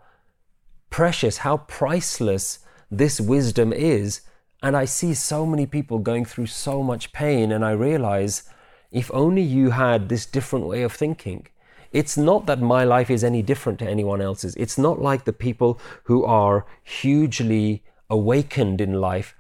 precious, 0.89 1.37
how 1.37 1.57
priceless 1.57 2.59
this 2.89 3.21
wisdom 3.21 3.71
is. 3.71 4.21
And 4.63 4.75
I 4.75 4.85
see 4.85 5.13
so 5.13 5.45
many 5.45 5.67
people 5.67 5.99
going 5.99 6.25
through 6.25 6.47
so 6.47 6.81
much 6.81 7.13
pain, 7.13 7.51
and 7.51 7.63
I 7.63 7.71
realize 7.71 8.49
if 8.91 9.11
only 9.13 9.43
you 9.43 9.69
had 9.69 10.09
this 10.09 10.25
different 10.25 10.65
way 10.65 10.81
of 10.81 10.93
thinking. 10.93 11.45
It's 11.91 12.17
not 12.17 12.47
that 12.47 12.59
my 12.59 12.83
life 12.83 13.11
is 13.11 13.23
any 13.23 13.43
different 13.43 13.77
to 13.79 13.87
anyone 13.87 14.19
else's. 14.19 14.55
It's 14.55 14.79
not 14.79 14.99
like 14.99 15.25
the 15.25 15.39
people 15.47 15.79
who 16.05 16.25
are 16.25 16.65
hugely 16.83 17.83
awakened 18.09 18.81
in 18.81 18.99
life 18.99 19.35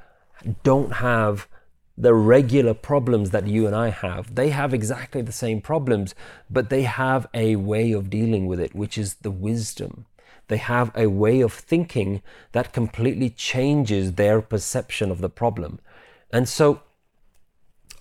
don't 0.61 0.93
have 0.93 1.47
the 1.97 2.13
regular 2.13 2.73
problems 2.73 3.29
that 3.31 3.47
you 3.47 3.67
and 3.67 3.75
I 3.75 3.89
have. 3.89 4.35
They 4.35 4.49
have 4.49 4.73
exactly 4.73 5.21
the 5.21 5.31
same 5.31 5.61
problems, 5.61 6.13
but 6.49 6.69
they 6.69 6.83
have 6.83 7.27
a 7.33 7.55
way 7.55 7.91
of 7.91 8.09
dealing 8.09 8.47
with 8.47 8.59
it, 8.59 8.75
which 8.75 8.97
is 8.97 9.15
the 9.15 9.31
wisdom. 9.31 10.05
They 10.47 10.57
have 10.57 10.91
a 10.95 11.07
way 11.07 11.41
of 11.41 11.53
thinking 11.53 12.21
that 12.51 12.73
completely 12.73 13.29
changes 13.29 14.13
their 14.13 14.41
perception 14.41 15.09
of 15.09 15.21
the 15.21 15.29
problem. 15.29 15.79
And 16.31 16.47
so, 16.47 16.81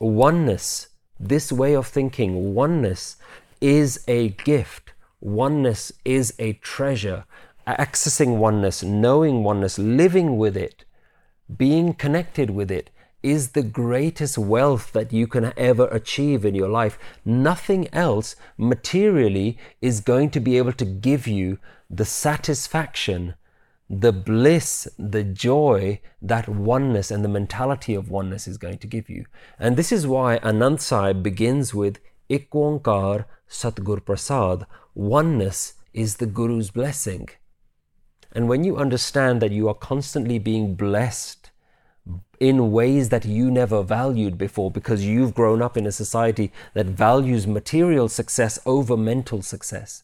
oneness 0.00 0.88
this 1.18 1.52
way 1.52 1.74
of 1.74 1.86
thinking, 1.86 2.54
oneness, 2.54 3.16
is 3.60 4.04
a 4.08 4.30
gift. 4.30 4.92
Oneness 5.20 5.92
is 6.04 6.34
a 6.38 6.54
treasure. 6.54 7.24
Accessing 7.66 8.36
oneness, 8.36 8.82
knowing 8.82 9.42
oneness, 9.42 9.78
living 9.78 10.36
with 10.36 10.56
it, 10.56 10.84
being 11.56 11.94
connected 11.94 12.50
with 12.50 12.70
it 12.70 12.90
is 13.24 13.50
the 13.50 13.62
greatest 13.62 14.36
wealth 14.36 14.92
that 14.92 15.12
you 15.12 15.26
can 15.26 15.52
ever 15.56 15.86
achieve 15.88 16.44
in 16.44 16.54
your 16.54 16.68
life. 16.68 16.98
Nothing 17.24 17.88
else 17.92 18.36
materially 18.58 19.58
is 19.80 20.00
going 20.00 20.30
to 20.30 20.40
be 20.40 20.58
able 20.58 20.74
to 20.74 20.84
give 20.84 21.26
you 21.26 21.58
the 21.88 22.04
satisfaction 22.04 23.34
the 23.90 24.12
bliss, 24.12 24.88
the 24.98 25.22
joy 25.22 26.00
that 26.22 26.48
oneness 26.48 27.10
and 27.10 27.22
the 27.22 27.28
mentality 27.28 27.94
of 27.94 28.10
oneness 28.10 28.48
is 28.48 28.56
going 28.56 28.78
to 28.78 28.86
give 28.86 29.10
you. 29.10 29.26
And 29.58 29.76
this 29.76 29.92
is 29.92 30.06
why 30.06 30.38
Anand 30.38 30.80
Sahib 30.80 31.22
begins 31.22 31.74
with 31.74 32.00
Ik 32.28 32.50
Oankar 32.50 33.26
Satgur 33.48 34.04
Prasad. 34.04 34.66
Oneness 34.94 35.74
is 35.92 36.16
the 36.16 36.26
Guru's 36.26 36.70
blessing. 36.70 37.28
And 38.32 38.48
when 38.48 38.64
you 38.64 38.76
understand 38.76 39.42
that 39.42 39.52
you 39.52 39.68
are 39.68 39.74
constantly 39.74 40.38
being 40.38 40.74
blessed 40.74 41.43
in 42.40 42.72
ways 42.72 43.08
that 43.08 43.24
you 43.24 43.50
never 43.50 43.82
valued 43.82 44.36
before 44.36 44.70
because 44.70 45.04
you've 45.04 45.34
grown 45.34 45.62
up 45.62 45.76
in 45.76 45.86
a 45.86 45.92
society 45.92 46.52
that 46.74 46.86
values 46.86 47.46
material 47.46 48.08
success 48.08 48.58
over 48.66 48.96
mental 48.96 49.40
success, 49.40 50.02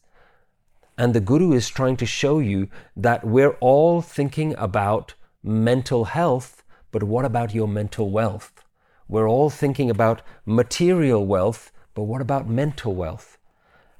and 0.97 1.13
the 1.13 1.19
Guru 1.19 1.53
is 1.53 1.69
trying 1.69 1.97
to 1.97 2.05
show 2.05 2.39
you 2.39 2.69
that 2.95 3.25
we're 3.25 3.57
all 3.59 4.01
thinking 4.01 4.55
about 4.57 5.13
mental 5.43 6.05
health, 6.05 6.63
but 6.91 7.03
what 7.03 7.25
about 7.25 7.55
your 7.55 7.67
mental 7.67 8.09
wealth? 8.09 8.63
We're 9.07 9.27
all 9.27 9.49
thinking 9.49 9.89
about 9.89 10.21
material 10.45 11.25
wealth, 11.25 11.71
but 11.93 12.03
what 12.03 12.21
about 12.21 12.47
mental 12.47 12.95
wealth? 12.95 13.37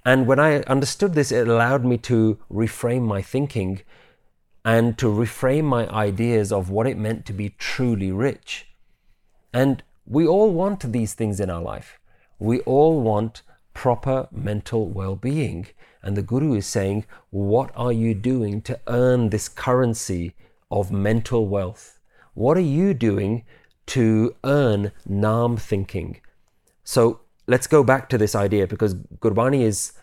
And 0.05 0.25
when 0.25 0.39
I 0.39 0.61
understood 0.61 1.13
this, 1.13 1.31
it 1.31 1.47
allowed 1.47 1.85
me 1.85 1.97
to 1.99 2.39
reframe 2.51 3.03
my 3.03 3.21
thinking 3.21 3.81
and 4.63 4.97
to 4.97 5.07
reframe 5.07 5.63
my 5.63 5.87
ideas 5.89 6.51
of 6.51 6.69
what 6.69 6.87
it 6.87 6.97
meant 6.97 7.25
to 7.25 7.33
be 7.33 7.49
truly 7.57 8.11
rich. 8.11 8.67
And 9.53 9.83
we 10.05 10.27
all 10.27 10.51
want 10.51 10.91
these 10.91 11.13
things 11.13 11.39
in 11.39 11.49
our 11.49 11.61
life. 11.61 11.99
We 12.39 12.59
all 12.61 13.01
want 13.01 13.41
proper 13.73 14.27
mental 14.31 14.87
well 14.87 15.15
being. 15.15 15.67
And 16.03 16.17
the 16.17 16.21
Guru 16.21 16.53
is 16.53 16.65
saying, 16.65 17.05
What 17.29 17.71
are 17.75 17.91
you 17.91 18.13
doing 18.13 18.61
to 18.63 18.79
earn 18.87 19.29
this 19.29 19.47
currency 19.47 20.33
of 20.69 20.91
mental 20.91 21.47
wealth? 21.47 21.99
What 22.33 22.57
are 22.57 22.69
you 22.79 22.93
doing 22.93 23.43
to 23.87 24.35
earn 24.43 24.91
Naam 25.09 25.59
thinking? 25.59 26.21
So 26.83 27.21
let's 27.47 27.67
go 27.67 27.83
back 27.83 28.09
to 28.09 28.17
this 28.17 28.35
idea 28.35 28.67
because 28.67 28.95
Gurbani 28.95 29.61
is 29.61 29.93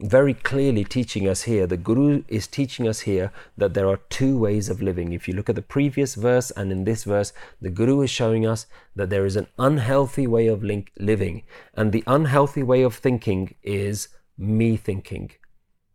very 0.00 0.34
clearly 0.34 0.84
teaching 0.84 1.28
us 1.28 1.42
here. 1.42 1.66
The 1.66 1.76
Guru 1.76 2.22
is 2.28 2.46
teaching 2.46 2.86
us 2.86 3.00
here 3.00 3.32
that 3.56 3.74
there 3.74 3.88
are 3.88 4.00
two 4.08 4.38
ways 4.38 4.68
of 4.68 4.80
living. 4.80 5.12
If 5.12 5.26
you 5.26 5.34
look 5.34 5.48
at 5.48 5.56
the 5.56 5.62
previous 5.62 6.14
verse 6.14 6.50
and 6.52 6.70
in 6.70 6.84
this 6.84 7.04
verse, 7.04 7.32
the 7.60 7.70
Guru 7.70 8.02
is 8.02 8.10
showing 8.10 8.46
us 8.46 8.66
that 8.94 9.10
there 9.10 9.26
is 9.26 9.36
an 9.36 9.48
unhealthy 9.58 10.26
way 10.26 10.46
of 10.46 10.62
link- 10.62 10.92
living. 10.98 11.42
And 11.74 11.90
the 11.90 12.04
unhealthy 12.06 12.62
way 12.62 12.82
of 12.82 12.94
thinking 12.94 13.54
is 13.62 14.08
me 14.36 14.76
thinking. 14.76 15.32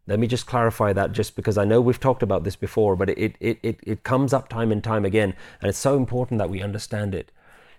Let 0.05 0.19
me 0.19 0.27
just 0.27 0.47
clarify 0.47 0.91
that 0.93 1.13
just 1.13 1.37
because 1.37 1.57
I 1.57 1.63
know 1.63 1.80
we've 1.80 1.99
talked 1.99 2.23
about 2.23 2.43
this 2.43 2.57
before, 2.57 2.97
but 2.97 3.09
it, 3.09 3.36
it, 3.39 3.57
it, 3.63 3.80
it 3.84 4.03
comes 4.03 4.34
up 4.34 4.49
time 4.49 4.71
and 4.71 4.84
time 4.84 5.05
again. 5.05 5.34
And 5.61 5.69
it's 5.69 5.78
so 5.78 5.95
important 5.95 6.39
that 6.39 6.49
we 6.49 6.61
understand 6.61 7.15
it. 7.15 7.32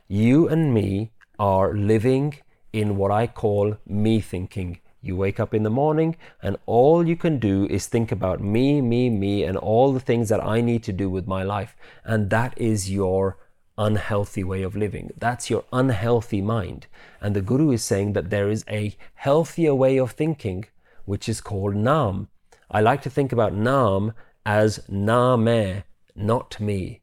You 0.08 0.48
and 0.48 0.72
me 0.72 1.12
are 1.38 1.74
living 1.74 2.38
in 2.72 2.96
what 2.96 3.10
I 3.10 3.26
call 3.26 3.76
me 3.86 4.20
thinking. 4.20 4.78
You 5.04 5.16
wake 5.16 5.38
up 5.38 5.52
in 5.52 5.64
the 5.64 5.70
morning 5.70 6.16
and 6.42 6.56
all 6.64 7.06
you 7.06 7.14
can 7.14 7.38
do 7.38 7.66
is 7.66 7.86
think 7.86 8.10
about 8.10 8.40
me, 8.40 8.80
me, 8.80 9.10
me, 9.10 9.44
and 9.44 9.58
all 9.58 9.92
the 9.92 10.00
things 10.00 10.30
that 10.30 10.42
I 10.42 10.62
need 10.62 10.82
to 10.84 10.94
do 10.94 11.10
with 11.10 11.26
my 11.26 11.42
life. 11.42 11.76
And 12.04 12.30
that 12.30 12.54
is 12.56 12.90
your 12.90 13.36
unhealthy 13.76 14.42
way 14.42 14.62
of 14.62 14.74
living. 14.74 15.12
That's 15.18 15.50
your 15.50 15.64
unhealthy 15.74 16.40
mind. 16.40 16.86
And 17.20 17.36
the 17.36 17.42
Guru 17.42 17.70
is 17.72 17.84
saying 17.84 18.14
that 18.14 18.30
there 18.30 18.48
is 18.48 18.64
a 18.66 18.96
healthier 19.14 19.74
way 19.74 19.98
of 19.98 20.12
thinking 20.12 20.64
which 21.04 21.28
is 21.28 21.42
called 21.42 21.76
Nam. 21.76 22.28
I 22.70 22.80
like 22.80 23.02
to 23.02 23.10
think 23.10 23.30
about 23.30 23.52
Nam 23.52 24.14
as 24.46 24.78
Naame, 24.90 25.84
not 26.16 26.58
me. 26.58 27.02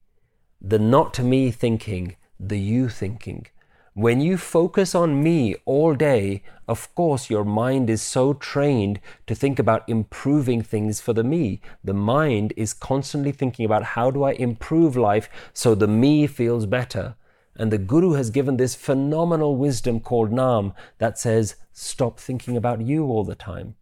The 0.60 0.80
not 0.80 1.20
me 1.20 1.52
thinking, 1.52 2.16
the 2.40 2.60
you 2.60 2.90
thinking. 2.90 3.46
When 3.94 4.22
you 4.22 4.38
focus 4.38 4.96
on 4.96 5.22
me 5.22 5.58
all 5.66 5.96
day, 5.96 6.44
of 6.66 6.94
course, 6.96 7.30
your 7.30 7.44
mind 7.44 7.90
is 7.90 8.02
so 8.02 8.34
trained 8.34 9.02
to 9.28 9.36
think 9.36 9.60
about 9.60 9.88
improving 9.90 10.62
things 10.62 11.02
for 11.02 11.12
the 11.12 11.26
me. 11.26 11.60
The 11.84 11.94
mind 11.94 12.54
is 12.56 12.74
constantly 12.74 13.34
thinking 13.34 13.66
about 13.66 13.84
how 13.84 14.10
do 14.10 14.24
I 14.24 14.32
improve 14.32 14.96
life 14.96 15.30
so 15.52 15.76
the 15.76 15.90
me 15.90 16.26
feels 16.26 16.66
better. 16.66 17.16
And 17.58 17.70
the 17.70 17.78
Guru 17.78 18.14
has 18.14 18.30
given 18.30 18.56
this 18.56 18.76
phenomenal 18.76 19.58
wisdom 19.58 20.00
called 20.00 20.32
Nam 20.32 20.72
that 21.00 21.20
says, 21.20 21.56
stop 21.74 22.18
thinking 22.18 22.56
about 22.56 22.80
you 22.80 23.08
all 23.08 23.26
the 23.26 23.36
time. 23.36 23.76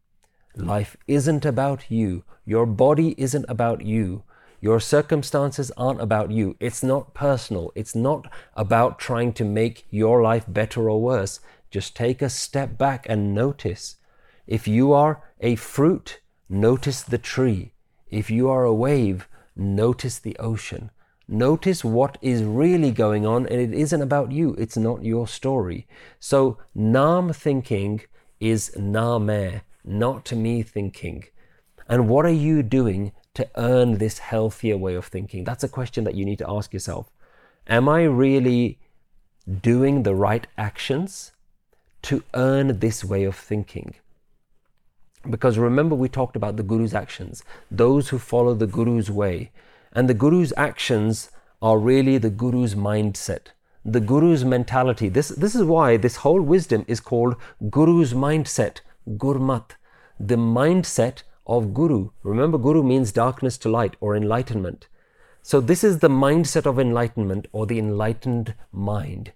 Life 0.55 0.97
isn't 1.07 1.45
about 1.45 1.91
you. 1.91 2.23
Your 2.45 2.65
body 2.65 3.13
isn't 3.19 3.45
about 3.47 3.85
you. 3.85 4.23
Your 4.61 4.79
circumstances 4.79 5.71
aren't 5.77 6.01
about 6.01 6.31
you. 6.31 6.57
It's 6.59 6.83
not 6.83 7.13
personal. 7.13 7.71
It's 7.75 7.95
not 7.95 8.29
about 8.55 8.99
trying 8.99 9.33
to 9.33 9.45
make 9.45 9.87
your 9.89 10.21
life 10.21 10.45
better 10.47 10.89
or 10.89 11.01
worse. 11.01 11.39
Just 11.71 11.95
take 11.95 12.21
a 12.21 12.29
step 12.29 12.77
back 12.77 13.05
and 13.07 13.33
notice. 13.33 13.95
If 14.47 14.67
you 14.67 14.91
are 14.91 15.23
a 15.39 15.55
fruit, 15.55 16.19
notice 16.49 17.03
the 17.03 17.17
tree. 17.17 17.73
If 18.09 18.29
you 18.29 18.49
are 18.49 18.65
a 18.65 18.73
wave, 18.73 19.27
notice 19.55 20.19
the 20.19 20.35
ocean. 20.39 20.89
Notice 21.27 21.83
what 21.83 22.17
is 22.21 22.41
really 22.43 22.91
going 22.91 23.25
on, 23.25 23.45
and 23.45 23.61
it 23.61 23.71
isn't 23.71 24.01
about 24.01 24.31
you. 24.31 24.55
It's 24.55 24.75
not 24.75 25.05
your 25.05 25.27
story. 25.27 25.87
So, 26.19 26.57
Nam 26.73 27.31
thinking 27.31 28.01
is 28.39 28.75
Name, 28.75 29.61
not 29.85 30.31
me 30.33 30.63
thinking. 30.63 31.25
And 31.87 32.09
what 32.09 32.25
are 32.25 32.41
you 32.47 32.63
doing 32.63 33.11
to 33.35 33.47
earn 33.55 33.97
this 33.97 34.19
healthier 34.19 34.77
way 34.77 34.95
of 34.95 35.05
thinking? 35.05 35.43
That's 35.43 35.63
a 35.63 35.69
question 35.69 36.03
that 36.03 36.15
you 36.15 36.25
need 36.25 36.39
to 36.39 36.49
ask 36.49 36.73
yourself. 36.73 37.09
Am 37.67 37.87
I 37.87 38.03
really 38.03 38.79
doing 39.61 40.03
the 40.03 40.15
right 40.15 40.47
actions 40.57 41.31
to 42.03 42.23
earn 42.33 42.79
this 42.79 43.03
way 43.03 43.23
of 43.23 43.35
thinking? 43.35 43.95
Because 45.29 45.57
remember, 45.57 45.95
we 45.95 46.09
talked 46.09 46.35
about 46.35 46.55
the 46.55 46.63
Guru's 46.63 46.93
actions, 46.93 47.43
those 47.69 48.09
who 48.09 48.19
follow 48.19 48.53
the 48.53 48.67
Guru's 48.67 49.11
way. 49.11 49.51
And 49.91 50.07
the 50.07 50.13
Guru's 50.13 50.53
actions 50.55 51.29
are 51.61 51.77
really 51.77 52.17
the 52.17 52.29
Guru's 52.29 52.75
mindset, 52.75 53.47
the 53.83 53.99
Guru's 53.99 54.45
mentality. 54.45 55.09
This, 55.09 55.29
this 55.29 55.55
is 55.55 55.63
why 55.63 55.97
this 55.97 56.17
whole 56.17 56.41
wisdom 56.41 56.85
is 56.87 56.99
called 56.99 57.35
Guru's 57.69 58.13
mindset, 58.13 58.79
Gurmat, 59.09 59.71
the 60.19 60.37
mindset 60.37 61.23
of 61.49 61.73
Guru. 61.73 62.11
Remember, 62.21 62.59
Guru 62.59 62.83
means 62.83 63.11
darkness 63.11 63.57
to 63.57 63.69
light 63.69 63.95
or 63.99 64.15
enlightenment. 64.15 64.87
So, 65.41 65.59
this 65.59 65.83
is 65.83 65.99
the 65.99 66.09
mindset 66.09 66.65
of 66.67 66.79
enlightenment 66.79 67.47
or 67.51 67.65
the 67.65 67.79
enlightened 67.79 68.53
mind. 68.71 69.33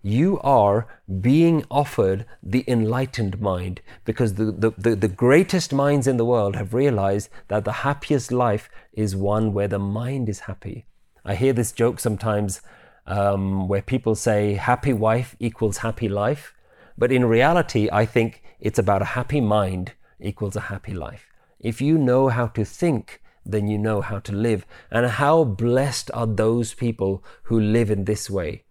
You 0.00 0.40
are 0.40 0.88
being 1.20 1.64
offered 1.70 2.24
the 2.42 2.64
enlightened 2.66 3.40
mind 3.40 3.82
because 4.04 4.34
the, 4.34 4.46
the, 4.46 4.70
the, 4.76 4.96
the, 4.96 5.08
greatest 5.08 5.72
minds 5.72 6.08
in 6.08 6.16
the 6.16 6.24
world 6.24 6.56
have 6.56 6.74
realized 6.74 7.28
that 7.48 7.64
the 7.64 7.72
happiest 7.86 8.32
life 8.32 8.68
is 8.92 9.14
one 9.14 9.52
where 9.52 9.68
the 9.68 9.78
mind 9.78 10.28
is 10.28 10.40
happy. 10.40 10.86
I 11.24 11.36
hear 11.36 11.52
this 11.52 11.70
joke 11.70 12.00
sometimes 12.00 12.62
um, 13.06 13.68
where 13.68 13.82
people 13.82 14.16
say 14.16 14.54
happy 14.54 14.92
wife 14.92 15.36
equals 15.38 15.78
happy 15.78 16.08
life. 16.08 16.54
But 16.98 17.12
in 17.12 17.24
reality, 17.24 17.88
I 17.92 18.06
think 18.06 18.42
it's 18.58 18.78
about 18.78 19.02
a 19.02 19.12
happy 19.16 19.40
mind 19.40 19.92
equals 20.18 20.56
a 20.56 20.60
happy 20.72 20.94
life. 20.94 21.31
If 21.62 21.80
you 21.80 21.96
know 21.96 22.28
how 22.28 22.48
to 22.48 22.64
think, 22.64 23.22
then 23.46 23.68
you 23.68 23.78
know 23.78 24.00
how 24.00 24.18
to 24.20 24.32
live. 24.32 24.66
And 24.90 25.06
how 25.06 25.44
blessed 25.44 26.10
are 26.12 26.26
those 26.26 26.74
people 26.74 27.24
who 27.44 27.58
live 27.58 27.90
in 27.90 28.04
this 28.04 28.28
way? 28.28 28.64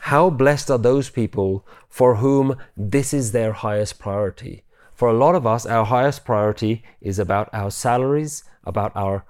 How 0.00 0.30
blessed 0.30 0.70
are 0.70 0.78
those 0.78 1.10
people 1.10 1.66
for 1.88 2.16
whom 2.16 2.56
this 2.76 3.14
is 3.14 3.32
their 3.32 3.52
highest 3.52 3.98
priority? 3.98 4.64
For 4.94 5.08
a 5.08 5.14
lot 5.14 5.34
of 5.34 5.46
us, 5.46 5.64
our 5.66 5.84
highest 5.84 6.24
priority 6.24 6.84
is 7.00 7.18
about 7.18 7.48
our 7.52 7.70
salaries, 7.70 8.44
about 8.64 8.92
our 8.94 9.24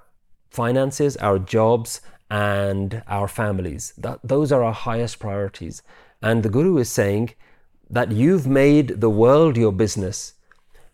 finances, 0.51 1.17
our 1.19 1.39
jobs, 1.39 2.01
and 2.31 3.03
our 3.07 3.29
families. 3.29 3.93
That, 3.97 4.21
those 4.25 4.51
are 4.51 4.63
our 4.63 4.73
highest 4.73 5.19
priorities. 5.19 5.83
And 6.21 6.43
the 6.43 6.49
Guru 6.49 6.79
is 6.79 6.91
saying 6.91 7.35
that 7.91 8.13
you've 8.13 8.47
made 8.47 9.01
the 9.01 9.11
world 9.11 9.57
your 9.57 9.73
business 9.73 10.35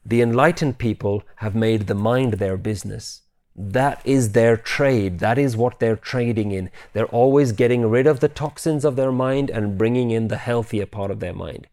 the 0.04 0.22
enlightened 0.22 0.78
people 0.78 1.22
have 1.36 1.54
made 1.54 1.86
the 1.86 1.94
mind 1.94 2.34
their 2.34 2.56
business. 2.56 3.22
That 3.54 4.00
is 4.04 4.32
their 4.32 4.56
trade. 4.56 5.18
That 5.18 5.36
is 5.36 5.56
what 5.56 5.80
they're 5.80 5.96
trading 5.96 6.52
in. 6.52 6.70
They're 6.92 7.06
always 7.06 7.52
getting 7.52 7.90
rid 7.90 8.06
of 8.06 8.20
the 8.20 8.28
toxins 8.28 8.84
of 8.84 8.94
their 8.94 9.10
mind 9.10 9.50
and 9.50 9.76
bringing 9.76 10.12
in 10.12 10.28
the 10.28 10.36
healthier 10.36 10.86
part 10.86 11.10
of 11.10 11.18
their 11.18 11.34
mind. 11.34 11.66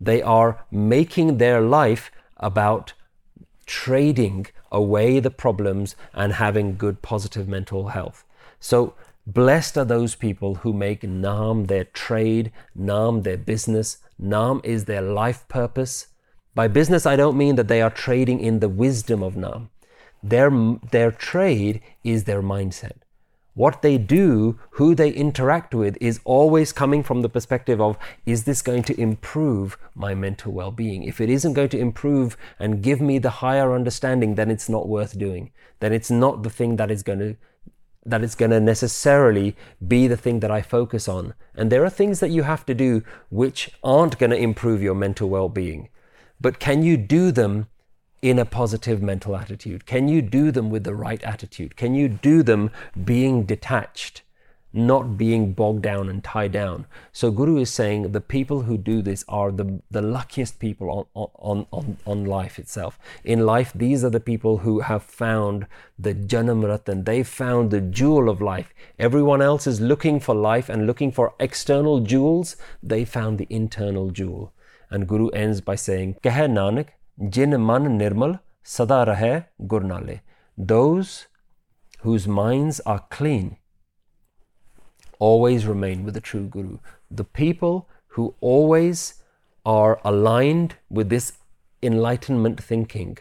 They 0.00 0.22
are 0.22 0.64
making 0.70 1.38
their 1.38 1.60
life 1.60 2.12
about 2.36 2.92
trading 3.66 4.46
away 4.70 5.18
the 5.18 5.30
problems 5.30 5.96
and 6.14 6.34
having 6.34 6.76
good 6.76 7.02
positive 7.02 7.48
mental 7.48 7.88
health. 7.88 8.24
So, 8.60 8.94
blessed 9.26 9.76
are 9.76 9.84
those 9.84 10.14
people 10.14 10.56
who 10.56 10.72
make 10.72 11.02
Nam 11.02 11.66
their 11.66 11.84
trade, 11.84 12.52
Nam 12.74 13.22
their 13.22 13.36
business, 13.36 13.98
Nam 14.18 14.60
is 14.64 14.84
their 14.84 15.02
life 15.02 15.46
purpose, 15.48 16.08
by 16.58 16.66
business, 16.66 17.06
I 17.06 17.14
don't 17.14 17.38
mean 17.38 17.54
that 17.54 17.68
they 17.68 17.80
are 17.80 17.88
trading 17.88 18.40
in 18.40 18.58
the 18.58 18.68
wisdom 18.68 19.22
of 19.22 19.36
Nam. 19.36 19.70
Their, 20.24 20.50
their 20.90 21.12
trade 21.12 21.80
is 22.02 22.24
their 22.24 22.42
mindset. 22.42 22.96
What 23.54 23.80
they 23.80 23.96
do, 23.96 24.58
who 24.70 24.96
they 24.96 25.12
interact 25.12 25.72
with, 25.72 25.96
is 26.00 26.18
always 26.24 26.72
coming 26.72 27.04
from 27.04 27.22
the 27.22 27.28
perspective 27.28 27.80
of 27.80 27.96
is 28.26 28.42
this 28.42 28.60
going 28.60 28.82
to 28.90 29.00
improve 29.00 29.78
my 29.94 30.16
mental 30.16 30.50
well 30.50 30.72
being? 30.72 31.04
If 31.04 31.20
it 31.20 31.30
isn't 31.30 31.52
going 31.52 31.68
to 31.68 31.78
improve 31.78 32.36
and 32.58 32.82
give 32.82 33.00
me 33.00 33.20
the 33.20 33.38
higher 33.38 33.72
understanding, 33.72 34.34
then 34.34 34.50
it's 34.50 34.68
not 34.68 34.88
worth 34.88 35.16
doing. 35.16 35.52
Then 35.78 35.92
it's 35.92 36.10
not 36.10 36.42
the 36.42 36.50
thing 36.50 36.74
that 36.74 36.90
is 36.90 37.04
going 37.04 37.20
to 37.20 37.36
that 38.04 38.24
it's 38.24 38.34
going 38.34 38.50
to 38.50 38.58
necessarily 38.58 39.54
be 39.86 40.08
the 40.08 40.16
thing 40.16 40.40
that 40.40 40.50
I 40.50 40.62
focus 40.62 41.06
on. 41.06 41.34
And 41.54 41.70
there 41.70 41.84
are 41.84 41.90
things 41.90 42.18
that 42.18 42.30
you 42.30 42.42
have 42.42 42.66
to 42.66 42.74
do 42.74 43.04
which 43.28 43.70
aren't 43.84 44.18
going 44.18 44.30
to 44.30 44.36
improve 44.36 44.82
your 44.82 44.96
mental 44.96 45.28
well 45.28 45.48
being. 45.48 45.90
But 46.40 46.60
can 46.60 46.82
you 46.82 46.96
do 46.96 47.32
them 47.32 47.66
in 48.22 48.38
a 48.38 48.44
positive 48.44 49.02
mental 49.02 49.36
attitude? 49.36 49.86
Can 49.86 50.08
you 50.08 50.22
do 50.22 50.50
them 50.50 50.70
with 50.70 50.84
the 50.84 50.94
right 50.94 51.22
attitude? 51.22 51.76
Can 51.76 51.94
you 51.94 52.08
do 52.08 52.42
them 52.44 52.70
being 53.04 53.42
detached, 53.44 54.22
not 54.72 55.16
being 55.16 55.52
bogged 55.52 55.82
down 55.82 56.08
and 56.08 56.22
tied 56.22 56.52
down? 56.52 56.86
So 57.12 57.32
Guru 57.32 57.58
is 57.58 57.72
saying 57.72 58.12
the 58.12 58.20
people 58.20 58.62
who 58.62 58.78
do 58.78 59.02
this 59.02 59.24
are 59.28 59.50
the, 59.50 59.80
the 59.90 60.02
luckiest 60.02 60.60
people 60.60 61.08
on, 61.14 61.32
on, 61.34 61.66
on, 61.72 61.96
on 62.06 62.24
life 62.24 62.58
itself. 62.60 63.00
In 63.24 63.44
life, 63.44 63.72
these 63.74 64.04
are 64.04 64.10
the 64.10 64.20
people 64.20 64.58
who 64.58 64.80
have 64.80 65.02
found 65.02 65.66
the 65.98 66.14
Janam 66.14 66.64
Ratan. 66.64 67.02
They 67.02 67.24
found 67.24 67.72
the 67.72 67.80
jewel 67.80 68.28
of 68.28 68.40
life. 68.40 68.72
Everyone 68.96 69.42
else 69.42 69.66
is 69.66 69.80
looking 69.80 70.20
for 70.20 70.36
life 70.36 70.68
and 70.68 70.86
looking 70.86 71.10
for 71.10 71.34
external 71.40 71.98
jewels. 71.98 72.54
They 72.80 73.04
found 73.04 73.38
the 73.38 73.48
internal 73.50 74.10
jewel. 74.10 74.52
And 74.90 75.06
Guru 75.06 75.28
ends 75.28 75.60
by 75.60 75.74
saying, 75.74 76.16
Keh 76.22 76.30
Nanak, 76.30 76.88
Jin 77.28 77.50
man 77.50 77.98
nirmal, 77.98 78.40
sada 78.62 79.04
rahe 79.10 79.46
gurnale. 79.66 80.20
Those 80.56 81.26
whose 82.00 82.26
minds 82.28 82.80
are 82.80 83.04
clean 83.10 83.56
always 85.18 85.66
remain 85.66 86.04
with 86.04 86.14
the 86.14 86.20
true 86.20 86.46
Guru. 86.46 86.78
The 87.10 87.24
people 87.24 87.88
who 88.08 88.34
always 88.40 89.22
are 89.64 90.00
aligned 90.04 90.76
with 90.88 91.08
this 91.08 91.32
enlightenment 91.82 92.62
thinking, 92.62 93.18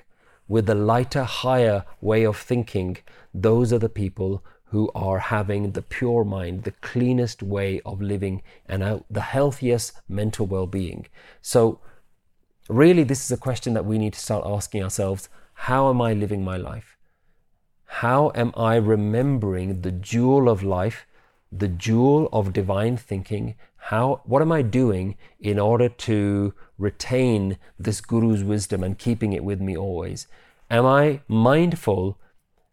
with 0.48 0.66
the 0.68 0.76
lighter, 0.76 1.24
higher 1.24 1.84
way 2.02 2.24
of 2.24 2.38
thinking, 2.38 2.98
those 3.34 3.74
are 3.74 3.80
the 3.80 3.90
people 3.90 4.44
who 4.70 4.92
are 4.94 5.20
having 5.20 5.72
the 5.72 5.82
pure 5.82 6.26
mind, 6.26 6.64
the 6.64 6.72
cleanest 6.72 7.42
way 7.42 7.82
of 7.86 8.02
living, 8.02 8.42
and 8.68 9.04
the 9.10 9.22
healthiest 9.22 9.94
mental 10.10 10.46
well 10.46 10.68
being. 10.68 11.08
So, 11.42 11.80
really, 12.68 13.04
this 13.04 13.24
is 13.24 13.32
a 13.32 13.38
question 13.38 13.74
that 13.74 13.86
we 13.86 13.98
need 13.98 14.14
to 14.14 14.20
start 14.20 14.44
asking 14.46 14.84
ourselves 14.84 15.30
how 15.54 15.90
am 15.90 16.02
I 16.02 16.14
living 16.14 16.44
my 16.44 16.58
life? 16.58 16.98
How 17.86 18.32
am 18.36 18.54
I 18.56 18.76
remembering 18.76 19.82
the 19.82 19.92
jewel 19.92 20.50
of 20.50 20.62
life, 20.62 21.08
the 21.52 21.70
jewel 21.70 22.30
of 22.32 22.54
divine 22.54 22.98
thinking? 22.98 23.56
How, 23.78 24.22
what 24.26 24.42
am 24.42 24.52
I 24.52 24.62
doing 24.62 25.16
in 25.40 25.58
order 25.58 25.88
to 25.88 26.54
retain 26.78 27.58
this 27.80 28.02
Guru's 28.02 28.44
wisdom 28.44 28.84
and 28.84 29.00
keeping 29.00 29.32
it 29.32 29.44
with 29.44 29.62
me 29.62 29.78
always? 29.78 30.28
Am 30.70 30.86
I 30.86 31.22
mindful 31.28 32.20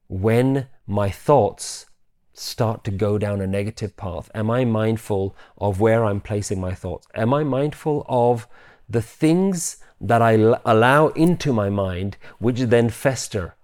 when 0.09 0.69
my 0.87 1.11
thoughts 1.11 1.87
start 2.33 2.85
to 2.85 2.91
go 2.91 3.17
down 3.19 3.41
a 3.41 3.47
negative 3.47 3.97
path? 3.97 4.31
Am 4.35 4.51
I 4.51 4.65
mindful 4.65 5.37
of 5.57 5.81
where 5.81 6.05
I'm 6.05 6.21
placing 6.21 6.61
my 6.61 6.75
thoughts? 6.75 7.07
Am 7.15 7.33
I 7.33 7.45
mindful 7.45 8.05
of 8.09 8.49
the 8.89 9.03
things 9.03 9.79
that 10.01 10.21
I 10.21 10.37
l- 10.37 10.61
allow 10.65 11.09
into 11.09 11.53
my 11.53 11.71
mind, 11.71 12.17
which 12.39 12.61
then 12.61 12.91
fester 12.91 13.55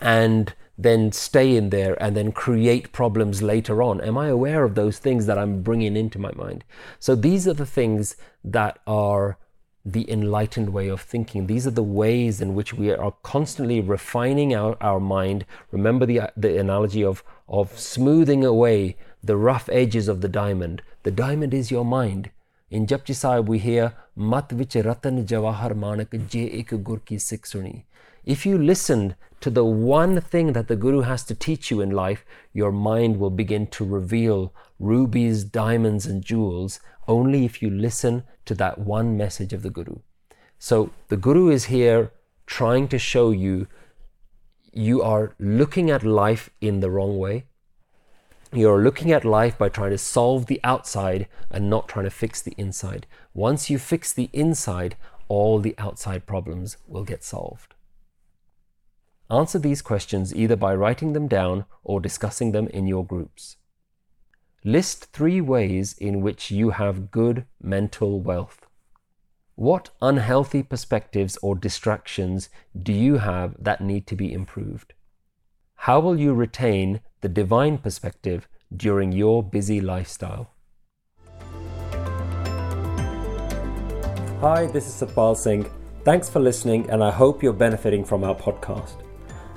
and 0.00 0.54
then 0.78 1.12
stay 1.12 1.54
in 1.56 1.70
there 1.70 2.00
and 2.02 2.16
then 2.16 2.32
create 2.32 2.92
problems 2.92 3.42
later 3.42 3.82
on? 3.82 4.00
Am 4.00 4.16
I 4.16 4.28
aware 4.28 4.64
of 4.64 4.74
those 4.74 4.98
things 4.98 5.26
that 5.26 5.38
I'm 5.38 5.62
bringing 5.62 5.96
into 5.96 6.18
my 6.18 6.32
mind? 6.32 6.64
So 6.98 7.14
these 7.14 7.46
are 7.46 7.54
the 7.54 7.66
things 7.66 8.16
that 8.44 8.78
are 8.86 9.38
the 9.84 10.08
enlightened 10.10 10.72
way 10.72 10.88
of 10.88 11.00
thinking. 11.00 11.46
These 11.46 11.66
are 11.66 11.72
the 11.72 11.82
ways 11.82 12.40
in 12.40 12.54
which 12.54 12.72
we 12.72 12.90
are 12.90 13.14
constantly 13.22 13.80
refining 13.80 14.54
our, 14.54 14.76
our 14.80 15.00
mind. 15.00 15.44
Remember 15.70 16.06
the, 16.06 16.32
the 16.36 16.58
analogy 16.58 17.04
of, 17.04 17.24
of 17.48 17.78
smoothing 17.78 18.44
away 18.44 18.96
the 19.24 19.36
rough 19.36 19.68
edges 19.70 20.08
of 20.08 20.20
the 20.20 20.28
diamond. 20.28 20.82
The 21.02 21.10
diamond 21.10 21.54
is 21.54 21.70
your 21.70 21.84
mind. 21.84 22.30
In 22.70 22.86
Japji 22.86 23.14
Sahib, 23.14 23.48
we 23.48 23.58
hear, 23.58 23.94
Mat 24.14 24.50
vich 24.50 24.74
ratan 24.74 25.24
jawahar 25.26 25.74
manak 25.74 26.28
je 26.28 26.44
ek 26.58 26.82
gur 26.84 26.98
ki 26.98 27.18
sikh 27.18 27.42
suni. 27.42 27.84
If 28.24 28.46
you 28.46 28.58
listen 28.58 29.14
to 29.40 29.50
the 29.50 29.64
one 29.64 30.20
thing 30.20 30.52
that 30.52 30.68
the 30.68 30.76
Guru 30.76 31.00
has 31.00 31.24
to 31.24 31.34
teach 31.34 31.70
you 31.70 31.80
in 31.80 31.90
life, 31.90 32.24
your 32.52 32.70
mind 32.70 33.18
will 33.18 33.30
begin 33.30 33.66
to 33.68 33.84
reveal 33.84 34.52
rubies, 34.78 35.44
diamonds, 35.44 36.06
and 36.06 36.22
jewels 36.22 36.78
only 37.08 37.44
if 37.44 37.62
you 37.62 37.70
listen 37.70 38.24
to 38.44 38.54
that 38.54 38.78
one 38.78 39.16
message 39.16 39.52
of 39.52 39.62
the 39.62 39.70
Guru. 39.70 39.96
So 40.58 40.90
the 41.08 41.16
Guru 41.16 41.48
is 41.48 41.64
here 41.66 42.12
trying 42.46 42.88
to 42.88 42.98
show 42.98 43.30
you 43.30 43.66
you 44.72 45.02
are 45.02 45.34
looking 45.38 45.90
at 45.90 46.02
life 46.02 46.50
in 46.60 46.80
the 46.80 46.90
wrong 46.90 47.18
way. 47.18 47.44
You're 48.52 48.82
looking 48.82 49.12
at 49.12 49.24
life 49.24 49.56
by 49.58 49.68
trying 49.68 49.90
to 49.90 49.98
solve 49.98 50.46
the 50.46 50.60
outside 50.62 51.26
and 51.50 51.68
not 51.68 51.88
trying 51.88 52.04
to 52.04 52.10
fix 52.10 52.40
the 52.42 52.54
inside. 52.56 53.06
Once 53.34 53.70
you 53.70 53.78
fix 53.78 54.12
the 54.12 54.28
inside, 54.32 54.96
all 55.28 55.58
the 55.58 55.74
outside 55.78 56.26
problems 56.26 56.76
will 56.86 57.04
get 57.04 57.24
solved. 57.24 57.74
Answer 59.30 59.58
these 59.58 59.80
questions 59.80 60.34
either 60.34 60.56
by 60.56 60.74
writing 60.74 61.14
them 61.14 61.28
down 61.28 61.64
or 61.82 62.00
discussing 62.00 62.52
them 62.52 62.68
in 62.68 62.86
your 62.86 63.04
groups. 63.04 63.56
List 64.64 65.06
three 65.06 65.40
ways 65.40 65.92
in 65.98 66.20
which 66.20 66.52
you 66.52 66.70
have 66.70 67.10
good 67.10 67.46
mental 67.60 68.20
wealth. 68.20 68.64
What 69.56 69.90
unhealthy 70.00 70.62
perspectives 70.62 71.36
or 71.42 71.56
distractions 71.56 72.48
do 72.80 72.92
you 72.92 73.16
have 73.16 73.56
that 73.58 73.80
need 73.80 74.06
to 74.06 74.14
be 74.14 74.32
improved? 74.32 74.94
How 75.74 75.98
will 75.98 76.16
you 76.16 76.32
retain 76.32 77.00
the 77.22 77.28
divine 77.28 77.76
perspective 77.78 78.46
during 78.76 79.10
your 79.10 79.42
busy 79.42 79.80
lifestyle? 79.80 80.52
Hi, 84.40 84.66
this 84.66 84.86
is 84.86 84.94
Satpal 85.02 85.36
Singh. 85.36 85.68
Thanks 86.04 86.28
for 86.28 86.38
listening, 86.38 86.88
and 86.88 87.02
I 87.02 87.10
hope 87.10 87.42
you're 87.42 87.52
benefiting 87.52 88.04
from 88.04 88.22
our 88.22 88.36
podcast. 88.36 89.02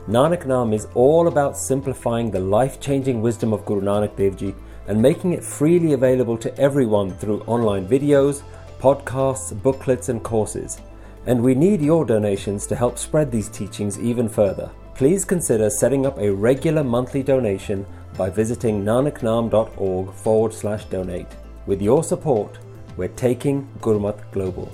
Nanak 0.07 0.47
Nam 0.47 0.73
is 0.73 0.87
all 0.95 1.27
about 1.27 1.55
simplifying 1.55 2.31
the 2.31 2.39
life 2.39 2.79
changing 2.79 3.21
wisdom 3.21 3.53
of 3.53 3.65
Guru 3.65 3.81
Nanak 3.81 4.15
Dev 4.15 4.35
Ji 4.35 4.55
and 4.87 5.01
making 5.01 5.33
it 5.33 5.43
freely 5.43 5.93
available 5.93 6.37
to 6.37 6.57
everyone 6.59 7.11
through 7.17 7.41
online 7.41 7.87
videos, 7.87 8.43
podcasts, 8.79 9.59
booklets, 9.61 10.09
and 10.09 10.23
courses. 10.23 10.81
And 11.25 11.41
we 11.41 11.55
need 11.55 11.81
your 11.81 12.05
donations 12.05 12.67
to 12.67 12.75
help 12.75 12.97
spread 12.97 13.31
these 13.31 13.49
teachings 13.49 13.99
even 13.99 14.29
further. 14.29 14.69
Please 14.93 15.25
consider 15.25 15.69
setting 15.69 16.05
up 16.05 16.17
a 16.19 16.31
regular 16.31 16.83
monthly 16.83 17.23
donation 17.23 17.85
by 18.17 18.29
visiting 18.29 18.83
nanaknam.org 18.83 20.13
forward 20.13 20.53
slash 20.53 20.85
donate. 20.85 21.27
With 21.65 21.81
your 21.81 22.03
support, 22.03 22.59
we're 22.95 23.09
taking 23.09 23.67
Gurmat 23.81 24.19
global. 24.31 24.71